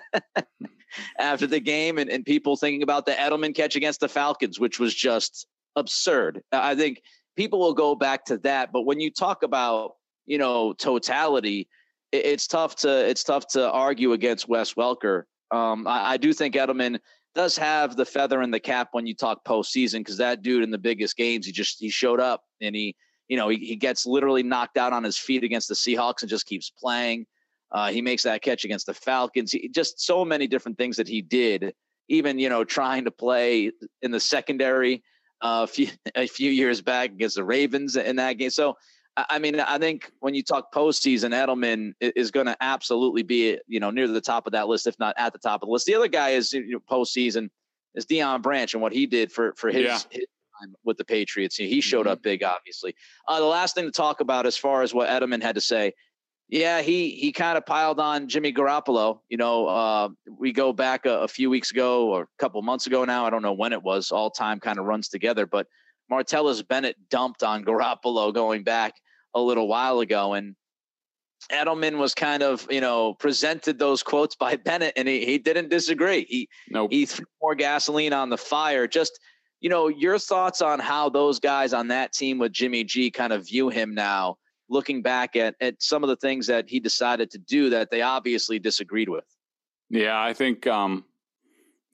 after 1.18 1.46
the 1.46 1.60
game 1.60 1.98
and, 1.98 2.08
and 2.08 2.24
people 2.24 2.56
thinking 2.56 2.82
about 2.82 3.04
the 3.04 3.12
Edelman 3.12 3.54
catch 3.54 3.76
against 3.76 4.00
the 4.00 4.08
Falcons, 4.08 4.58
which 4.58 4.80
was 4.80 4.94
just 4.94 5.46
absurd. 5.76 6.40
I 6.50 6.74
think 6.74 7.02
people 7.36 7.58
will 7.58 7.74
go 7.74 7.94
back 7.94 8.24
to 8.26 8.38
that. 8.38 8.72
But 8.72 8.82
when 8.82 8.98
you 8.98 9.10
talk 9.10 9.42
about, 9.42 9.96
you 10.24 10.38
know, 10.38 10.72
totality, 10.72 11.68
it, 12.10 12.24
it's 12.24 12.46
tough 12.46 12.74
to 12.76 13.06
it's 13.06 13.22
tough 13.22 13.46
to 13.48 13.70
argue 13.70 14.12
against 14.14 14.48
Wes 14.48 14.72
Welker. 14.72 15.24
Um, 15.50 15.86
I, 15.86 16.12
I 16.12 16.16
do 16.16 16.32
think 16.32 16.54
Edelman 16.54 17.00
does 17.36 17.56
have 17.56 17.96
the 17.96 18.04
feather 18.04 18.42
in 18.42 18.50
the 18.50 18.58
cap 18.58 18.88
when 18.92 19.06
you 19.06 19.14
talk 19.14 19.44
postseason 19.44 19.98
because 19.98 20.16
that 20.16 20.42
dude 20.42 20.64
in 20.64 20.70
the 20.70 20.78
biggest 20.78 21.16
games, 21.16 21.46
he 21.46 21.52
just 21.52 21.78
he 21.78 21.90
showed 21.90 22.18
up 22.18 22.42
and 22.60 22.74
he, 22.74 22.96
you 23.28 23.36
know, 23.36 23.48
he, 23.48 23.58
he 23.58 23.76
gets 23.76 24.06
literally 24.06 24.42
knocked 24.42 24.78
out 24.78 24.92
on 24.92 25.04
his 25.04 25.18
feet 25.18 25.44
against 25.44 25.68
the 25.68 25.74
Seahawks 25.74 26.22
and 26.22 26.30
just 26.30 26.46
keeps 26.46 26.70
playing. 26.70 27.26
Uh, 27.70 27.90
he 27.90 28.00
makes 28.00 28.22
that 28.22 28.42
catch 28.42 28.64
against 28.64 28.86
the 28.86 28.94
Falcons. 28.94 29.52
He, 29.52 29.68
just 29.68 30.00
so 30.00 30.24
many 30.24 30.46
different 30.46 30.78
things 30.78 30.96
that 30.96 31.06
he 31.06 31.20
did. 31.20 31.74
Even 32.08 32.38
you 32.38 32.48
know 32.48 32.64
trying 32.64 33.04
to 33.04 33.10
play 33.10 33.70
in 34.00 34.10
the 34.10 34.20
secondary 34.20 35.02
uh, 35.42 35.60
a 35.64 35.66
few 35.66 35.88
a 36.14 36.26
few 36.26 36.50
years 36.50 36.80
back 36.80 37.10
against 37.10 37.36
the 37.36 37.44
Ravens 37.44 37.96
in 37.96 38.16
that 38.16 38.34
game. 38.34 38.50
So 38.50 38.76
I 39.16 39.38
mean, 39.38 39.58
I 39.60 39.78
think 39.78 40.10
when 40.20 40.34
you 40.34 40.42
talk 40.42 40.72
postseason, 40.72 41.30
Edelman 41.30 41.94
is 42.00 42.30
going 42.30 42.46
to 42.46 42.56
absolutely 42.60 43.22
be, 43.22 43.58
you 43.66 43.80
know, 43.80 43.90
near 43.90 44.06
the 44.08 44.20
top 44.20 44.46
of 44.46 44.52
that 44.52 44.68
list, 44.68 44.86
if 44.86 44.98
not 44.98 45.14
at 45.16 45.32
the 45.32 45.38
top 45.38 45.62
of 45.62 45.68
the 45.68 45.72
list. 45.72 45.86
The 45.86 45.94
other 45.94 46.08
guy 46.08 46.30
is 46.30 46.52
you 46.52 46.72
know, 46.72 46.80
postseason 46.90 47.48
is 47.94 48.04
Deion 48.04 48.42
Branch 48.42 48.72
and 48.74 48.82
what 48.82 48.92
he 48.92 49.06
did 49.06 49.32
for 49.32 49.54
for 49.56 49.68
his, 49.70 49.84
yeah. 49.84 49.98
his 50.10 50.26
time 50.60 50.74
with 50.84 50.98
the 50.98 51.04
Patriots. 51.04 51.56
He 51.56 51.80
showed 51.80 52.00
mm-hmm. 52.00 52.12
up 52.12 52.22
big, 52.22 52.42
obviously. 52.42 52.94
Uh, 53.26 53.40
the 53.40 53.46
last 53.46 53.74
thing 53.74 53.84
to 53.84 53.90
talk 53.90 54.20
about 54.20 54.46
as 54.46 54.56
far 54.56 54.82
as 54.82 54.92
what 54.92 55.08
Edelman 55.08 55.42
had 55.42 55.54
to 55.54 55.62
say, 55.62 55.94
Yeah, 56.48 56.82
he 56.82 57.10
he 57.10 57.32
kind 57.32 57.56
of 57.56 57.64
piled 57.64 57.98
on 57.98 58.28
Jimmy 58.28 58.52
Garoppolo. 58.52 59.20
You 59.30 59.38
know, 59.38 59.66
uh, 59.66 60.08
we 60.38 60.52
go 60.52 60.74
back 60.74 61.06
a, 61.06 61.20
a, 61.20 61.28
few 61.28 61.48
weeks 61.48 61.70
ago 61.70 62.08
or 62.10 62.22
a 62.22 62.28
couple 62.38 62.60
months 62.60 62.86
ago 62.86 63.04
now. 63.06 63.24
I 63.24 63.30
don't 63.30 63.42
know 63.42 63.54
when 63.54 63.72
it 63.72 63.82
was. 63.82 64.12
All 64.12 64.30
time 64.30 64.60
kind 64.60 64.78
of 64.78 64.84
runs 64.84 65.08
together, 65.08 65.46
but 65.46 65.66
Martellus 66.12 66.66
Bennett 66.66 66.96
dumped 67.08 67.42
on 67.42 67.64
Garoppolo 67.64 68.32
going 68.32 68.62
back 68.62 68.94
a 69.36 69.40
little 69.40 69.68
while 69.68 70.00
ago, 70.00 70.34
and 70.34 70.56
Edelman 71.52 71.98
was 71.98 72.14
kind 72.14 72.42
of 72.42 72.66
you 72.70 72.80
know 72.80 73.14
presented 73.14 73.78
those 73.78 74.02
quotes 74.02 74.34
by 74.34 74.56
Bennett, 74.64 74.94
and 74.96 75.06
he 75.06 75.24
he 75.24 75.38
didn't 75.38 75.68
disagree. 75.68 76.26
He 76.28 76.48
nope. 76.70 76.90
he 76.90 77.06
threw 77.06 77.26
more 77.40 77.54
gasoline 77.54 78.12
on 78.12 78.30
the 78.30 78.38
fire. 78.38 78.88
Just 78.88 79.20
you 79.60 79.70
know, 79.70 79.88
your 79.88 80.18
thoughts 80.18 80.60
on 80.60 80.78
how 80.78 81.08
those 81.08 81.40
guys 81.40 81.72
on 81.72 81.88
that 81.88 82.12
team 82.12 82.38
with 82.38 82.52
Jimmy 82.52 82.84
G 82.84 83.10
kind 83.10 83.32
of 83.32 83.46
view 83.46 83.68
him 83.68 83.94
now 83.94 84.36
looking 84.68 85.00
back 85.00 85.36
at, 85.36 85.54
at 85.60 85.80
some 85.80 86.02
of 86.02 86.08
the 86.08 86.16
things 86.16 86.46
that 86.48 86.68
he 86.68 86.80
decided 86.80 87.30
to 87.30 87.38
do 87.38 87.70
that 87.70 87.90
they 87.90 88.02
obviously 88.02 88.58
disagreed 88.58 89.08
with. 89.08 89.24
Yeah, 89.88 90.20
I 90.20 90.32
think 90.32 90.66
um, 90.66 91.04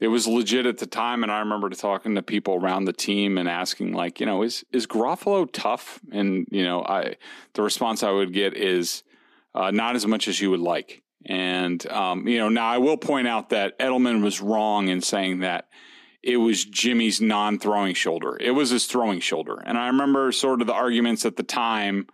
it 0.02 0.08
was 0.08 0.26
legit 0.26 0.66
at 0.66 0.78
the 0.78 0.86
time, 0.86 1.22
and 1.22 1.30
I 1.30 1.38
remember 1.38 1.70
talking 1.70 2.16
to 2.16 2.22
people 2.22 2.56
around 2.56 2.86
the 2.86 2.92
team 2.92 3.38
and 3.38 3.48
asking, 3.48 3.92
like, 3.92 4.18
you 4.18 4.26
know, 4.26 4.42
is 4.42 4.64
is 4.72 4.84
Garoppolo 4.84 5.48
tough? 5.52 6.00
And 6.10 6.48
you 6.50 6.64
know, 6.64 6.82
I 6.82 7.14
the 7.52 7.62
response 7.62 8.02
I 8.02 8.10
would 8.10 8.32
get 8.32 8.56
is 8.56 9.04
uh, 9.54 9.70
not 9.70 9.94
as 9.94 10.04
much 10.04 10.26
as 10.26 10.40
you 10.40 10.50
would 10.50 10.58
like. 10.58 11.04
And 11.24 11.86
um, 11.86 12.26
you 12.26 12.38
know, 12.38 12.48
now 12.48 12.66
I 12.66 12.78
will 12.78 12.96
point 12.96 13.28
out 13.28 13.50
that 13.50 13.78
Edelman 13.78 14.24
was 14.24 14.40
wrong 14.40 14.88
in 14.88 15.02
saying 15.02 15.38
that 15.38 15.68
it 16.20 16.38
was 16.38 16.64
Jimmy's 16.64 17.20
non-throwing 17.20 17.94
shoulder. 17.94 18.36
It 18.40 18.50
was 18.50 18.70
his 18.70 18.86
throwing 18.86 19.20
shoulder, 19.20 19.62
and 19.64 19.78
I 19.78 19.86
remember 19.86 20.32
sort 20.32 20.62
of 20.62 20.66
the 20.66 20.74
arguments 20.74 21.24
at 21.24 21.36
the 21.36 21.44
time 21.44 22.08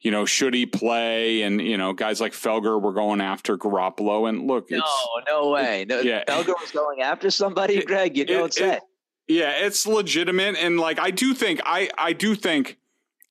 you 0.00 0.10
know, 0.10 0.24
should 0.24 0.54
he 0.54 0.66
play? 0.66 1.42
And 1.42 1.60
you 1.60 1.76
know, 1.76 1.92
guys 1.92 2.20
like 2.20 2.32
Felger 2.32 2.80
were 2.80 2.92
going 2.92 3.20
after 3.20 3.56
Garoppolo. 3.58 4.28
And 4.28 4.46
look, 4.46 4.70
it's 4.70 4.80
no, 5.26 5.42
no 5.42 5.50
way, 5.50 5.84
no, 5.88 6.00
yeah. 6.00 6.24
Felger 6.24 6.54
was 6.60 6.70
going 6.72 7.02
after 7.02 7.30
somebody, 7.30 7.82
Greg. 7.82 8.16
You 8.16 8.24
don't 8.24 8.46
it, 8.46 8.54
say. 8.54 8.74
It, 8.76 8.82
yeah, 9.28 9.50
it's 9.50 9.86
legitimate, 9.86 10.56
and 10.56 10.80
like 10.80 10.98
I 10.98 11.10
do 11.10 11.34
think, 11.34 11.60
I 11.64 11.90
I 11.98 12.14
do 12.14 12.34
think, 12.34 12.78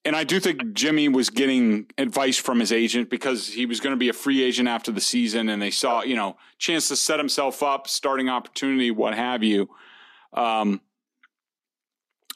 and 0.06 0.16
I 0.16 0.24
do 0.24 0.40
think 0.40 0.74
Jimmy 0.74 1.10
was 1.10 1.32
getting 1.32 1.88
advice 1.98 2.38
from 2.38 2.60
his 2.60 2.72
agent 2.72 3.10
because 3.10 3.48
he 3.48 3.66
was 3.66 3.80
going 3.80 3.94
to 3.94 3.98
be 3.98 4.10
a 4.10 4.14
free 4.14 4.44
agent 4.44 4.68
after 4.68 4.92
the 4.92 5.02
season, 5.02 5.50
and 5.50 5.60
they 5.60 5.72
saw 5.72 6.04
you 6.04 6.16
know 6.16 6.38
chance 6.60 6.88
to 6.90 6.96
set 6.96 7.18
himself 7.18 7.64
up, 7.64 7.88
starting 7.88 8.30
opportunity, 8.30 8.92
what 8.92 9.16
have 9.16 9.44
you. 9.44 9.70
Um, 10.34 10.82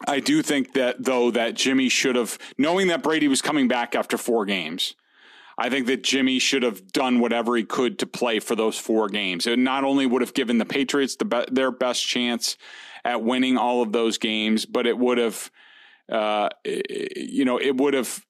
I 0.08 0.20
do 0.20 0.42
think 0.42 0.74
that 0.74 1.04
though 1.04 1.32
that 1.32 1.56
Jimmy 1.56 1.90
should 1.90 2.16
have 2.16 2.38
knowing 2.58 2.88
that 2.88 3.04
Brady 3.04 3.28
was 3.28 3.42
coming 3.42 3.68
back 3.68 3.96
after 3.96 4.18
four 4.18 4.46
games. 4.46 4.96
I 5.58 5.70
think 5.70 5.86
that 5.88 6.04
Jimmy 6.04 6.40
should 6.40 6.64
have 6.64 6.92
done 6.92 7.20
whatever 7.20 7.56
he 7.56 7.64
could 7.64 8.00
to 8.00 8.08
play 8.08 8.40
for 8.40 8.56
those 8.56 8.80
four 8.80 9.10
games. 9.10 9.46
It 9.46 9.60
not 9.60 9.84
only 9.84 10.06
would 10.08 10.22
have 10.22 10.34
given 10.34 10.58
the 10.58 10.66
Patriots 10.66 11.18
the 11.18 11.26
be- 11.26 11.46
their 11.52 11.72
best 11.72 12.06
chance 12.08 12.58
at 13.06 13.22
winning 13.22 13.58
all 13.58 13.82
of 13.82 13.92
those 13.92 14.18
games, 14.18 14.66
but 14.66 14.88
it 14.88 14.98
would 14.98 15.18
have, 15.18 15.52
uh, 16.12 16.50
you 16.66 17.46
know, 17.46 17.60
it 17.60 17.78
would 17.78 17.94
have 17.94 18.26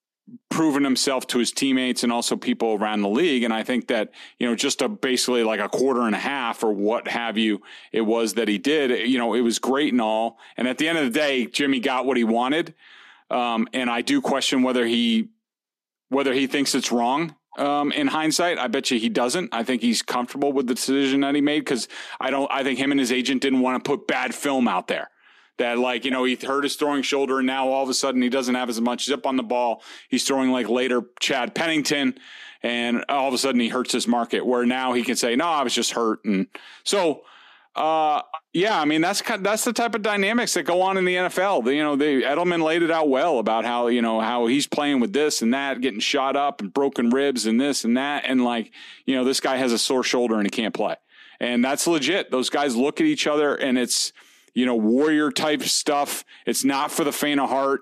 proven 0.49 0.84
himself 0.84 1.27
to 1.27 1.39
his 1.39 1.51
teammates 1.51 2.03
and 2.03 2.11
also 2.11 2.36
people 2.36 2.73
around 2.73 3.01
the 3.01 3.09
league. 3.09 3.43
And 3.43 3.53
I 3.53 3.63
think 3.63 3.88
that, 3.88 4.11
you 4.39 4.47
know, 4.47 4.55
just 4.55 4.82
a 4.82 4.89
basically 4.89 5.43
like 5.43 5.59
a 5.59 5.69
quarter 5.69 6.01
and 6.01 6.15
a 6.15 6.19
half 6.19 6.63
or 6.63 6.71
what 6.71 7.07
have 7.07 7.38
you, 7.38 7.61
it 7.91 8.01
was 8.01 8.36
that 8.36 8.47
he 8.47 8.57
did, 8.57 9.07
you 9.09 9.17
know, 9.17 9.34
it 9.34 9.41
was 9.41 9.59
great 9.59 9.91
and 9.91 10.01
all. 10.01 10.38
And 10.57 10.67
at 10.67 10.77
the 10.77 10.88
end 10.88 10.97
of 10.97 11.05
the 11.05 11.19
day, 11.19 11.45
Jimmy 11.45 11.79
got 11.79 12.05
what 12.05 12.17
he 12.17 12.23
wanted. 12.23 12.73
Um, 13.29 13.67
and 13.73 13.89
I 13.89 14.01
do 14.01 14.21
question 14.21 14.63
whether 14.63 14.86
he, 14.86 15.29
whether 16.09 16.34
he 16.34 16.47
thinks 16.47 16.75
it's 16.75 16.91
wrong. 16.91 17.36
Um, 17.57 17.91
in 17.91 18.07
hindsight, 18.07 18.57
I 18.57 18.67
bet 18.67 18.91
you 18.91 18.99
he 18.99 19.09
doesn't. 19.09 19.53
I 19.53 19.63
think 19.63 19.82
he's 19.82 20.01
comfortable 20.01 20.53
with 20.53 20.67
the 20.67 20.75
decision 20.75 21.21
that 21.21 21.36
he 21.36 21.41
made 21.41 21.59
because 21.59 21.88
I 22.19 22.29
don't, 22.29 22.49
I 22.51 22.63
think 22.63 22.79
him 22.79 22.91
and 22.91 22.99
his 22.99 23.11
agent 23.11 23.41
didn't 23.41 23.59
want 23.59 23.84
to 23.84 23.89
put 23.89 24.07
bad 24.07 24.34
film 24.34 24.67
out 24.67 24.88
there 24.88 25.11
that 25.62 25.78
like 25.78 26.03
you 26.05 26.12
know 26.12 26.24
he 26.24 26.36
hurt 26.36 26.64
his 26.64 26.76
throwing 26.76 27.03
shoulder 27.03 27.38
and 27.38 27.47
now 27.47 27.70
all 27.70 27.84
of 27.84 27.89
a 27.89 27.93
sudden 27.93 28.22
he 28.22 28.30
doesn't 28.30 28.55
have 28.55 28.70
as 28.70 28.82
much. 28.82 29.05
Zip 29.05 29.26
on 29.26 29.38
the 29.38 29.43
ball. 29.43 29.84
He's 30.09 30.26
throwing 30.26 30.51
like 30.51 30.68
later 30.68 31.03
chad 31.20 31.55
pennington 31.55 32.18
and 32.64 33.05
all 33.09 33.28
of 33.28 33.34
a 33.34 33.38
sudden 33.38 33.62
he 33.62 33.70
hurts 33.70 33.91
his 33.91 34.07
market 34.07 34.45
where 34.45 34.66
now 34.66 34.93
he 34.93 35.03
can 35.03 35.16
say 35.16 35.36
no 35.36 35.45
i 35.45 35.64
was 35.64 35.74
just 35.74 35.91
hurt. 35.91 36.24
And 36.26 36.47
so 36.84 37.24
uh, 37.76 38.22
yeah 38.53 38.80
i 38.80 38.84
mean 38.84 38.99
that's 38.99 39.22
that's 39.39 39.64
the 39.64 39.72
type 39.72 39.95
of 39.95 40.01
dynamics 40.01 40.53
that 40.55 40.64
go 40.64 40.82
on 40.82 40.97
in 40.97 41.05
the 41.05 41.16
nfl 41.16 41.64
the, 41.64 41.74
you 41.74 41.82
know 41.82 41.95
the 41.95 42.24
edelman 42.24 42.62
laid 42.62 42.84
it 42.84 42.91
out 42.91 43.07
well 43.07 43.39
about 43.39 43.64
how 43.64 43.88
you 43.88 44.01
know 44.01 44.20
how 44.20 44.45
he's 44.45 44.68
playing 44.68 44.99
with 44.99 45.14
this 45.14 45.41
and 45.41 45.53
that 45.53 45.80
getting 45.80 46.01
shot 46.01 46.36
up 46.36 46.59
and 46.59 46.74
broken 46.74 47.09
ribs 47.09 47.45
and 47.45 47.62
this 47.62 47.86
and 47.86 47.95
that. 47.95 48.26
And 48.26 48.43
like 48.43 48.72
you 49.05 49.16
know 49.16 49.24
this 49.24 49.39
guy 49.39 49.55
has 49.57 49.72
a 49.72 49.78
sore 49.78 50.03
shoulder 50.03 50.36
and 50.36 50.45
he 50.45 50.49
can't 50.49 50.74
play. 50.74 50.95
And 51.39 51.64
that's 51.66 51.88
legit. 51.88 52.30
Those 52.30 52.49
guys 52.51 52.76
look 52.76 53.01
at 53.01 53.07
each 53.07 53.26
other 53.26 53.55
and 53.55 53.78
it's 53.78 54.14
you 54.54 54.66
know, 54.66 54.76
warrior 54.76 55.32
type 55.32 55.64
stuff. 55.64 56.26
It's 56.45 56.64
not 56.64 56.91
for 56.91 57.04
the 57.04 57.12
faint 57.12 57.39
of 57.39 57.49
heart. 57.49 57.82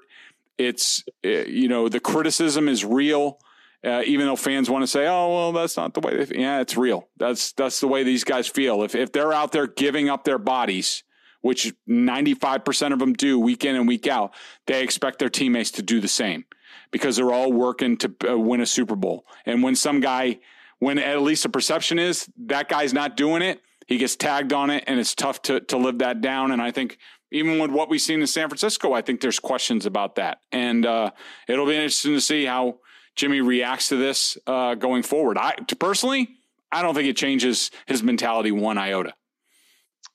It's, 0.57 1.03
eh, 1.23 1.45
you 1.47 1.67
know, 1.67 1.89
the 1.89 1.99
criticism 1.99 2.67
is 2.67 2.83
real. 2.83 3.39
Uh, 3.81 4.03
even 4.05 4.25
though 4.25 4.35
fans 4.35 4.69
want 4.69 4.83
to 4.83 4.87
say, 4.87 5.07
"Oh, 5.07 5.33
well, 5.33 5.51
that's 5.53 5.77
not 5.77 5.93
the 5.93 6.01
way." 6.01 6.25
They 6.25 6.39
yeah, 6.39 6.59
it's 6.59 6.75
real. 6.75 7.07
That's 7.15 7.53
that's 7.53 7.79
the 7.79 7.87
way 7.87 8.03
these 8.03 8.25
guys 8.25 8.45
feel. 8.45 8.83
If 8.83 8.93
if 8.93 9.13
they're 9.13 9.31
out 9.31 9.53
there 9.53 9.67
giving 9.67 10.09
up 10.09 10.25
their 10.25 10.37
bodies, 10.37 11.03
which 11.39 11.73
ninety 11.87 12.33
five 12.33 12.65
percent 12.65 12.93
of 12.93 12.99
them 12.99 13.13
do 13.13 13.39
week 13.39 13.63
in 13.63 13.77
and 13.77 13.87
week 13.87 14.05
out, 14.05 14.33
they 14.65 14.83
expect 14.83 15.19
their 15.19 15.29
teammates 15.29 15.71
to 15.71 15.81
do 15.81 16.01
the 16.01 16.09
same 16.09 16.43
because 16.91 17.15
they're 17.15 17.31
all 17.31 17.53
working 17.53 17.95
to 17.97 18.13
uh, 18.29 18.37
win 18.37 18.59
a 18.59 18.65
Super 18.65 18.97
Bowl. 18.97 19.25
And 19.45 19.63
when 19.63 19.75
some 19.75 20.01
guy, 20.01 20.39
when 20.79 20.99
at 20.99 21.21
least 21.21 21.43
the 21.43 21.49
perception 21.49 21.99
is 21.99 22.29
that 22.47 22.67
guy's 22.67 22.93
not 22.93 23.15
doing 23.15 23.41
it, 23.41 23.61
he 23.89 23.97
gets 23.97 24.15
tagged 24.15 24.53
on 24.53 24.69
it, 24.69 24.83
and 24.85 24.99
it's 24.99 25.15
tough 25.15 25.41
to 25.41 25.59
to 25.61 25.77
live 25.77 25.97
that 25.97 26.21
down. 26.21 26.51
And 26.51 26.61
I 26.61 26.69
think 26.69 26.99
even 27.31 27.57
with 27.57 27.71
what 27.71 27.89
we've 27.89 27.99
seen 27.99 28.21
in 28.21 28.27
San 28.27 28.47
Francisco, 28.47 28.93
I 28.93 29.01
think 29.01 29.19
there's 29.19 29.39
questions 29.39 29.87
about 29.87 30.15
that, 30.15 30.37
and 30.51 30.85
uh, 30.85 31.11
it'll 31.47 31.65
be 31.65 31.75
interesting 31.75 32.13
to 32.13 32.21
see 32.21 32.45
how 32.45 32.77
Jimmy 33.15 33.41
reacts 33.41 33.89
to 33.89 33.97
this 33.97 34.37
uh, 34.45 34.75
going 34.75 35.01
forward. 35.01 35.39
I 35.39 35.55
personally, 35.79 36.29
I 36.71 36.83
don't 36.83 36.93
think 36.93 37.09
it 37.09 37.17
changes 37.17 37.71
his 37.87 38.03
mentality 38.03 38.51
one 38.51 38.77
iota. 38.77 39.13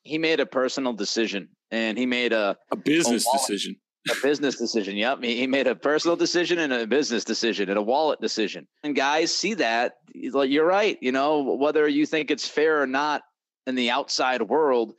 He 0.04 0.18
made 0.18 0.38
a 0.38 0.46
personal 0.46 0.92
decision, 0.92 1.48
and 1.72 1.98
he 1.98 2.06
made 2.06 2.32
a 2.32 2.56
a 2.70 2.76
business 2.76 3.26
a 3.26 3.36
decision. 3.36 3.74
A 4.08 4.14
business 4.22 4.56
decision. 4.56 4.96
Yep. 4.96 5.24
He, 5.24 5.36
he 5.38 5.46
made 5.46 5.66
a 5.66 5.74
personal 5.74 6.14
decision 6.14 6.58
and 6.58 6.70
a 6.72 6.86
business 6.86 7.24
decision 7.24 7.70
and 7.70 7.78
a 7.78 7.82
wallet 7.82 8.20
decision. 8.20 8.68
And 8.82 8.94
guys 8.94 9.34
see 9.34 9.54
that. 9.54 9.94
You're 10.12 10.66
right. 10.66 10.98
You 11.00 11.10
know, 11.10 11.56
whether 11.58 11.88
you 11.88 12.04
think 12.04 12.30
it's 12.30 12.46
fair 12.46 12.82
or 12.82 12.86
not, 12.86 13.22
in 13.66 13.74
the 13.74 13.90
outside 13.90 14.42
world, 14.42 14.94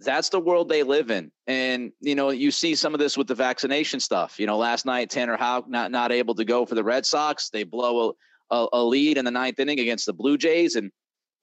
that's 0.00 0.28
the 0.28 0.40
world 0.40 0.68
they 0.68 0.82
live 0.82 1.10
in. 1.10 1.30
And, 1.46 1.92
you 2.00 2.14
know, 2.14 2.30
you 2.30 2.50
see 2.50 2.74
some 2.74 2.94
of 2.94 3.00
this 3.00 3.16
with 3.16 3.28
the 3.28 3.34
vaccination 3.34 4.00
stuff. 4.00 4.38
You 4.38 4.46
know, 4.46 4.58
last 4.58 4.84
night, 4.84 5.10
Tanner 5.10 5.36
Houck 5.36 5.68
not, 5.68 5.90
not 5.90 6.12
able 6.12 6.34
to 6.34 6.44
go 6.44 6.66
for 6.66 6.74
the 6.74 6.84
Red 6.84 7.06
Sox. 7.06 7.50
They 7.50 7.62
blow 7.62 8.10
a, 8.50 8.54
a, 8.54 8.68
a 8.72 8.84
lead 8.84 9.18
in 9.18 9.24
the 9.24 9.30
ninth 9.30 9.58
inning 9.60 9.80
against 9.80 10.06
the 10.06 10.12
Blue 10.12 10.36
Jays. 10.36 10.74
And, 10.74 10.90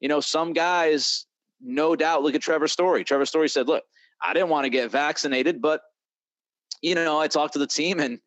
you 0.00 0.08
know, 0.08 0.20
some 0.20 0.52
guys, 0.52 1.26
no 1.60 1.96
doubt, 1.96 2.22
look 2.22 2.34
at 2.34 2.42
Trevor 2.42 2.68
Story. 2.68 3.04
Trevor 3.04 3.26
Story 3.26 3.48
said, 3.48 3.68
look, 3.68 3.84
I 4.22 4.32
didn't 4.34 4.50
want 4.50 4.64
to 4.64 4.70
get 4.70 4.90
vaccinated, 4.90 5.60
but, 5.60 5.80
you 6.82 6.94
know, 6.94 7.18
I 7.18 7.28
talked 7.28 7.54
to 7.54 7.58
the 7.58 7.66
team 7.66 8.00
and 8.00 8.18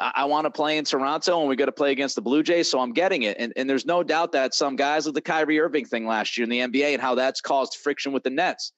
I, 0.00 0.24
want 0.24 0.46
to 0.46 0.50
play 0.50 0.78
in 0.78 0.84
Toronto 0.84 1.40
and 1.40 1.48
we 1.48 1.56
got 1.56 1.66
to 1.66 1.72
play 1.72 1.92
against 1.92 2.14
the 2.14 2.22
Blue 2.22 2.42
Jays, 2.42 2.70
so 2.70 2.80
I'm 2.80 2.92
getting 2.92 3.22
it. 3.22 3.36
And, 3.38 3.52
and 3.56 3.68
there's 3.68 3.84
no 3.84 4.02
doubt 4.02 4.32
that 4.32 4.54
some 4.54 4.76
guys 4.76 5.06
with 5.06 5.14
the 5.14 5.20
Kyrie 5.20 5.60
Irving 5.60 5.84
thing 5.84 6.06
last 6.06 6.36
year 6.36 6.44
in 6.44 6.50
the 6.50 6.60
NBA 6.60 6.94
and 6.94 7.02
how 7.02 7.14
that's 7.14 7.40
caused 7.40 7.76
friction 7.76 8.12
with 8.12 8.22
the 8.22 8.30
Nets. 8.30 8.72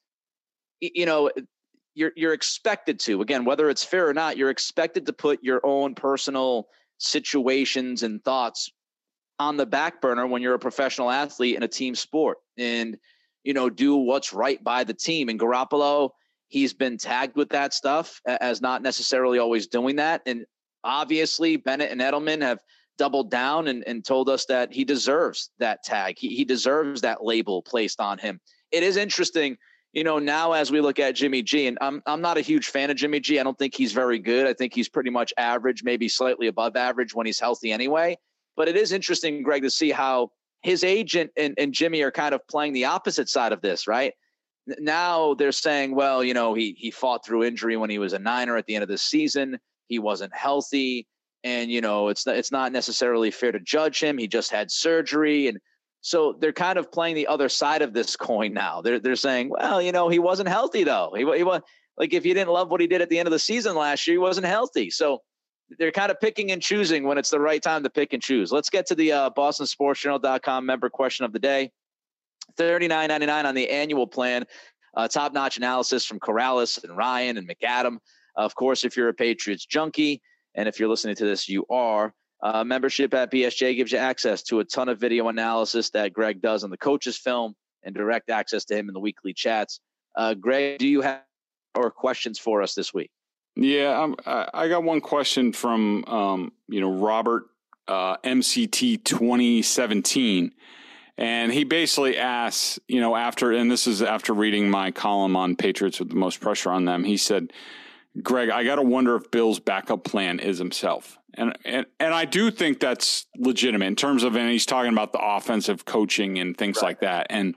You 0.81 1.05
know, 1.05 1.31
you're 1.95 2.11
you're 2.15 2.33
expected 2.33 2.99
to 3.01 3.21
again, 3.21 3.45
whether 3.45 3.69
it's 3.69 3.83
fair 3.83 4.07
or 4.07 4.13
not, 4.13 4.35
you're 4.35 4.49
expected 4.49 5.05
to 5.05 5.13
put 5.13 5.43
your 5.43 5.61
own 5.63 5.95
personal 5.95 6.67
situations 6.97 8.03
and 8.03 8.23
thoughts 8.23 8.71
on 9.39 9.57
the 9.57 9.65
back 9.65 10.01
burner 10.01 10.27
when 10.27 10.41
you're 10.41 10.53
a 10.53 10.59
professional 10.59 11.09
athlete 11.09 11.55
in 11.55 11.63
a 11.63 11.67
team 11.67 11.95
sport 11.95 12.37
and 12.57 12.97
you 13.43 13.53
know 13.53 13.69
do 13.69 13.95
what's 13.95 14.31
right 14.33 14.63
by 14.63 14.83
the 14.83 14.93
team 14.93 15.27
and 15.27 15.39
Garoppolo 15.39 16.11
he's 16.47 16.73
been 16.73 16.97
tagged 16.97 17.35
with 17.35 17.49
that 17.49 17.73
stuff 17.73 18.21
as 18.27 18.61
not 18.61 18.81
necessarily 18.81 19.39
always 19.39 19.67
doing 19.67 19.95
that 19.95 20.21
and 20.25 20.45
obviously 20.83 21.57
Bennett 21.57 21.91
and 21.91 22.01
Edelman 22.01 22.41
have 22.41 22.59
doubled 22.97 23.31
down 23.31 23.67
and, 23.67 23.83
and 23.87 24.05
told 24.05 24.29
us 24.29 24.45
that 24.45 24.71
he 24.71 24.83
deserves 24.83 25.49
that 25.59 25.83
tag. 25.83 26.15
He, 26.17 26.35
he 26.35 26.45
deserves 26.45 27.01
that 27.01 27.23
label 27.23 27.61
placed 27.61 27.99
on 27.99 28.17
him. 28.17 28.39
It 28.71 28.83
is 28.83 28.97
interesting, 28.97 29.57
you 29.93 30.03
know, 30.03 30.19
now 30.19 30.53
as 30.53 30.71
we 30.71 30.81
look 30.81 30.99
at 30.99 31.15
Jimmy 31.15 31.41
G, 31.41 31.67
and 31.67 31.77
I'm, 31.81 32.01
I'm 32.05 32.21
not 32.21 32.37
a 32.37 32.41
huge 32.41 32.67
fan 32.67 32.89
of 32.89 32.97
Jimmy 32.97 33.19
G. 33.19 33.39
I 33.39 33.43
don't 33.43 33.57
think 33.57 33.75
he's 33.75 33.93
very 33.93 34.19
good. 34.19 34.47
I 34.47 34.53
think 34.53 34.73
he's 34.73 34.89
pretty 34.89 35.09
much 35.09 35.33
average, 35.37 35.83
maybe 35.83 36.07
slightly 36.07 36.47
above 36.47 36.75
average 36.75 37.15
when 37.15 37.25
he's 37.25 37.39
healthy 37.39 37.71
anyway. 37.71 38.17
But 38.55 38.67
it 38.67 38.77
is 38.77 38.91
interesting, 38.91 39.41
Greg, 39.41 39.63
to 39.63 39.69
see 39.69 39.91
how 39.91 40.31
his 40.61 40.83
agent 40.83 41.31
and, 41.35 41.53
and 41.57 41.73
Jimmy 41.73 42.01
are 42.03 42.11
kind 42.11 42.33
of 42.33 42.47
playing 42.47 42.73
the 42.73 42.85
opposite 42.85 43.29
side 43.29 43.51
of 43.51 43.61
this, 43.61 43.87
right? 43.87 44.13
Now 44.79 45.33
they're 45.33 45.51
saying, 45.51 45.93
well, 45.93 46.23
you 46.23 46.33
know, 46.33 46.53
he 46.53 46.75
he 46.77 46.89
fought 46.89 47.25
through 47.25 47.43
injury 47.43 47.75
when 47.75 47.89
he 47.89 47.99
was 47.99 48.13
a 48.13 48.19
Niner 48.19 48.55
at 48.55 48.65
the 48.65 48.75
end 48.75 48.83
of 48.83 48.89
the 48.89 48.97
season 48.97 49.59
he 49.87 49.99
wasn't 49.99 50.33
healthy. 50.35 51.07
and 51.43 51.69
you 51.71 51.81
know 51.81 52.07
it's 52.09 52.25
it's 52.27 52.51
not 52.51 52.71
necessarily 52.71 53.31
fair 53.31 53.51
to 53.51 53.59
judge 53.59 54.01
him. 54.01 54.17
He 54.17 54.27
just 54.27 54.51
had 54.51 54.71
surgery, 54.71 55.47
and 55.47 55.59
so 56.01 56.35
they're 56.39 56.53
kind 56.53 56.77
of 56.79 56.91
playing 56.91 57.15
the 57.15 57.27
other 57.27 57.49
side 57.49 57.81
of 57.81 57.93
this 57.93 58.15
coin 58.29 58.53
now. 58.53 58.81
They're 58.81 58.99
they're 58.99 59.15
saying, 59.15 59.49
well, 59.49 59.81
you 59.81 59.91
know, 59.91 60.09
he 60.09 60.19
wasn't 60.19 60.49
healthy 60.49 60.83
though. 60.83 61.11
He 61.15 61.21
he 61.37 61.43
was 61.43 61.61
like 61.97 62.13
if 62.13 62.25
you 62.25 62.33
didn't 62.33 62.51
love 62.53 62.69
what 62.71 62.81
he 62.81 62.87
did 62.87 63.01
at 63.01 63.09
the 63.09 63.19
end 63.19 63.27
of 63.27 63.31
the 63.31 63.39
season 63.39 63.75
last 63.75 64.07
year, 64.07 64.15
he 64.15 64.19
wasn't 64.19 64.47
healthy. 64.47 64.89
So 64.89 65.19
they're 65.79 65.91
kind 65.91 66.11
of 66.11 66.19
picking 66.19 66.51
and 66.51 66.61
choosing 66.61 67.03
when 67.05 67.17
it's 67.17 67.29
the 67.29 67.39
right 67.39 67.61
time 67.61 67.83
to 67.83 67.89
pick 67.89 68.13
and 68.13 68.21
choose. 68.21 68.51
Let's 68.51 68.69
get 68.69 68.85
to 68.87 68.95
the 68.95 69.11
uh, 69.11 69.29
BostonSportsJournal.com 69.31 70.65
member 70.65 70.89
question 70.89 71.25
of 71.25 71.33
the 71.33 71.39
day. 71.39 71.71
Thirty 72.57 72.87
nine 72.87 73.09
ninety 73.09 73.25
nine 73.25 73.45
on 73.45 73.55
the 73.55 73.69
annual 73.69 74.07
plan. 74.07 74.45
Uh, 74.95 75.07
top 75.07 75.33
notch 75.33 75.57
analysis 75.57 76.05
from 76.05 76.19
Corrales 76.19 76.83
and 76.83 76.95
Ryan 76.95 77.37
and 77.37 77.47
McAdam. 77.49 77.97
Of 78.35 78.55
course, 78.55 78.83
if 78.83 78.97
you're 78.97 79.09
a 79.09 79.13
Patriots 79.13 79.65
junkie, 79.65 80.21
and 80.55 80.67
if 80.67 80.79
you're 80.79 80.89
listening 80.89 81.15
to 81.15 81.25
this, 81.25 81.49
you 81.49 81.65
are. 81.69 82.13
Uh, 82.41 82.63
membership 82.63 83.13
at 83.13 83.31
BSJ 83.31 83.75
gives 83.77 83.91
you 83.91 83.97
access 83.97 84.43
to 84.43 84.59
a 84.59 84.65
ton 84.65 84.89
of 84.89 84.99
video 84.99 85.29
analysis 85.29 85.89
that 85.91 86.11
Greg 86.11 86.41
does 86.41 86.63
on 86.63 86.69
the 86.69 86.77
coaches 86.77 87.17
film 87.17 87.55
and 87.83 87.95
direct 87.95 88.29
access 88.29 88.65
to 88.65 88.75
him 88.75 88.89
in 88.89 88.93
the 88.93 88.99
weekly 88.99 89.33
chats. 89.33 89.79
Uh, 90.15 90.33
Greg, 90.33 90.77
do 90.77 90.87
you 90.87 91.01
have 91.01 91.21
or 91.75 91.89
questions 91.91 92.39
for 92.39 92.61
us 92.61 92.73
this 92.73 92.93
week? 92.93 93.09
Yeah, 93.55 94.01
um, 94.01 94.15
I 94.25 94.67
got 94.67 94.83
one 94.83 95.01
question 95.01 95.53
from 95.53 96.05
um, 96.05 96.51
you 96.67 96.81
know 96.81 96.91
Robert 96.91 97.45
uh, 97.87 98.17
MCT 98.17 99.03
2017, 99.03 100.51
and 101.17 101.51
he 101.51 101.63
basically 101.63 102.17
asks, 102.17 102.79
you 102.87 102.99
know, 102.99 103.15
after 103.15 103.51
and 103.51 103.69
this 103.69 103.85
is 103.85 104.01
after 104.01 104.33
reading 104.33 104.69
my 104.69 104.89
column 104.89 105.35
on 105.35 105.55
Patriots 105.55 105.99
with 105.99 106.09
the 106.09 106.15
most 106.15 106.41
pressure 106.41 106.71
on 106.71 106.85
them. 106.85 107.03
He 107.03 107.15
said, 107.17 107.53
Greg, 108.21 108.49
I 108.49 108.63
got 108.63 108.75
to 108.75 108.83
wonder 108.83 109.15
if 109.15 109.31
Bill's 109.31 109.59
backup 109.59 110.03
plan 110.03 110.39
is 110.39 110.59
himself. 110.59 111.17
And, 111.35 111.57
and 111.65 111.87
and 111.99 112.13
I 112.13 112.25
do 112.25 112.51
think 112.51 112.79
that's 112.79 113.25
legitimate 113.35 113.87
in 113.87 113.95
terms 113.95 114.23
of 114.23 114.35
and 114.35 114.51
he's 114.51 114.67
talking 114.67 114.93
about 114.93 115.13
the 115.13 115.19
offensive 115.19 115.83
coaching 115.83 116.37
and 116.37 116.55
things 116.55 116.77
right. 116.77 116.89
like 116.89 116.99
that. 116.99 117.27
And 117.31 117.55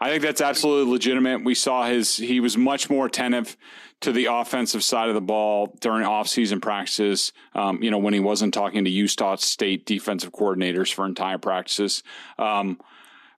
I 0.00 0.08
think 0.08 0.24
that's 0.24 0.40
absolutely 0.40 0.90
legitimate. 0.90 1.44
We 1.44 1.54
saw 1.54 1.86
his 1.86 2.16
he 2.16 2.40
was 2.40 2.56
much 2.56 2.90
more 2.90 3.06
attentive 3.06 3.56
to 4.00 4.10
the 4.10 4.26
offensive 4.26 4.82
side 4.82 5.08
of 5.08 5.14
the 5.14 5.20
ball 5.20 5.76
during 5.80 6.04
offseason 6.04 6.60
practices. 6.60 7.32
Um, 7.54 7.80
you 7.80 7.92
know, 7.92 7.98
when 7.98 8.12
he 8.12 8.18
wasn't 8.18 8.52
talking 8.52 8.84
to 8.84 8.90
Utah 8.90 9.36
State 9.36 9.86
defensive 9.86 10.32
coordinators 10.32 10.92
for 10.92 11.06
entire 11.06 11.38
practices. 11.38 12.02
Um, 12.36 12.80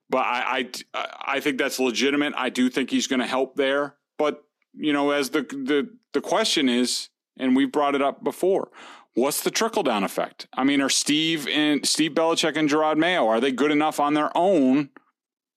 but 0.08 0.24
I, 0.24 0.70
I 0.94 1.06
I 1.26 1.40
think 1.40 1.58
that's 1.58 1.78
legitimate. 1.78 2.32
I 2.34 2.48
do 2.48 2.70
think 2.70 2.90
he's 2.90 3.06
going 3.06 3.20
to 3.20 3.26
help 3.26 3.56
there. 3.56 3.96
But 4.16 4.42
you 4.72 4.94
know, 4.94 5.10
as 5.10 5.28
the 5.28 5.42
the 5.42 5.90
the 6.14 6.20
question 6.20 6.68
is, 6.68 7.10
and 7.36 7.54
we've 7.54 7.70
brought 7.70 7.94
it 7.94 8.00
up 8.00 8.24
before, 8.24 8.70
what's 9.14 9.42
the 9.42 9.50
trickle 9.50 9.82
down 9.82 10.04
effect? 10.04 10.46
I 10.54 10.64
mean, 10.64 10.80
are 10.80 10.88
Steve 10.88 11.46
and 11.48 11.86
Steve 11.86 12.12
Belichick 12.12 12.56
and 12.56 12.68
Jerod 12.68 12.96
Mayo 12.96 13.26
are 13.26 13.40
they 13.40 13.52
good 13.52 13.70
enough 13.70 14.00
on 14.00 14.14
their 14.14 14.30
own? 14.36 14.90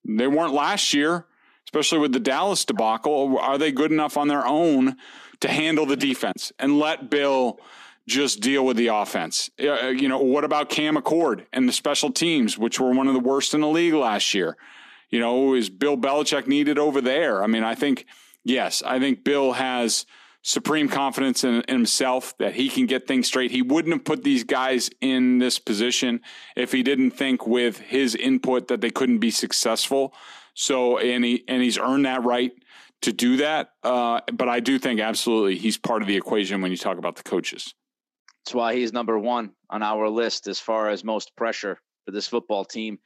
They 0.06 0.28
weren't 0.28 0.54
last 0.54 0.94
year, 0.94 1.26
especially 1.66 2.00
with 2.00 2.14
the 2.14 2.20
Dallas 2.20 2.66
debacle. 2.66 3.38
Are 3.40 3.58
they 3.58 3.72
good 3.72 3.92
enough 3.92 4.18
on 4.18 4.28
their 4.28 4.46
own 4.46 4.98
to 5.42 5.48
handle 5.48 5.86
the 5.86 5.96
defense 5.96 6.52
and 6.60 6.80
let 6.80 7.10
Bill 7.10 7.60
just 8.08 8.40
deal 8.40 8.66
with 8.66 8.78
the 8.78 8.88
offense? 8.88 9.50
Uh, 9.60 9.88
you 9.88 10.08
know, 10.08 10.20
what 10.20 10.44
about 10.44 10.70
Cam 10.70 10.96
Achord 10.96 11.46
and 11.52 11.68
the 11.68 11.74
special 11.74 12.12
teams, 12.12 12.58
which 12.58 12.80
were 12.80 12.92
one 12.92 13.08
of 13.08 13.14
the 13.14 13.20
worst 13.20 13.54
in 13.54 13.62
the 13.62 13.68
league 13.68 13.94
last 13.94 14.34
year? 14.34 14.58
You 15.10 15.20
know, 15.20 15.54
is 15.54 15.70
Bill 15.70 15.98
Belichick 15.98 16.48
needed 16.48 16.80
over 16.80 17.02
there? 17.02 17.44
I 17.44 17.48
mean, 17.48 17.64
I 17.64 17.76
think 17.76 18.06
yes, 18.44 18.82
I 18.86 19.00
think 19.00 19.24
Bill 19.24 19.54
has 19.54 20.06
supreme 20.42 20.88
confidence 20.88 21.44
in, 21.44 21.62
in, 21.68 21.76
himself 21.76 22.34
that 22.40 22.54
he 22.54 22.70
can 22.70 22.86
get 22.86 23.08
things 23.08 23.28
straight. 23.28 23.52
He 23.52 23.62
wouldn't 23.62 23.94
have 23.94 24.06
put 24.06 24.24
these 24.24 24.44
guys 24.44 24.90
in 25.02 25.40
this 25.40 25.60
position 25.60 26.22
if 26.56 26.72
he 26.72 26.84
didn't 26.84 27.12
think 27.12 27.46
with 27.46 27.80
his 27.80 28.16
input 28.16 28.68
that 28.70 28.82
they 28.82 28.90
couldn't 28.90 29.20
be 29.20 29.32
successful. 29.32 30.14
So, 30.54 30.98
and 30.98 31.24
he 31.24 31.44
and 31.48 31.62
he's 31.62 31.78
earned 31.78 32.06
that 32.06 32.24
right 32.24 32.52
to 33.02 33.14
do 33.14 33.38
that. 33.38 33.72
Uh, 33.84 34.22
but 34.34 34.50
I 34.50 34.60
do 34.60 34.80
think 34.80 35.00
absolutely 35.00 35.58
he's 35.58 35.78
part 35.78 36.02
of 36.02 36.08
the 36.08 36.16
equation 36.16 36.62
when 36.62 36.72
you 36.72 36.78
talk 36.78 36.98
about 36.98 37.16
the 37.16 37.24
coaches. 37.24 37.74
That's 38.46 38.56
why 38.56 38.76
he's 38.76 38.94
number 38.94 39.20
one 39.20 39.52
on 39.70 39.84
our 39.84 40.10
list 40.10 40.48
as 40.48 40.60
far 40.60 40.90
as 40.90 41.04
most 41.04 41.36
pressure 41.36 41.80
for 42.06 42.12
this 42.12 42.28
football 42.28 42.64
team. 42.64 42.98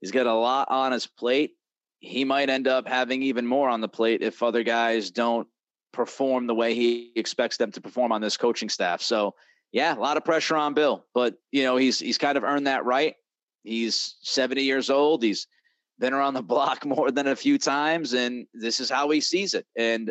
He's 0.00 0.10
got 0.10 0.26
a 0.26 0.34
lot 0.34 0.68
on 0.70 0.92
his 0.92 1.06
plate. 1.06 1.52
He 2.00 2.24
might 2.24 2.50
end 2.50 2.68
up 2.68 2.86
having 2.86 3.22
even 3.22 3.46
more 3.46 3.68
on 3.68 3.80
the 3.80 3.88
plate 3.88 4.22
if 4.22 4.42
other 4.42 4.62
guys 4.62 5.10
don't 5.10 5.48
perform 5.92 6.46
the 6.46 6.54
way 6.54 6.74
he 6.74 7.12
expects 7.16 7.56
them 7.56 7.72
to 7.72 7.80
perform 7.80 8.12
on 8.12 8.20
this 8.20 8.36
coaching 8.36 8.68
staff. 8.68 9.02
So, 9.02 9.34
yeah, 9.72 9.96
a 9.96 10.00
lot 10.00 10.16
of 10.16 10.24
pressure 10.24 10.56
on 10.56 10.74
Bill, 10.74 11.04
but 11.14 11.34
you 11.52 11.62
know 11.62 11.76
he's 11.76 11.98
he's 11.98 12.18
kind 12.18 12.38
of 12.38 12.44
earned 12.44 12.66
that 12.66 12.84
right. 12.84 13.14
He's 13.64 14.16
70 14.22 14.62
years 14.62 14.88
old. 14.88 15.22
He's 15.22 15.46
been 15.98 16.14
around 16.14 16.34
the 16.34 16.42
block 16.54 16.86
more 16.86 17.10
than 17.10 17.26
a 17.26 17.36
few 17.36 17.58
times, 17.58 18.14
and 18.14 18.46
this 18.54 18.80
is 18.80 18.90
how 18.90 19.10
he 19.10 19.20
sees 19.20 19.54
it. 19.54 19.66
And 19.76 20.10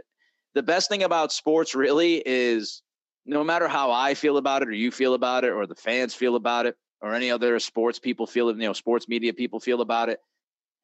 the 0.54 0.64
best 0.64 0.90
thing 0.90 1.04
about 1.04 1.32
sports 1.32 1.76
really 1.76 2.22
is 2.26 2.82
no 3.26 3.44
matter 3.44 3.68
how 3.68 3.92
I 3.92 4.14
feel 4.14 4.38
about 4.38 4.62
it, 4.62 4.70
or 4.70 4.74
you 4.74 4.92
feel 4.92 5.14
about 5.14 5.44
it, 5.44 5.52
or 5.52 5.66
the 5.66 5.76
fans 5.76 6.14
feel 6.14 6.36
about 6.36 6.66
it, 6.66 6.76
or 7.02 7.14
any 7.14 7.32
other 7.32 7.60
sports 7.60 8.00
people 8.00 8.28
feel 8.28 8.50
it, 8.50 8.58
you 8.58 8.64
know, 8.64 8.74
sports 8.74 9.08
media 9.08 9.34
people 9.34 9.60
feel 9.60 9.82
about 9.82 10.10
it 10.10 10.20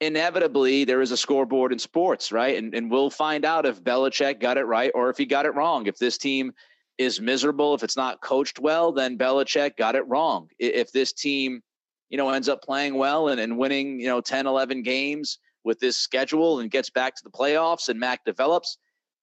inevitably 0.05 0.83
there 0.85 1.01
is 1.01 1.11
a 1.11 1.17
scoreboard 1.17 1.71
in 1.71 1.79
sports, 1.79 2.31
right? 2.31 2.57
And 2.57 2.73
and 2.73 2.89
we'll 2.89 3.09
find 3.09 3.45
out 3.45 3.65
if 3.65 3.83
Belichick 3.83 4.39
got 4.39 4.57
it 4.57 4.65
right 4.65 4.91
or 4.93 5.09
if 5.09 5.17
he 5.17 5.25
got 5.25 5.45
it 5.45 5.55
wrong. 5.55 5.87
If 5.87 5.97
this 5.97 6.17
team 6.17 6.53
is 6.97 7.19
miserable, 7.19 7.73
if 7.73 7.83
it's 7.83 7.97
not 7.97 8.21
coached 8.21 8.59
well, 8.59 8.91
then 8.91 9.17
Belichick 9.17 9.77
got 9.77 9.95
it 9.95 10.07
wrong. 10.07 10.47
If 10.59 10.91
this 10.91 11.13
team, 11.13 11.61
you 12.09 12.17
know, 12.17 12.29
ends 12.29 12.49
up 12.49 12.61
playing 12.61 12.95
well 12.95 13.29
and, 13.29 13.39
and 13.39 13.57
winning, 13.57 13.99
you 13.99 14.07
know, 14.07 14.21
10, 14.21 14.45
11 14.45 14.83
games 14.83 15.39
with 15.63 15.79
this 15.79 15.97
schedule 15.97 16.59
and 16.59 16.69
gets 16.69 16.89
back 16.89 17.15
to 17.15 17.23
the 17.23 17.31
playoffs 17.31 17.89
and 17.89 17.99
Mac 17.99 18.23
develops, 18.25 18.77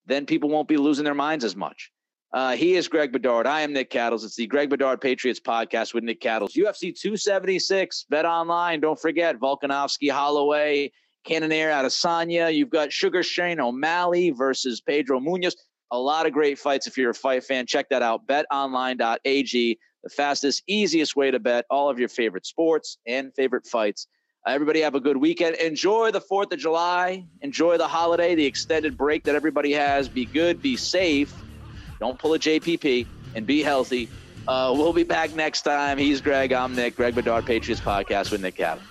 then 0.05 0.25
people 0.25 0.49
won't 0.49 0.67
be 0.67 0.77
losing 0.77 1.05
their 1.05 1.13
minds 1.13 1.45
as 1.45 1.55
much. 1.55 1.91
Uh, 2.33 2.55
he 2.55 2.75
is 2.75 2.87
Greg 2.87 3.11
Bedard. 3.11 3.45
I 3.45 3.61
am 3.61 3.73
Nick 3.73 3.89
Cattles. 3.89 4.23
It's 4.23 4.35
the 4.35 4.47
Greg 4.47 4.69
Bedard 4.69 5.01
Patriots 5.01 5.39
podcast 5.39 5.93
with 5.93 6.05
Nick 6.05 6.21
Cattles. 6.21 6.53
UFC 6.53 6.97
276, 6.97 8.05
bet 8.09 8.25
online. 8.25 8.79
Don't 8.79 8.99
forget 8.99 9.37
Volkanovski, 9.37 10.09
Holloway, 10.09 10.91
Cannonier 11.25 11.69
Adesanya. 11.69 12.53
You've 12.53 12.69
got 12.69 12.93
Sugar 12.93 13.21
Shane 13.21 13.59
O'Malley 13.59 14.29
versus 14.29 14.79
Pedro 14.79 15.19
Munhoz. 15.19 15.55
A 15.91 15.99
lot 15.99 16.25
of 16.25 16.31
great 16.31 16.57
fights 16.57 16.87
if 16.87 16.97
you're 16.97 17.09
a 17.09 17.13
fight 17.13 17.43
fan. 17.43 17.65
Check 17.65 17.89
that 17.89 18.01
out. 18.01 18.25
BetOnline.ag, 18.27 19.79
the 20.03 20.09
fastest, 20.09 20.63
easiest 20.67 21.17
way 21.17 21.31
to 21.31 21.39
bet 21.39 21.65
all 21.69 21.89
of 21.89 21.99
your 21.99 22.07
favorite 22.07 22.45
sports 22.45 22.97
and 23.05 23.33
favorite 23.35 23.67
fights. 23.67 24.07
Uh, 24.47 24.51
everybody 24.51 24.79
have 24.79 24.95
a 24.95 25.01
good 25.01 25.17
weekend. 25.17 25.57
Enjoy 25.57 26.11
the 26.11 26.21
4th 26.21 26.53
of 26.53 26.59
July. 26.59 27.25
Enjoy 27.41 27.77
the 27.77 27.89
holiday, 27.89 28.35
the 28.35 28.45
extended 28.45 28.97
break 28.97 29.25
that 29.25 29.35
everybody 29.35 29.73
has. 29.73 30.07
Be 30.07 30.23
good, 30.23 30.61
be 30.61 30.77
safe. 30.77 31.33
Don't 32.01 32.17
pull 32.17 32.33
a 32.33 32.39
JPP 32.39 33.05
and 33.35 33.45
be 33.45 33.61
healthy. 33.61 34.09
Uh, 34.47 34.73
we'll 34.75 34.91
be 34.91 35.03
back 35.03 35.35
next 35.35 35.61
time. 35.61 35.99
He's 35.99 36.19
Greg. 36.19 36.51
I'm 36.51 36.75
Nick. 36.75 36.95
Greg 36.95 37.13
Bedard, 37.13 37.45
Patriots 37.45 37.79
Podcast 37.79 38.31
with 38.31 38.41
Nick 38.41 38.55
Cattles. 38.55 38.83